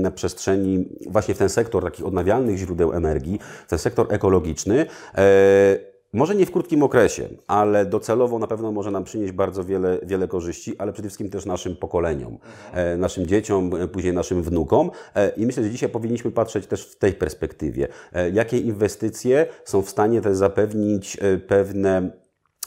na 0.00 0.10
przestrzeni 0.10 0.88
właśnie 1.06 1.34
w 1.34 1.38
ten 1.38 1.48
sektor 1.48 1.84
takich 1.84 2.06
odnawialnych 2.06 2.56
źródeł 2.56 2.92
energii, 2.92 3.40
ten 3.68 3.78
sektor 3.78 4.06
ekologiczny, 4.14 4.86
e, 5.14 5.90
może 6.12 6.34
nie 6.34 6.46
w 6.46 6.50
krótkim 6.50 6.82
okresie, 6.82 7.28
ale 7.46 7.86
docelowo 7.86 8.38
na 8.38 8.46
pewno 8.46 8.72
może 8.72 8.90
nam 8.90 9.04
przynieść 9.04 9.32
bardzo 9.32 9.64
wiele, 9.64 9.98
wiele 10.02 10.28
korzyści, 10.28 10.78
ale 10.78 10.92
przede 10.92 11.08
wszystkim 11.08 11.30
też 11.30 11.46
naszym 11.46 11.76
pokoleniom, 11.76 12.38
e, 12.72 12.96
naszym 12.96 13.26
dzieciom, 13.26 13.74
e, 13.74 13.88
później 13.88 14.12
naszym 14.12 14.42
wnukom. 14.42 14.90
I 15.36 15.46
myślę, 15.46 15.64
że 15.64 15.70
dzisiaj 15.70 15.88
powinniśmy 15.88 16.30
patrzeć 16.30 16.66
też 16.66 16.86
w 16.86 16.96
tej 16.96 17.12
perspektywie. 17.12 17.88
Jakie 18.32 18.58
inwestycje 18.58 19.46
są 19.64 19.82
w 19.82 19.90
stanie 19.90 20.20
też 20.20 20.36
zapewnić 20.36 21.18
pewne, 21.46 22.10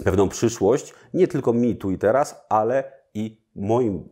pewną 0.04 0.30
przyszłość, 0.30 0.94
nie 1.14 1.28
tylko 1.28 1.54
mi 1.54 1.76
tu 1.76 1.92
i 1.92 1.98
teraz, 1.98 2.46
ale 2.50 2.84
i 3.14 3.42
moim 3.56 4.10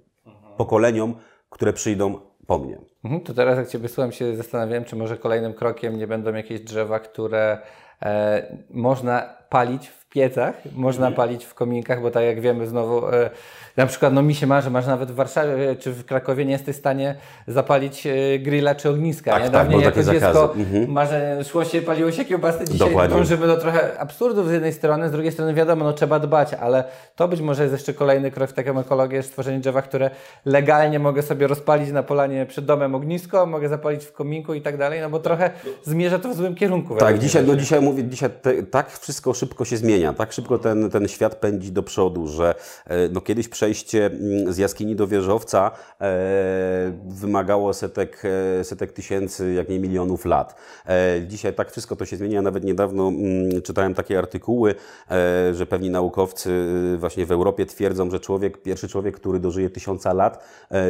pokoleniom, 0.58 1.16
które 1.50 1.74
przyjdą 1.74 2.31
po 2.52 2.60
mnie. 2.60 2.78
Mhm, 3.04 3.22
to 3.22 3.34
teraz 3.34 3.58
jak 3.58 3.68
Cię 3.68 3.80
wysłucham 3.80 4.12
się 4.12 4.36
zastanawiałem, 4.36 4.86
czy 4.86 4.96
może 4.96 5.18
kolejnym 5.18 5.54
krokiem 5.54 5.98
nie 5.98 6.08
będą 6.08 6.34
jakieś 6.34 6.62
drzewa, 6.62 7.00
które 7.00 7.58
e, 8.02 8.58
można 8.70 9.36
palić 9.50 9.88
piecach, 10.12 10.56
można 10.76 11.08
mhm. 11.08 11.16
palić 11.16 11.46
w 11.46 11.54
kominkach, 11.54 12.02
bo 12.02 12.12
tak 12.12 12.24
jak 12.24 12.42
wiemy 12.42 12.68
znowu, 12.68 13.08
e, 13.08 13.30
na 13.78 13.86
przykład 13.86 14.14
no 14.14 14.22
mi 14.22 14.36
się 14.36 14.48
marzy, 14.48 14.70
masz 14.70 14.88
nawet 14.88 15.12
w 15.12 15.16
Warszawie 15.16 15.76
czy 15.76 15.92
w 15.92 16.06
Krakowie 16.06 16.46
nie 16.46 16.52
jesteś 16.52 16.76
w 16.76 16.80
stanie 16.80 17.16
zapalić 17.48 18.08
e, 18.08 18.40
grilla 18.40 18.76
czy 18.76 18.90
ogniska. 18.90 19.32
Tak, 19.32 19.44
nie? 19.44 19.50
Tak, 19.50 19.54
Dawniej 19.54 19.82
jako 19.82 20.04
dziecko 20.04 20.54
mhm. 20.56 20.92
marzę, 20.92 21.44
szło 21.44 21.66
się, 21.66 21.82
paliło 21.82 22.12
się 22.12 22.26
kiełbasy, 22.26 22.66
dzisiaj 22.66 22.90
Dokładnie. 22.90 23.18
dążymy 23.18 23.48
do 23.48 23.58
trochę 23.58 24.00
absurdów 24.00 24.48
z 24.48 24.52
jednej 24.52 24.74
strony, 24.74 25.10
z 25.10 25.12
drugiej 25.12 25.32
strony 25.32 25.54
wiadomo, 25.54 25.86
no 25.86 25.94
trzeba 25.94 26.20
dbać, 26.20 26.54
ale 26.54 26.84
to 27.16 27.28
być 27.28 27.42
może 27.42 27.64
jest 27.64 27.74
jeszcze 27.74 27.94
kolejny 27.94 28.32
krok 28.32 28.50
w 28.50 28.54
taką 28.54 28.80
ekologię, 28.80 29.24
stworzenie 29.24 29.60
drzewa, 29.60 29.82
które 29.82 30.10
legalnie 30.46 31.00
mogę 31.00 31.22
sobie 31.22 31.48
rozpalić 31.48 31.92
na 31.92 32.04
polanie 32.04 32.46
przed 32.46 32.66
domem 32.66 32.96
ognisko, 32.96 33.46
mogę 33.46 33.70
zapalić 33.70 34.06
w 34.06 34.14
kominku 34.14 34.54
i 34.54 34.62
tak 34.62 34.78
dalej, 34.78 35.02
no 35.02 35.10
bo 35.10 35.20
trochę 35.20 35.50
zmierza 35.84 36.20
to 36.20 36.30
w 36.30 36.36
złym 36.36 36.56
kierunku. 36.56 36.96
Tak, 36.96 37.20
dzisiaj, 37.20 37.44
no 37.48 37.56
dzisiaj 37.56 37.82
mówię, 37.82 38.04
dzisiaj 38.04 38.30
te, 38.42 38.64
tak 38.64 38.92
wszystko 38.92 39.34
szybko 39.34 39.66
się 39.66 39.78
zmienia, 39.78 40.01
tak 40.18 40.34
szybko 40.34 40.58
ten, 40.58 40.90
ten 40.90 41.08
świat 41.08 41.36
pędzi 41.36 41.72
do 41.72 41.84
przodu, 41.84 42.28
że 42.28 42.56
e, 42.88 43.10
no 43.10 43.22
kiedyś 43.22 43.48
przejście 43.48 44.06
mm, 44.06 44.54
z 44.54 44.58
jaskini 44.58 44.96
do 44.96 45.08
wieżowca 45.08 45.72
e, 46.02 46.94
wymagało 47.08 47.74
setek, 47.74 48.24
e, 48.60 48.64
setek 48.64 48.92
tysięcy, 48.92 49.54
jak 49.54 49.70
nie 49.70 49.80
milionów 49.80 50.26
lat. 50.26 50.56
E, 50.86 51.22
dzisiaj 51.28 51.54
tak 51.54 51.72
wszystko 51.72 51.96
to 51.96 52.06
się 52.06 52.18
zmienia. 52.18 52.42
Nawet 52.42 52.64
niedawno 52.64 53.08
mm, 53.08 53.62
czytałem 53.62 53.94
takie 53.94 54.18
artykuły, 54.18 54.76
e, 55.12 55.54
że 55.54 55.66
pewni 55.66 55.90
naukowcy 55.90 56.52
e, 56.94 56.98
właśnie 56.98 57.26
w 57.26 57.32
Europie 57.32 57.66
twierdzą, 57.66 58.12
że 58.12 58.20
człowiek, 58.20 58.62
pierwszy 58.62 58.88
człowiek, 58.88 59.16
który 59.16 59.40
dożyje 59.40 59.70
tysiąca 59.70 60.14
lat, 60.14 60.44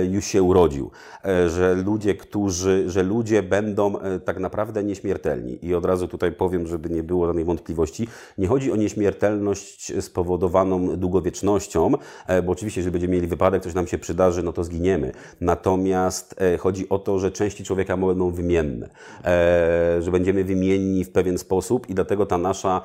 już 0.09 0.25
się 0.25 0.43
urodził. 0.43 0.91
Że 1.47 1.75
ludzie, 1.75 2.15
którzy, 2.15 2.83
że 2.87 3.03
ludzie 3.03 3.43
będą 3.43 3.93
tak 4.25 4.39
naprawdę 4.39 4.83
nieśmiertelni. 4.83 5.65
I 5.65 5.75
od 5.75 5.85
razu 5.85 6.07
tutaj 6.07 6.31
powiem, 6.31 6.67
żeby 6.67 6.89
nie 6.89 7.03
było 7.03 7.25
żadnej 7.25 7.45
wątpliwości, 7.45 8.07
nie 8.37 8.47
chodzi 8.47 8.71
o 8.71 8.75
nieśmiertelność 8.75 9.00
spowodowaną 10.01 10.97
długowiecznością, 10.97 11.91
e, 12.27 12.41
bo 12.41 12.51
oczywiście, 12.51 12.79
jeżeli 12.79 12.91
będziemy 12.91 13.13
mieli 13.13 13.27
wypadek, 13.27 13.63
coś 13.63 13.73
nam 13.73 13.87
się 13.87 13.97
przydarzy, 13.97 14.43
no 14.43 14.53
to 14.53 14.63
zginiemy. 14.63 15.11
Natomiast 15.41 16.35
e, 16.41 16.57
chodzi 16.57 16.89
o 16.89 16.99
to, 16.99 17.19
że 17.19 17.31
części 17.31 17.63
człowieka 17.63 17.97
będą 17.97 18.31
wymienne, 18.31 18.89
e, 19.25 20.01
że 20.01 20.11
będziemy 20.11 20.43
wymienni 20.43 21.05
w 21.05 21.11
pewien 21.11 21.37
sposób 21.37 21.89
i 21.89 21.93
dlatego 21.93 22.25
ta 22.25 22.37
nasza 22.37 22.81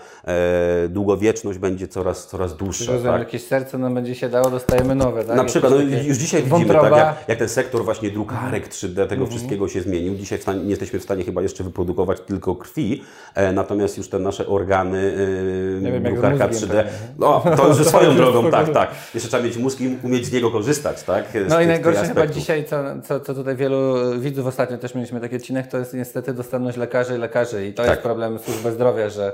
długowieczność 0.88 1.58
będzie 1.58 1.88
coraz, 1.88 2.26
coraz 2.26 2.56
dłuższa. 2.56 2.92
Rozumiem, 2.92 3.12
tak? 3.12 3.22
jakieś 3.22 3.44
serce 3.44 3.78
nam 3.78 3.94
będzie 3.94 4.14
się 4.14 4.28
dało, 4.28 4.50
dostajemy 4.50 4.94
nowe, 4.94 5.24
tak? 5.24 5.36
Na 5.36 5.44
przykład, 5.44 5.72
no, 5.72 5.80
już 5.80 6.16
dzisiaj 6.16 6.42
widzimy, 6.42 6.74
tak, 6.74 6.96
jak, 6.96 7.28
jak, 7.28 7.38
ten 7.38 7.48
sektor 7.48 7.84
właśnie 7.84 8.10
drukarek 8.10 8.68
3D, 8.68 8.94
tego 8.94 9.12
mhm. 9.12 9.30
wszystkiego 9.30 9.68
się 9.68 9.80
zmienił. 9.82 10.14
Dzisiaj 10.14 10.38
stanie, 10.38 10.62
nie 10.62 10.70
jesteśmy 10.70 10.98
w 10.98 11.02
stanie 11.02 11.24
chyba 11.24 11.42
jeszcze 11.42 11.64
wyprodukować 11.64 12.20
tylko 12.20 12.54
krwi, 12.54 13.02
natomiast 13.54 13.98
już 13.98 14.08
te 14.08 14.18
nasze 14.18 14.46
organy 14.46 15.16
nie 15.80 15.92
wiem, 15.92 16.05
drukarka 16.12 16.48
3D. 16.48 16.84
No, 17.18 17.44
to 17.56 17.68
już 17.68 17.86
swoją 17.86 18.16
drogą, 18.16 18.50
tak, 18.50 18.72
tak. 18.72 18.90
Jeszcze 19.14 19.28
trzeba 19.28 19.42
mieć 19.42 19.56
mózg 19.56 19.80
i 19.80 19.96
umieć 20.02 20.26
z 20.26 20.32
niego 20.32 20.50
korzystać, 20.50 21.02
tak? 21.02 21.24
Z 21.46 21.48
no 21.48 21.60
i 21.60 21.66
najgorsze 21.66 22.06
chyba 22.06 22.26
dzisiaj, 22.26 22.64
co, 22.64 22.76
co, 23.04 23.20
co 23.20 23.34
tutaj 23.34 23.56
wielu 23.56 23.94
widzów 24.20 24.46
ostatnio 24.46 24.78
też 24.78 24.94
mieliśmy 24.94 25.20
taki 25.20 25.36
odcinek, 25.36 25.66
to 25.66 25.78
jest 25.78 25.94
niestety 25.94 26.34
dostępność 26.34 26.78
lekarzy 26.78 27.14
i 27.14 27.18
lekarzy 27.18 27.66
i 27.66 27.74
to 27.74 27.82
tak. 27.82 27.90
jest 27.90 28.02
problem 28.02 28.38
służby 28.38 28.72
zdrowia, 28.72 29.08
że 29.08 29.32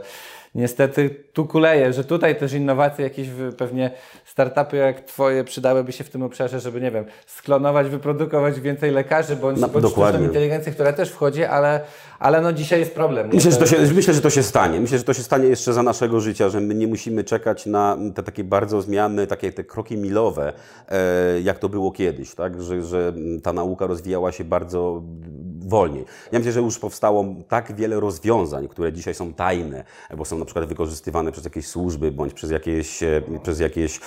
niestety 0.54 1.10
tu 1.32 1.46
kuleje, 1.46 1.92
że 1.92 2.04
tutaj 2.04 2.36
też 2.36 2.52
innowacje, 2.52 3.04
jakieś 3.04 3.28
pewnie 3.58 3.90
startupy 4.24 4.76
jak 4.76 5.00
Twoje 5.00 5.44
przydałyby 5.44 5.92
się 5.92 6.04
w 6.04 6.10
tym 6.10 6.22
obszarze, 6.22 6.60
żeby, 6.60 6.80
nie 6.80 6.90
wiem, 6.90 7.04
sklonować, 7.26 7.88
wyprodukować 7.88 8.60
więcej 8.60 8.90
lekarzy, 8.90 9.36
bądź, 9.36 9.60
no, 9.60 9.68
bądź 9.68 9.86
sztuczną 9.86 10.22
inteligencję, 10.22 10.72
która 10.72 10.92
też 10.92 11.10
wchodzi, 11.10 11.44
ale, 11.44 11.80
ale 12.18 12.40
no 12.40 12.52
dzisiaj 12.52 12.80
jest 12.80 12.94
problem. 12.94 13.30
Myślę, 13.32 13.50
że 13.50 13.56
to 13.56 13.66
się, 13.66 13.76
myślę, 13.94 14.14
że 14.14 14.20
to 14.20 14.30
się 14.30 14.42
stanie. 14.42 14.80
Myślę, 14.80 14.98
że 14.98 15.04
to 15.04 15.14
się 15.14 15.22
stanie 15.22 15.48
jeszcze 15.48 15.72
za 15.72 15.82
naszego 15.82 16.20
życia, 16.20 16.48
że 16.48 16.60
my 16.60 16.74
nie 16.74 16.86
musimy 16.86 17.24
czekać 17.24 17.66
na 17.66 17.96
te 18.14 18.22
takie 18.22 18.44
bardzo 18.44 18.82
zmiany, 18.82 19.26
takie 19.26 19.52
te 19.52 19.64
kroki 19.64 19.96
milowe, 19.96 20.52
e, 20.88 21.40
jak 21.40 21.58
to 21.58 21.68
było 21.68 21.92
kiedyś, 21.92 22.34
tak? 22.34 22.62
Że, 22.62 22.82
że 22.82 23.12
ta 23.42 23.52
nauka 23.52 23.86
rozwijała 23.86 24.32
się 24.32 24.44
bardzo 24.44 25.02
wolniej. 25.68 26.04
Ja 26.32 26.38
myślę, 26.38 26.52
że 26.52 26.60
już 26.60 26.78
powstało 26.78 27.24
tak 27.48 27.76
wiele 27.76 28.00
rozwiązań, 28.00 28.68
które 28.68 28.92
dzisiaj 28.92 29.14
są 29.14 29.32
tajne, 29.32 29.84
bo 30.16 30.24
są 30.24 30.38
na 30.38 30.44
przykład 30.44 30.66
wykorzystywane 30.66 31.32
przez 31.32 31.44
jakieś 31.44 31.66
służby, 31.66 32.12
bądź 32.12 32.34
przez 32.34 32.50
jakieś, 32.50 33.02
e, 33.02 33.22
przez 33.42 33.60
jakieś 33.60 34.00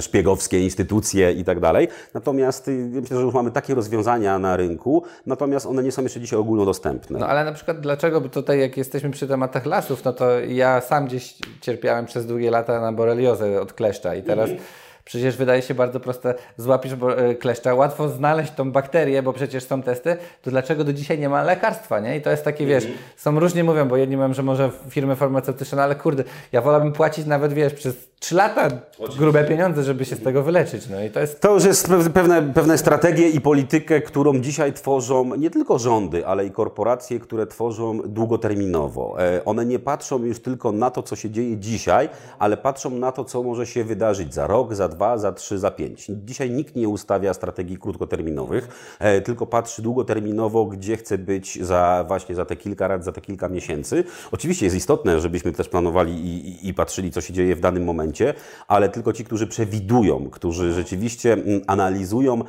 szpiegowskie 0.00 0.60
instytucje 0.60 1.32
i 1.32 1.44
tak 1.44 1.60
dalej. 1.60 1.88
Natomiast 2.14 2.68
y, 2.68 2.72
myślę, 2.72 3.16
że 3.16 3.22
już 3.22 3.34
mamy 3.34 3.50
takie 3.50 3.74
rozwiązania 3.74 4.38
na 4.38 4.56
rynku, 4.56 5.02
natomiast 5.26 5.66
one 5.66 5.82
nie 5.82 5.92
są 5.92 6.02
jeszcze 6.02 6.20
dzisiaj 6.20 6.38
ogólnodostępne. 6.38 7.18
No 7.18 7.26
ale 7.26 7.44
na 7.44 7.52
przykład 7.52 7.80
dlaczego 7.80 8.20
by 8.20 8.28
tutaj, 8.28 8.60
jak 8.60 8.76
jesteśmy 8.76 9.10
przy 9.10 9.28
tematach 9.28 9.66
lasów, 9.66 10.04
no 10.04 10.12
to 10.12 10.40
ja 10.40 10.80
sam 10.80 11.06
gdzieś 11.06 11.34
cierpiałem 11.60 12.06
przez 12.06 12.26
długie 12.26 12.50
lata 12.50 12.80
na 12.80 12.92
boreliozę 12.92 13.60
od 13.60 13.72
kleszcza 13.72 14.14
i 14.14 14.22
teraz 14.22 14.50
Przecież 15.08 15.36
wydaje 15.36 15.62
się 15.62 15.74
bardzo 15.74 16.00
proste, 16.00 16.34
złapisz 16.56 16.92
e, 16.92 17.34
kleszcza, 17.34 17.74
łatwo 17.74 18.08
znaleźć 18.08 18.52
tą 18.52 18.72
bakterię, 18.72 19.22
bo 19.22 19.32
przecież 19.32 19.64
są 19.64 19.82
testy, 19.82 20.16
to 20.42 20.50
dlaczego 20.50 20.84
do 20.84 20.92
dzisiaj 20.92 21.18
nie 21.18 21.28
ma 21.28 21.42
lekarstwa, 21.42 22.00
nie? 22.00 22.16
I 22.16 22.22
to 22.22 22.30
jest 22.30 22.44
takie, 22.44 22.66
wiesz, 22.66 22.84
mhm. 22.84 23.02
są 23.16 23.40
różnie 23.40 23.64
mówią, 23.64 23.88
bo 23.88 23.96
jedni 23.96 24.16
mówią, 24.16 24.34
że 24.34 24.42
może 24.42 24.70
firmy 24.90 25.16
farmaceutyczne, 25.16 25.76
no 25.76 25.82
ale 25.82 25.94
kurde, 25.94 26.24
ja 26.52 26.60
wolałbym 26.60 26.92
płacić 26.92 27.26
nawet, 27.26 27.52
wiesz, 27.52 27.74
przez 27.74 27.96
3 28.20 28.34
lata 28.34 28.66
Oczywiście. 28.66 29.18
grube 29.18 29.44
pieniądze, 29.44 29.82
żeby 29.82 30.04
się 30.04 30.16
z 30.16 30.22
tego 30.22 30.42
wyleczyć. 30.42 30.88
No 30.88 31.02
i 31.02 31.10
to 31.10 31.20
jest... 31.20 31.40
To 31.40 31.54
już 31.54 31.64
jest 31.64 31.88
pewne, 32.14 32.42
pewne 32.42 32.78
strategie 32.78 33.28
i 33.28 33.40
politykę, 33.40 34.00
którą 34.00 34.40
dzisiaj 34.40 34.72
tworzą 34.72 35.36
nie 35.36 35.50
tylko 35.50 35.78
rządy, 35.78 36.26
ale 36.26 36.46
i 36.46 36.50
korporacje, 36.50 37.20
które 37.20 37.46
tworzą 37.46 37.98
długoterminowo. 38.04 39.16
E, 39.18 39.44
one 39.44 39.66
nie 39.66 39.78
patrzą 39.78 40.24
już 40.24 40.40
tylko 40.40 40.72
na 40.72 40.90
to, 40.90 41.02
co 41.02 41.16
się 41.16 41.30
dzieje 41.30 41.56
dzisiaj, 41.56 42.08
ale 42.38 42.56
patrzą 42.56 42.90
na 42.90 43.12
to, 43.12 43.24
co 43.24 43.42
może 43.42 43.66
się 43.66 43.84
wydarzyć 43.84 44.34
za 44.34 44.46
rok, 44.46 44.74
za 44.74 44.88
dwa, 44.88 44.97
za 45.16 45.32
trzy, 45.32 45.58
za 45.58 45.70
pięć. 45.70 46.06
Dzisiaj 46.24 46.50
nikt 46.50 46.76
nie 46.76 46.88
ustawia 46.88 47.34
strategii 47.34 47.78
krótkoterminowych, 47.78 48.96
e, 48.98 49.20
tylko 49.20 49.46
patrzy 49.46 49.82
długoterminowo, 49.82 50.66
gdzie 50.66 50.96
chce 50.96 51.18
być 51.18 51.64
za 51.64 52.04
właśnie 52.08 52.34
za 52.34 52.44
te 52.44 52.56
kilka 52.56 52.88
lat, 52.88 53.04
za 53.04 53.12
te 53.12 53.20
kilka 53.20 53.48
miesięcy. 53.48 54.04
Oczywiście 54.32 54.66
jest 54.66 54.76
istotne, 54.76 55.20
żebyśmy 55.20 55.52
też 55.52 55.68
planowali 55.68 56.12
i, 56.12 56.48
i, 56.48 56.68
i 56.68 56.74
patrzyli, 56.74 57.10
co 57.10 57.20
się 57.20 57.32
dzieje 57.32 57.56
w 57.56 57.60
danym 57.60 57.84
momencie, 57.84 58.34
ale 58.68 58.88
tylko 58.88 59.12
ci, 59.12 59.24
którzy 59.24 59.46
przewidują, 59.46 60.30
którzy 60.30 60.72
rzeczywiście 60.72 61.32
mm, 61.32 61.60
analizują, 61.66 62.42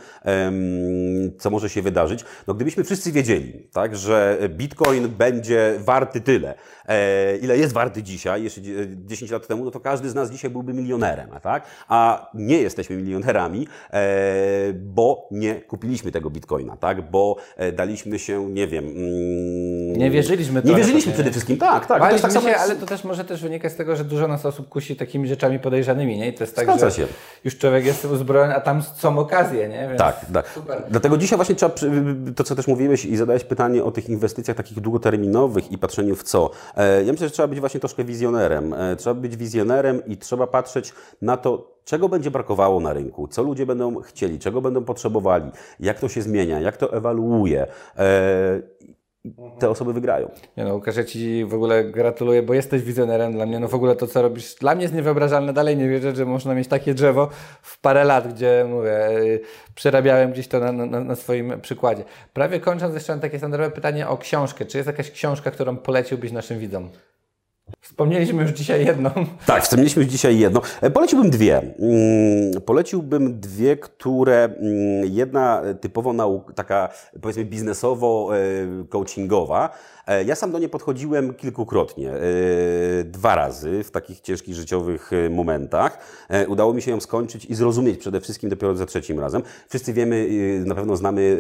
co 1.39 1.49
może 1.49 1.69
się 1.69 1.81
wydarzyć. 1.81 2.25
No 2.47 2.53
gdybyśmy 2.53 2.83
wszyscy 2.83 3.11
wiedzieli, 3.11 3.67
tak, 3.73 3.95
że 3.95 4.37
Bitcoin 4.49 5.07
będzie 5.07 5.75
warty 5.79 6.21
tyle, 6.21 6.55
ile 7.41 7.57
jest 7.57 7.73
warty 7.73 8.03
dzisiaj, 8.03 8.43
jeszcze 8.43 8.61
10 9.05 9.31
lat 9.31 9.47
temu, 9.47 9.65
no 9.65 9.71
to 9.71 9.79
każdy 9.79 10.09
z 10.09 10.15
nas 10.15 10.31
dzisiaj 10.31 10.51
byłby 10.51 10.73
milionerem, 10.73 11.29
tak? 11.41 11.63
A 11.87 12.29
nie 12.33 12.57
jesteśmy 12.57 12.95
milionerami, 12.95 13.67
e, 13.93 13.99
bo 14.73 15.27
nie 15.31 15.55
kupiliśmy 15.55 16.11
tego 16.11 16.29
Bitcoina, 16.29 16.77
tak? 16.77 17.11
Bo 17.11 17.35
e, 17.57 17.71
daliśmy 17.71 18.19
się, 18.19 18.45
nie 18.49 18.67
wiem... 18.67 18.85
Mm, 18.85 19.93
nie 19.93 20.11
wierzyliśmy. 20.11 20.61
Nie 20.65 20.75
wierzyliśmy 20.75 21.13
przede 21.13 21.31
wszystkim, 21.31 21.57
tak, 21.57 21.85
tak. 21.85 22.13
To 22.13 22.19
tak 22.19 22.43
się, 22.43 22.55
ale 22.55 22.75
to 22.75 22.85
też 22.85 23.03
może 23.03 23.25
też 23.25 23.41
wynika 23.41 23.69
z 23.69 23.75
tego, 23.75 23.95
że 23.95 24.05
dużo 24.05 24.27
nas 24.27 24.45
osób 24.45 24.69
kusi 24.69 24.95
takimi 24.95 25.27
rzeczami 25.27 25.59
podejrzanymi, 25.59 26.17
nie? 26.17 26.29
I 26.29 26.33
to 26.33 26.43
jest 26.43 26.55
tak, 26.55 26.65
Zgadza 26.65 26.89
że 26.89 26.95
się. 26.95 27.07
już 27.43 27.57
człowiek 27.57 27.85
jest 27.85 28.05
uzbrojony, 28.05 28.55
a 28.55 28.61
tam 28.61 28.81
są 28.81 29.19
okazje, 29.19 29.69
nie? 29.69 29.87
Więc 29.87 29.99
tak, 29.99 30.25
tak. 30.33 30.47
Super. 30.49 30.83
Dlatego 30.89 31.17
dzisiaj 31.17 31.37
właśnie 31.37 31.55
trzeba, 31.55 31.75
to 32.35 32.43
co 32.43 32.55
też 32.55 32.67
mówiłeś 32.67 33.05
i 33.05 33.17
zadałeś 33.17 33.43
pytanie 33.43 33.83
o 33.83 33.91
tych 33.91 34.09
inwestycjach 34.09 34.57
takich 34.57 34.79
długoterminowych 34.79 35.71
i 35.71 35.77
patrzeniu 35.77 36.15
w 36.15 36.23
co. 36.23 36.51
E, 36.80 37.03
ja 37.03 37.11
myślę, 37.11 37.27
że 37.27 37.34
trzeba 37.34 37.47
być 37.47 37.59
właśnie 37.59 37.80
troszkę 37.80 38.03
wizjonerem. 38.03 38.73
E, 38.73 38.95
trzeba 38.95 39.13
być 39.13 39.38
wizjonerem 39.38 40.05
i 40.05 40.17
trzeba 40.17 40.47
patrzeć 40.47 40.93
na 41.21 41.38
to, 41.38 41.80
czego 41.86 42.09
będzie 42.09 42.32
brakowało 42.32 42.80
na 42.80 42.93
rynku, 42.93 43.27
co 43.27 43.43
ludzie 43.43 43.65
będą 43.65 44.01
chcieli, 44.01 44.39
czego 44.39 44.61
będą 44.61 44.84
potrzebowali, 44.84 45.51
jak 45.80 45.99
to 45.99 46.09
się 46.09 46.21
zmienia, 46.21 46.59
jak 46.59 46.77
to 46.77 46.93
ewaluuje. 46.93 47.67
E, 49.26 49.59
te 49.59 49.70
osoby 49.70 49.93
wygrają. 49.93 50.32
Nie 50.57 50.63
no, 50.63 50.76
Łukasz, 50.76 50.95
ja 50.95 51.03
Ci 51.03 51.45
w 51.45 51.53
ogóle 51.53 51.84
gratuluję, 51.84 52.43
bo 52.43 52.53
jesteś 52.53 52.82
wizjonerem 52.82 53.34
dla 53.34 53.45
mnie. 53.45 53.59
No 53.59 53.67
w 53.67 53.76
ogóle 53.76 53.95
to, 53.95 54.07
co 54.07 54.22
robisz, 54.22 54.55
dla 54.55 54.76
mnie 54.76 54.82
jest 54.82 54.93
niewyobrażalne. 54.93 55.53
Dalej 55.53 55.78
nie 55.78 55.89
wierzę, 55.89 56.15
że 56.15 56.26
można 56.26 56.55
mieć 56.55 56.67
takie 56.67 56.93
drzewo 56.93 57.30
w 57.61 57.82
parę 57.82 58.03
lat, 58.03 58.34
gdzie, 58.34 58.65
mówię, 58.70 59.09
y, 59.09 59.41
przerabiałem 59.76 60.32
gdzieś 60.32 60.47
to 60.47 60.59
na, 60.59 60.72
na, 60.72 60.99
na 60.99 61.15
swoim 61.15 61.61
przykładzie. 61.61 62.03
Prawie 62.34 62.59
kończąc, 62.59 62.93
jeszcze 62.93 63.13
mam 63.13 63.20
takie 63.20 63.38
standardowe 63.38 63.72
pytanie 63.72 64.07
o 64.07 64.17
książkę. 64.17 64.65
Czy 64.65 64.78
jest 64.78 64.88
jakaś 64.88 65.11
książka, 65.11 65.51
którą 65.51 65.78
poleciłbyś 65.78 66.32
naszym 66.32 66.59
widzom? 66.59 66.89
Wspomnieliśmy 67.89 68.41
już 68.41 68.51
dzisiaj 68.51 68.85
jedną. 68.85 69.09
Tak, 69.45 69.63
wspomnieliśmy 69.63 70.03
już 70.03 70.11
dzisiaj 70.11 70.39
jedną. 70.39 70.61
E, 70.81 70.89
poleciłbym 70.89 71.29
dwie. 71.29 71.57
Mm, 71.57 71.73
poleciłbym 72.65 73.39
dwie, 73.39 73.77
które 73.77 74.43
mm, 74.43 74.57
jedna 75.05 75.61
typowo 75.81 76.13
nauk, 76.13 76.53
taka 76.53 76.89
powiedzmy 77.21 77.45
biznesowo-coachingowa, 77.45 79.69
E, 80.09 80.23
ja 80.23 80.35
sam 80.35 80.51
do 80.51 80.59
niej 80.59 80.69
podchodziłem 80.69 81.33
kilkukrotnie, 81.33 82.11
e, 82.11 82.19
dwa 83.03 83.35
razy 83.35 83.83
w 83.83 83.91
takich 83.91 84.21
ciężkich 84.21 84.55
życiowych 84.55 85.11
e, 85.13 85.29
momentach. 85.29 85.97
Udało 86.47 86.73
mi 86.73 86.81
się 86.81 86.91
ją 86.91 86.99
skończyć 86.99 87.45
i 87.45 87.55
zrozumieć 87.55 87.99
przede 87.99 88.21
wszystkim 88.21 88.49
dopiero 88.49 88.75
za 88.75 88.85
trzecim 88.85 89.19
razem. 89.19 89.41
Wszyscy 89.69 89.93
wiemy, 89.93 90.29
na 90.65 90.75
pewno 90.75 90.95
znamy 90.95 91.37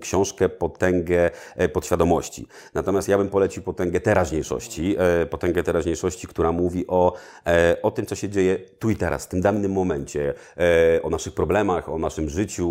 książkę 0.00 0.48
Potęgę 0.48 1.30
podświadomości. 1.72 2.46
Natomiast 2.74 3.08
ja 3.08 3.18
bym 3.18 3.28
polecił 3.28 3.62
Potęgę 3.62 4.00
teraźniejszości, 4.00 4.96
Potęgę 5.30 5.59
teraźniejszości, 5.62 6.26
która 6.26 6.52
mówi 6.52 6.84
o, 6.88 7.12
o 7.82 7.90
tym, 7.90 8.06
co 8.06 8.14
się 8.14 8.28
dzieje 8.28 8.58
tu 8.78 8.90
i 8.90 8.96
teraz, 8.96 9.24
w 9.24 9.28
tym 9.28 9.40
danym 9.40 9.72
momencie, 9.72 10.34
o 11.02 11.10
naszych 11.10 11.34
problemach, 11.34 11.88
o 11.88 11.98
naszym 11.98 12.28
życiu, 12.28 12.68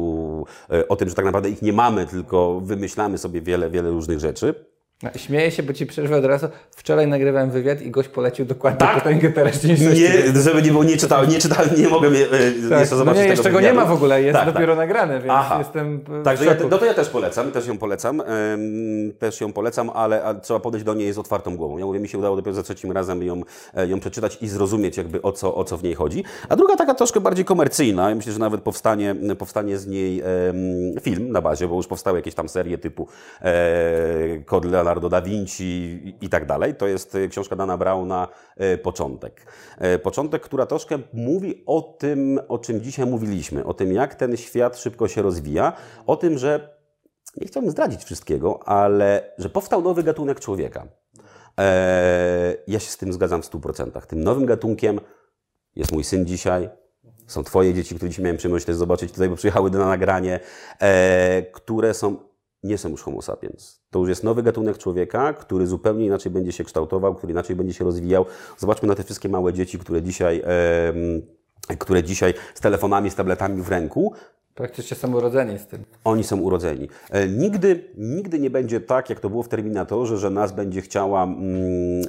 o 0.90 0.96
tym, 0.96 1.10
że 1.10 1.16
tak 1.16 1.26
naprawdę 1.26 1.50
ich 1.50 1.62
nie 1.62 1.74
mamy, 1.74 2.06
tylko 2.06 2.60
wymyślamy 2.60 3.18
sobie 3.18 3.42
wiele, 3.42 3.70
wiele 3.70 3.90
różnych 3.90 4.20
rzeczy. 4.20 4.69
Śmieję 5.16 5.52
się, 5.52 5.64
bo 5.64 5.74
ci 5.74 5.86
przerwę 5.86 6.18
od 6.18 6.26
razu. 6.26 6.47
Wczoraj 6.72 7.08
nagrywałem 7.08 7.52
wywiad 7.52 7.82
i 7.82 7.91
gość 7.91 8.10
polecił 8.10 8.45
dokładnie 8.45 8.80
tak? 8.80 8.95
potęgę 8.95 9.30
teraźniejszości. 9.30 10.02
Nie, 10.02 10.41
żeby 10.41 10.62
nie 10.62 10.72
było, 10.72 10.84
nie 10.84 10.97
czytałem, 10.97 11.30
nie 11.30 11.39
czytałem, 11.39 11.70
nie 11.78 11.88
mogę 11.88 12.10
je, 12.10 12.26
tak. 12.70 12.80
jeszcze 12.80 12.95
zobaczyć 12.95 13.20
no 13.20 13.24
nie, 13.24 13.30
jeszcze 13.30 13.52
go 13.52 13.62
nie 13.62 13.74
ma 13.74 13.86
w 13.86 13.91
ogóle, 13.91 14.22
jest 14.22 14.39
tak, 14.39 14.54
dopiero 14.54 14.76
tak. 14.76 14.78
nagrane, 14.78 15.14
więc 15.20 15.34
Aha. 15.34 15.58
jestem 15.60 16.02
Także 16.24 16.45
ja, 16.45 16.56
no 16.70 16.78
to 16.78 16.86
ja 16.86 16.93
też 16.93 17.10
polecam, 17.10 17.52
też 17.52 17.68
ją 17.68 17.78
polecam, 17.78 18.24
też 19.20 19.41
ją 19.41 19.54
polecam, 19.54 19.89
ale 19.89 20.36
trzeba 20.41 20.60
podejść 20.60 20.86
do 20.86 20.93
niej 20.93 21.14
z 21.14 21.18
otwartą 21.18 21.58
głową. 21.58 21.78
Ja 21.78 21.86
mówię, 21.86 22.00
mi 22.00 22.08
się 22.08 22.18
udało 22.18 22.36
dopiero 22.36 22.56
za 22.56 22.64
trzecim 22.64 22.91
razem 22.91 23.24
ją, 23.24 23.41
e, 23.74 23.88
ją 23.88 24.00
przeczytać 24.00 24.38
i 24.41 24.47
zrozumieć 24.47 24.97
jakby 24.97 25.22
o 25.22 25.32
co, 25.32 25.56
o 25.56 25.64
co 25.64 25.78
w 25.78 25.84
niej 25.84 25.95
chodzi. 25.95 26.24
A 26.50 26.56
druga 26.56 26.76
taka 26.76 26.93
troszkę 26.93 27.20
bardziej 27.20 27.45
komercyjna, 27.45 28.10
ja 28.10 28.16
myślę, 28.16 28.34
że 28.34 28.39
nawet 28.39 28.62
powstanie, 28.62 29.16
powstanie 29.38 29.78
z 29.78 29.88
niej 29.88 30.24
film 31.02 31.32
na 31.32 31.41
bazie, 31.41 31.68
bo 31.68 31.76
już 31.76 31.88
powstały 31.88 32.18
jakieś 32.18 32.36
tam 32.36 32.50
serie 32.50 32.78
typu 32.78 33.08
e, 33.41 33.52
Kod 34.45 34.66
Leonardo 34.90 35.10
da 35.10 35.22
Vinci, 35.22 36.16
i, 36.22 36.30
tak 36.30 36.46
dalej. 36.46 36.76
To 36.76 36.88
jest 36.88 37.16
y, 37.16 37.30
książka 37.30 37.56
Dana 37.56 37.78
Brauna 37.78 38.28
y, 38.62 38.78
Początek. 38.78 39.46
Y, 39.96 40.00
początek, 40.00 40.42
która 40.42 40.66
troszkę 40.66 41.00
mówi 41.14 41.64
o 41.66 41.82
tym, 41.82 42.40
o 42.48 42.60
czym 42.60 42.82
dzisiaj 42.82 43.06
mówiliśmy, 43.06 43.66
o 43.66 43.74
tym, 43.74 43.94
jak 43.94 44.16
ten 44.16 44.38
świat 44.38 44.78
szybko 44.78 45.08
się 45.08 45.22
rozwija, 45.22 45.74
o 46.08 46.16
tym, 46.16 46.38
że 46.38 46.80
nie 47.38 47.48
chciałbym 47.48 47.72
zdradzić 47.72 48.04
wszystkiego, 48.04 48.60
ale 48.68 49.34
że 49.38 49.50
powstał 49.50 49.82
nowy 49.82 50.04
gatunek 50.04 50.40
człowieka. 50.40 50.88
E, 51.60 52.56
ja 52.68 52.80
się 52.80 52.90
z 52.90 52.98
tym 52.98 53.14
zgadzam 53.14 53.42
w 53.42 53.46
100%. 53.46 54.06
Tym 54.06 54.24
nowym 54.24 54.46
gatunkiem 54.46 55.00
jest 55.76 55.92
mój 55.92 56.04
syn 56.04 56.26
dzisiaj, 56.26 56.70
są 57.28 57.44
Twoje 57.44 57.74
dzieci, 57.74 57.96
które 57.96 58.10
dzisiaj 58.10 58.24
miałem 58.24 58.38
przyjemność 58.38 58.66
też 58.66 58.76
zobaczyć 58.76 59.12
tutaj, 59.12 59.30
bo 59.30 59.36
przyjechały 59.36 59.72
na 59.72 59.86
nagranie, 59.86 60.40
e, 60.80 61.42
które 61.42 61.94
są 61.94 62.29
nie 62.64 62.78
są 62.78 62.89
już 62.89 63.01
homo 63.01 63.22
sapiens. 63.22 63.82
To 63.89 63.99
już 63.99 64.10
jest 64.10 64.24
nowy 64.24 64.43
gatunek 64.43 64.78
człowieka, 64.78 65.34
który 65.34 65.68
zupełnie 65.68 66.05
inaczej 66.05 66.32
będzie 66.32 66.51
się 66.51 66.64
kształtował, 66.64 67.16
który 67.16 67.32
inaczej 67.32 67.55
będzie 67.55 67.74
się 67.74 67.86
rozwijał. 67.86 68.26
Zobaczmy 68.57 68.88
na 68.88 68.95
te 68.95 69.03
wszystkie 69.03 69.30
małe 69.30 69.53
dzieci, 69.53 69.80
które 69.80 70.01
dzisiaj, 70.01 70.43
e, 71.70 71.76
które 71.78 72.03
dzisiaj 72.03 72.34
z 72.55 72.60
telefonami, 72.60 73.10
z 73.10 73.16
tabletami 73.16 73.62
w 73.62 73.70
ręku, 73.70 74.14
Praktycznie 74.60 74.97
są 74.97 75.16
urodzeni 75.16 75.60
z 75.60 75.68
tym. 75.68 75.84
Oni 76.03 76.24
są 76.24 76.39
urodzeni. 76.39 76.88
E, 77.10 77.28
nigdy, 77.28 77.84
nigdy 77.97 78.39
nie 78.39 78.49
będzie 78.49 78.82
tak, 78.82 79.10
jak 79.10 79.20
to 79.20 79.30
było 79.30 79.43
w 79.43 79.47
Terminatorze, 79.47 80.18
że 80.18 80.30
nas 80.30 80.51
będzie 80.51 80.82
chciała 80.82 81.24
mm, 81.24 81.39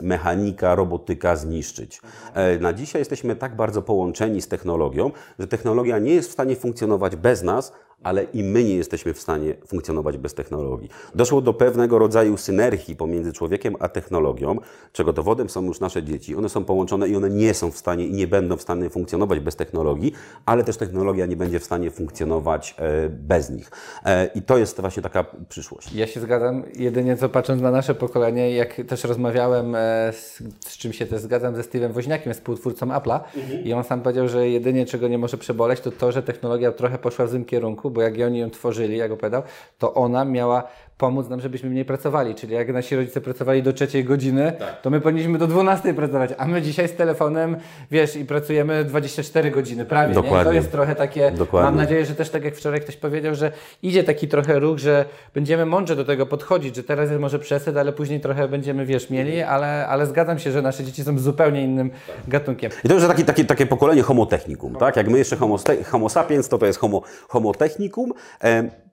mechanika, 0.03 0.75
robotyka 0.75 1.37
zniszczyć. 1.37 2.01
E, 2.35 2.59
na 2.59 2.73
dzisiaj 2.73 3.01
jesteśmy 3.01 3.37
tak 3.37 3.57
bardzo 3.57 3.83
połączeni 3.83 4.43
z 4.43 4.49
technologią, 4.49 5.11
że 5.39 5.49
technologia 5.49 5.99
nie 5.99 6.15
jest 6.15 6.29
w 6.29 6.33
stanie 6.33 6.57
funkcjonować 6.57 7.17
bez 7.17 7.43
nas, 7.43 7.73
ale 8.03 8.23
i 8.23 8.43
my 8.43 8.65
nie 8.65 8.77
jesteśmy 8.77 9.15
w 9.15 9.21
stanie 9.21 9.55
funkcjonować 9.67 10.19
bez 10.19 10.35
technologii. 10.35 10.89
Doszło 11.15 11.41
do 11.41 11.55
pewnego 11.55 11.99
rodzaju 11.99 12.37
synergii 12.37 12.97
pomiędzy 12.97 13.33
człowiekiem 13.33 13.77
a 13.79 13.89
technologią, 13.89 14.57
czego 14.93 15.13
dowodem 15.13 15.51
są 15.51 15.65
już 15.65 15.81
nasze 15.81 16.03
dzieci. 16.03 16.37
One 16.37 16.49
są 16.49 16.65
połączone 16.65 17.09
i 17.09 17.17
one 17.17 17.31
nie 17.31 17.55
są 17.55 17.71
w 17.71 17.77
stanie 17.77 18.07
i 18.07 18.13
nie 18.13 18.27
będą 18.27 18.57
w 18.57 18.63
stanie 18.63 18.91
funkcjonować 18.91 19.41
bez 19.41 19.57
technologii, 19.57 20.13
ale 20.47 20.65
też 20.65 20.77
technologia 20.77 21.27
nie 21.27 21.37
będzie 21.37 21.61
w 21.61 21.65
stanie 21.65 21.91
funkcjonować 21.91 22.75
e, 22.79 23.09
bez 23.09 23.51
nich. 23.51 23.71
E, 24.05 24.27
I 24.27 24.43
to 24.43 24.59
jest 24.59 24.81
właśnie 24.81 25.03
taka 25.03 25.25
przyszłość. 25.49 25.93
Ja 25.93 26.07
się 26.07 26.21
zgadzam, 26.21 26.63
jedynie 26.75 27.17
co 27.17 27.29
patrząc 27.29 27.63
na 27.63 27.71
nasze 27.71 27.95
pokolenie, 27.95 28.55
jak 28.55 28.75
też 28.89 29.05
rozmawiałem, 29.05 29.75
e, 29.75 30.13
z, 30.13 30.43
z 30.61 30.79
czym 30.79 30.93
się 30.93 31.07
też 31.07 31.21
zgadzam, 31.21 31.57
ze 31.57 31.63
Steve'em 31.63 31.93
Woźniakiem, 31.93 32.35
współtwórcą 32.35 32.87
Apple'a 32.87 33.21
mhm. 33.37 33.65
i 33.65 33.73
on 33.73 33.85
sam 33.85 34.03
powiedział, 34.03 34.29
że 34.29 34.49
jedynie 34.49 34.87
czego 34.87 35.09
nie 35.09 35.19
może 35.19 35.39
przeboleć, 35.39 35.81
to 35.81 35.91
to, 35.91 36.13
że 36.13 36.23
technologia 36.23 36.73
trochę 36.73 36.99
poszła 36.99 37.27
w 37.27 37.31
złym 37.31 37.45
kierunku, 37.45 37.90
bo 37.91 38.03
jak 38.03 38.15
oni 38.27 38.39
ją 38.39 38.51
tworzyli, 38.51 38.97
jak 38.97 39.13
opowiadał, 39.13 39.43
to 39.79 39.95
ona 39.95 40.25
miała 40.25 40.69
pomóc 41.01 41.29
nam, 41.29 41.41
żebyśmy 41.41 41.71
mniej 41.71 41.85
pracowali. 41.85 42.35
Czyli 42.35 42.55
jak 42.55 42.73
nasi 42.73 42.97
rodzice 42.97 43.21
pracowali 43.21 43.63
do 43.63 43.73
trzeciej 43.73 44.05
godziny, 44.05 44.53
to 44.83 44.91
my 44.91 45.01
powinniśmy 45.01 45.39
do 45.39 45.47
12 45.47 45.95
pracować, 45.95 46.31
a 46.39 46.47
my 46.47 46.63
dzisiaj 46.63 46.89
z 46.89 46.93
telefonem, 46.93 47.57
wiesz, 47.91 48.17
i 48.17 48.25
pracujemy 48.25 48.85
24 48.85 49.51
godziny 49.51 49.85
prawie. 49.85 50.09
Nie? 50.09 50.15
To 50.15 50.23
Dokładnie. 50.23 50.55
jest 50.55 50.73
trochę 50.73 50.95
takie, 50.95 51.31
Dokładnie. 51.31 51.71
mam 51.71 51.77
nadzieję, 51.77 52.07
że 52.07 52.15
też 52.15 52.31
tak 52.31 52.45
jak 52.45 52.55
wczoraj 52.55 52.81
ktoś 52.81 52.97
powiedział, 52.97 53.35
że 53.35 53.53
idzie 53.83 54.05
taki 54.05 54.29
trochę 54.29 54.59
ruch, 54.59 54.79
że 54.79 55.05
będziemy 55.35 55.67
mądrze 55.67 55.97
do 55.97 56.05
tego 56.05 56.27
podchodzić, 56.27 56.77
że 56.77 56.83
teraz 56.83 57.11
jest 57.11 57.21
może 57.21 57.39
przesyt, 57.39 57.77
ale 57.77 57.93
później 57.93 58.21
trochę 58.21 58.49
będziemy, 58.49 58.87
wiesz, 58.87 59.11
mieli, 59.11 59.43
ale, 59.43 59.87
ale 59.87 60.07
zgadzam 60.07 60.39
się, 60.39 60.53
że 60.53 60.63
nasze 60.63 60.85
dzieci 60.85 61.05
są 61.05 61.19
zupełnie 61.19 61.63
innym 61.63 61.91
gatunkiem. 62.29 62.71
I 62.85 62.89
to 62.89 62.95
już 62.95 63.07
taki, 63.07 63.25
taki, 63.25 63.45
takie 63.45 63.67
pokolenie 63.67 64.03
homo 64.03 64.27
technicum, 64.27 64.75
tak? 64.75 64.97
Jak 64.97 65.09
my 65.09 65.19
jeszcze 65.19 65.37
homo, 65.37 65.57
homo 65.91 66.09
sapiens, 66.09 66.49
to 66.49 66.59
to 66.59 66.67
jest 66.67 66.79
homo, 66.79 67.03
homo 67.29 67.55
technicum. 67.55 68.13
E, 68.45 68.90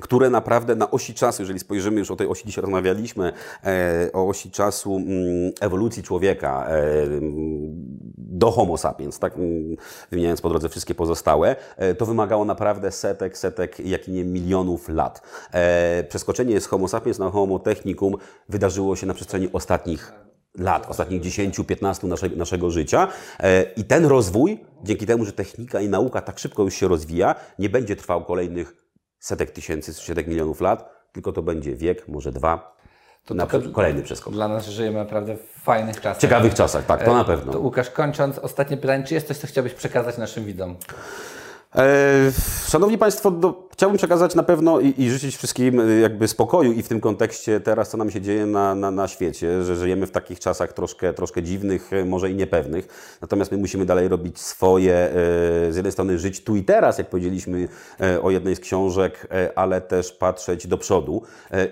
które 0.00 0.30
naprawdę 0.30 0.76
na 0.76 0.90
osi 0.90 1.14
czasu, 1.14 1.42
jeżeli 1.42 1.58
spojrzymy 1.58 1.98
już 1.98 2.10
o 2.10 2.16
tej 2.16 2.26
osi 2.26 2.46
dzisiaj 2.46 2.62
rozmawialiśmy, 2.62 3.32
e, 3.64 4.10
o 4.12 4.28
osi 4.28 4.50
czasu 4.50 4.96
mm, 4.96 5.52
ewolucji 5.60 6.02
człowieka 6.02 6.66
e, 6.68 7.02
mm, 7.02 7.96
do 8.18 8.50
homo 8.50 8.78
sapiens, 8.78 9.18
tak, 9.18 9.36
mm, 9.36 9.76
wymieniając 10.10 10.40
po 10.40 10.48
drodze 10.48 10.68
wszystkie 10.68 10.94
pozostałe, 10.94 11.56
e, 11.76 11.94
to 11.94 12.06
wymagało 12.06 12.44
naprawdę 12.44 12.92
setek, 12.92 13.38
setek, 13.38 13.80
jak 13.80 14.08
i 14.08 14.10
nie 14.12 14.24
milionów 14.24 14.88
lat. 14.88 15.22
E, 15.52 16.04
przeskoczenie 16.04 16.60
z 16.60 16.66
homo 16.66 16.88
sapiens 16.88 17.18
na 17.18 17.30
homo 17.30 17.58
technicum 17.58 18.14
wydarzyło 18.48 18.96
się 18.96 19.06
na 19.06 19.14
przestrzeni 19.14 19.48
ostatnich 19.52 20.12
lat, 20.58 20.86
ostatnich 20.90 21.22
10-15 21.22 22.08
naszego, 22.08 22.36
naszego 22.36 22.70
życia. 22.70 23.08
E, 23.40 23.62
I 23.62 23.84
ten 23.84 24.06
rozwój, 24.06 24.60
dzięki 24.84 25.06
temu, 25.06 25.24
że 25.24 25.32
technika 25.32 25.80
i 25.80 25.88
nauka 25.88 26.20
tak 26.20 26.38
szybko 26.38 26.62
już 26.62 26.74
się 26.74 26.88
rozwija, 26.88 27.34
nie 27.58 27.68
będzie 27.68 27.96
trwał 27.96 28.24
kolejnych 28.24 28.85
setek 29.18 29.50
tysięcy, 29.50 29.94
setek 29.94 30.26
milionów 30.26 30.60
lat, 30.60 30.90
tylko 31.12 31.32
to 31.32 31.42
będzie 31.42 31.76
wiek, 31.76 32.08
może 32.08 32.32
dwa, 32.32 32.76
to 33.24 33.34
na 33.34 33.46
tylko- 33.46 33.70
kolejny 33.70 34.02
przeskok. 34.02 34.32
Dla 34.32 34.48
nas 34.48 34.66
żyjemy 34.66 34.98
naprawdę 34.98 35.36
w 35.36 35.62
fajnych 35.62 35.96
czasach. 36.00 36.16
W 36.16 36.20
ciekawych 36.20 36.54
czasach, 36.54 36.86
tak, 36.86 37.04
to 37.04 37.14
na 37.14 37.24
pewno. 37.24 37.52
To 37.52 37.60
Łukasz, 37.60 37.90
kończąc, 37.90 38.38
ostatnie 38.38 38.76
pytanie, 38.76 39.04
czy 39.04 39.14
jest 39.14 39.28
coś, 39.28 39.36
co 39.38 39.46
chciałbyś 39.46 39.74
przekazać 39.74 40.18
naszym 40.18 40.44
widzom? 40.44 40.76
E, 41.76 41.84
Szanowni 42.68 42.98
Państwo, 42.98 43.30
do, 43.30 43.65
chciałbym 43.76 43.98
przekazać 43.98 44.34
na 44.34 44.42
pewno 44.42 44.80
i, 44.80 44.94
i 44.98 45.10
życzyć 45.10 45.36
wszystkim 45.36 45.80
e, 45.80 46.00
jakby 46.00 46.28
spokoju 46.28 46.72
i 46.72 46.82
w 46.82 46.88
tym 46.88 47.00
kontekście 47.00 47.60
teraz, 47.60 47.90
co 47.90 47.96
nam 47.96 48.10
się 48.10 48.20
dzieje 48.20 48.46
na, 48.46 48.74
na, 48.74 48.90
na 48.90 49.08
świecie, 49.08 49.62
że 49.62 49.76
żyjemy 49.76 50.06
w 50.06 50.10
takich 50.10 50.40
czasach 50.40 50.72
troszkę, 50.72 51.12
troszkę 51.12 51.42
dziwnych, 51.42 51.92
e, 51.92 52.04
może 52.04 52.30
i 52.30 52.34
niepewnych. 52.34 52.88
Natomiast 53.20 53.52
my 53.52 53.58
musimy 53.58 53.86
dalej 53.86 54.08
robić 54.08 54.40
swoje, 54.40 54.94
e, 54.94 55.12
z 55.72 55.76
jednej 55.76 55.92
strony 55.92 56.18
żyć 56.18 56.44
tu 56.44 56.56
i 56.56 56.64
teraz, 56.64 56.98
jak 56.98 57.10
powiedzieliśmy 57.10 57.68
o 58.22 58.30
jednej 58.30 58.56
z 58.56 58.60
książek, 58.60 59.28
ale 59.54 59.80
też 59.80 60.12
patrzeć 60.12 60.66
do 60.66 60.78
przodu 60.78 61.22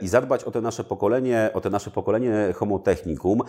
i 0.01 0.09
zadbać 0.09 0.45
o 0.45 0.51
te 0.51 0.61
nasze 0.61 0.85
pokolenie, 0.85 1.51
o 1.55 1.61
te 1.61 1.71
nasze 1.71 1.91
pokolenie 1.91 2.53
homo 2.57 2.79
technicum, 2.79 3.41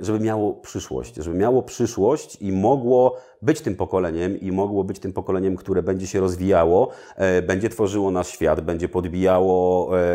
żeby 0.00 0.20
miało 0.20 0.52
przyszłość, 0.52 1.14
żeby 1.14 1.36
miało 1.36 1.62
przyszłość 1.62 2.36
i 2.40 2.52
mogło 2.52 3.16
być 3.42 3.60
tym 3.60 3.76
pokoleniem 3.76 4.40
i 4.40 4.52
mogło 4.52 4.84
być 4.84 4.98
tym 4.98 5.12
pokoleniem, 5.12 5.56
które 5.56 5.82
będzie 5.82 6.06
się 6.06 6.20
rozwijało, 6.20 6.90
e, 7.16 7.42
będzie 7.56 7.68
tworzyło 7.68 8.10
nasz 8.10 8.28
świat, 8.28 8.60
będzie 8.60 8.88
podbijało 8.88 9.90
e, 9.98 10.08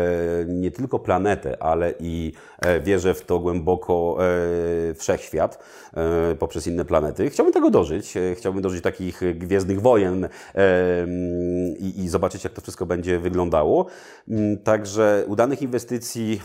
nie 0.46 0.70
tylko 0.70 0.98
planetę, 0.98 1.62
ale 1.62 1.94
i 2.00 2.32
e, 2.58 2.80
wierzę 2.80 3.14
w 3.14 3.24
to 3.24 3.38
głęboko 3.38 4.18
e, 4.90 4.94
wszechświat 4.94 5.58
poprzez 6.38 6.66
inne 6.66 6.84
planety. 6.84 7.30
Chciałbym 7.30 7.52
tego 7.52 7.70
dożyć. 7.70 8.14
Chciałbym 8.34 8.62
dożyć 8.62 8.82
takich 8.82 9.20
gwiezdnych 9.34 9.80
wojen 9.80 10.28
i, 11.78 12.08
zobaczyć, 12.08 12.44
jak 12.44 12.52
to 12.52 12.60
wszystko 12.60 12.86
będzie 12.86 13.18
wyglądało. 13.18 13.86
Mm, 14.28 14.58
Także 14.58 15.24
udanych 15.28 15.62
inwestycji 15.62 16.40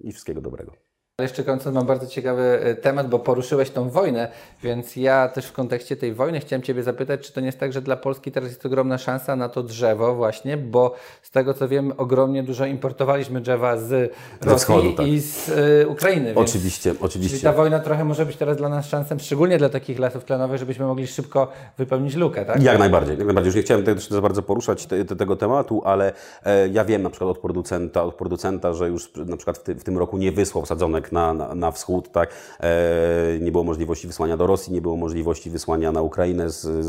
i 0.00 0.12
wszystkiego 0.12 0.40
dobrego. 0.40 0.89
Ale 1.20 1.24
Jeszcze 1.24 1.44
kończąc, 1.44 1.74
mam 1.74 1.86
bardzo 1.86 2.06
ciekawy 2.06 2.42
e, 2.62 2.74
temat, 2.74 3.08
bo 3.08 3.18
poruszyłeś 3.18 3.70
tą 3.70 3.90
wojnę, 3.90 4.28
więc 4.62 4.96
ja 4.96 5.28
też 5.28 5.46
w 5.46 5.52
kontekście 5.52 5.96
tej 5.96 6.14
wojny 6.14 6.40
chciałem 6.40 6.62
Ciebie 6.62 6.82
zapytać, 6.82 7.20
czy 7.20 7.32
to 7.32 7.40
nie 7.40 7.46
jest 7.46 7.58
tak, 7.58 7.72
że 7.72 7.82
dla 7.82 7.96
Polski 7.96 8.32
teraz 8.32 8.50
jest 8.50 8.66
ogromna 8.66 8.98
szansa 8.98 9.36
na 9.36 9.48
to 9.48 9.62
drzewo 9.62 10.14
właśnie, 10.14 10.56
bo 10.56 10.94
z 11.22 11.30
tego 11.30 11.54
co 11.54 11.68
wiem, 11.68 11.92
ogromnie 11.96 12.42
dużo 12.42 12.66
importowaliśmy 12.66 13.40
drzewa 13.40 13.76
z 13.76 14.12
Rosji 14.40 14.58
wschodu, 14.58 14.92
tak. 14.92 15.06
i 15.06 15.20
z 15.20 15.48
e, 15.48 15.88
Ukrainy. 15.88 16.34
Więc, 16.34 16.38
Oczywiście, 16.38 16.90
Czyli 16.90 17.04
oczywiście. 17.04 17.40
ta 17.40 17.52
wojna 17.52 17.80
trochę 17.80 18.04
może 18.04 18.26
być 18.26 18.36
teraz 18.36 18.56
dla 18.56 18.68
nas 18.68 18.86
szansą, 18.86 19.18
szczególnie 19.18 19.58
dla 19.58 19.68
takich 19.68 19.98
lasów 19.98 20.24
tlenowych, 20.24 20.58
żebyśmy 20.58 20.86
mogli 20.86 21.06
szybko 21.06 21.48
wypełnić 21.78 22.14
lukę, 22.14 22.44
tak? 22.44 22.62
Jak 22.62 22.78
najbardziej, 22.78 23.16
jak 23.16 23.26
najbardziej. 23.26 23.48
Już 23.48 23.56
nie 23.56 23.62
chciałem 23.62 23.84
też 23.84 24.08
za 24.08 24.20
bardzo 24.20 24.42
poruszać 24.42 24.86
te, 24.86 25.04
te, 25.04 25.16
tego 25.16 25.36
tematu, 25.36 25.82
ale 25.84 26.12
e, 26.44 26.68
ja 26.68 26.84
wiem 26.84 27.02
na 27.02 27.10
przykład 27.10 27.30
od 27.30 27.38
producenta, 27.38 28.04
od 28.04 28.14
producenta, 28.14 28.72
że 28.72 28.88
już 28.88 29.12
na 29.14 29.36
przykład 29.36 29.58
w, 29.58 29.62
ty, 29.62 29.74
w 29.74 29.84
tym 29.84 29.98
roku 29.98 30.18
nie 30.18 30.32
wysłał 30.32 30.66
sadzonek 30.66 31.09
na, 31.12 31.34
na, 31.34 31.54
na 31.54 31.70
wschód, 31.70 32.12
tak? 32.12 32.30
E, 32.60 33.38
nie 33.40 33.52
było 33.52 33.64
możliwości 33.64 34.06
wysłania 34.06 34.36
do 34.36 34.46
Rosji, 34.46 34.72
nie 34.72 34.80
było 34.80 34.96
możliwości 34.96 35.50
wysłania 35.50 35.92
na 35.92 36.02
Ukrainę 36.02 36.50
z, 36.50 36.60
z, 36.60 36.86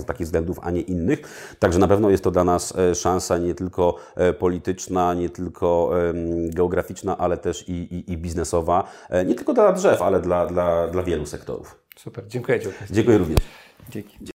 z 0.00 0.04
takich 0.04 0.26
względów, 0.26 0.58
a 0.62 0.70
nie 0.70 0.80
innych. 0.80 1.18
Także 1.58 1.78
na 1.78 1.88
pewno 1.88 2.10
jest 2.10 2.24
to 2.24 2.30
dla 2.30 2.44
nas 2.44 2.74
e, 2.78 2.94
szansa 2.94 3.38
nie 3.38 3.54
tylko 3.54 3.96
e, 4.16 4.32
polityczna, 4.32 5.14
nie 5.14 5.30
tylko 5.30 5.90
geograficzna, 6.50 7.18
ale 7.18 7.36
też 7.36 7.68
i, 7.68 7.72
i, 7.72 8.12
i 8.12 8.16
biznesowa. 8.16 8.84
E, 9.10 9.24
nie 9.24 9.34
tylko 9.34 9.54
dla 9.54 9.72
drzew, 9.72 10.02
ale 10.02 10.20
dla, 10.20 10.46
dla, 10.46 10.88
dla 10.88 11.02
wielu 11.02 11.26
sektorów. 11.26 11.76
Super, 11.96 12.26
dziękuję 12.26 12.60
Ci. 12.60 12.68
Dziękuję 12.90 13.18
również. 13.18 13.38
Dzięki. 13.90 14.37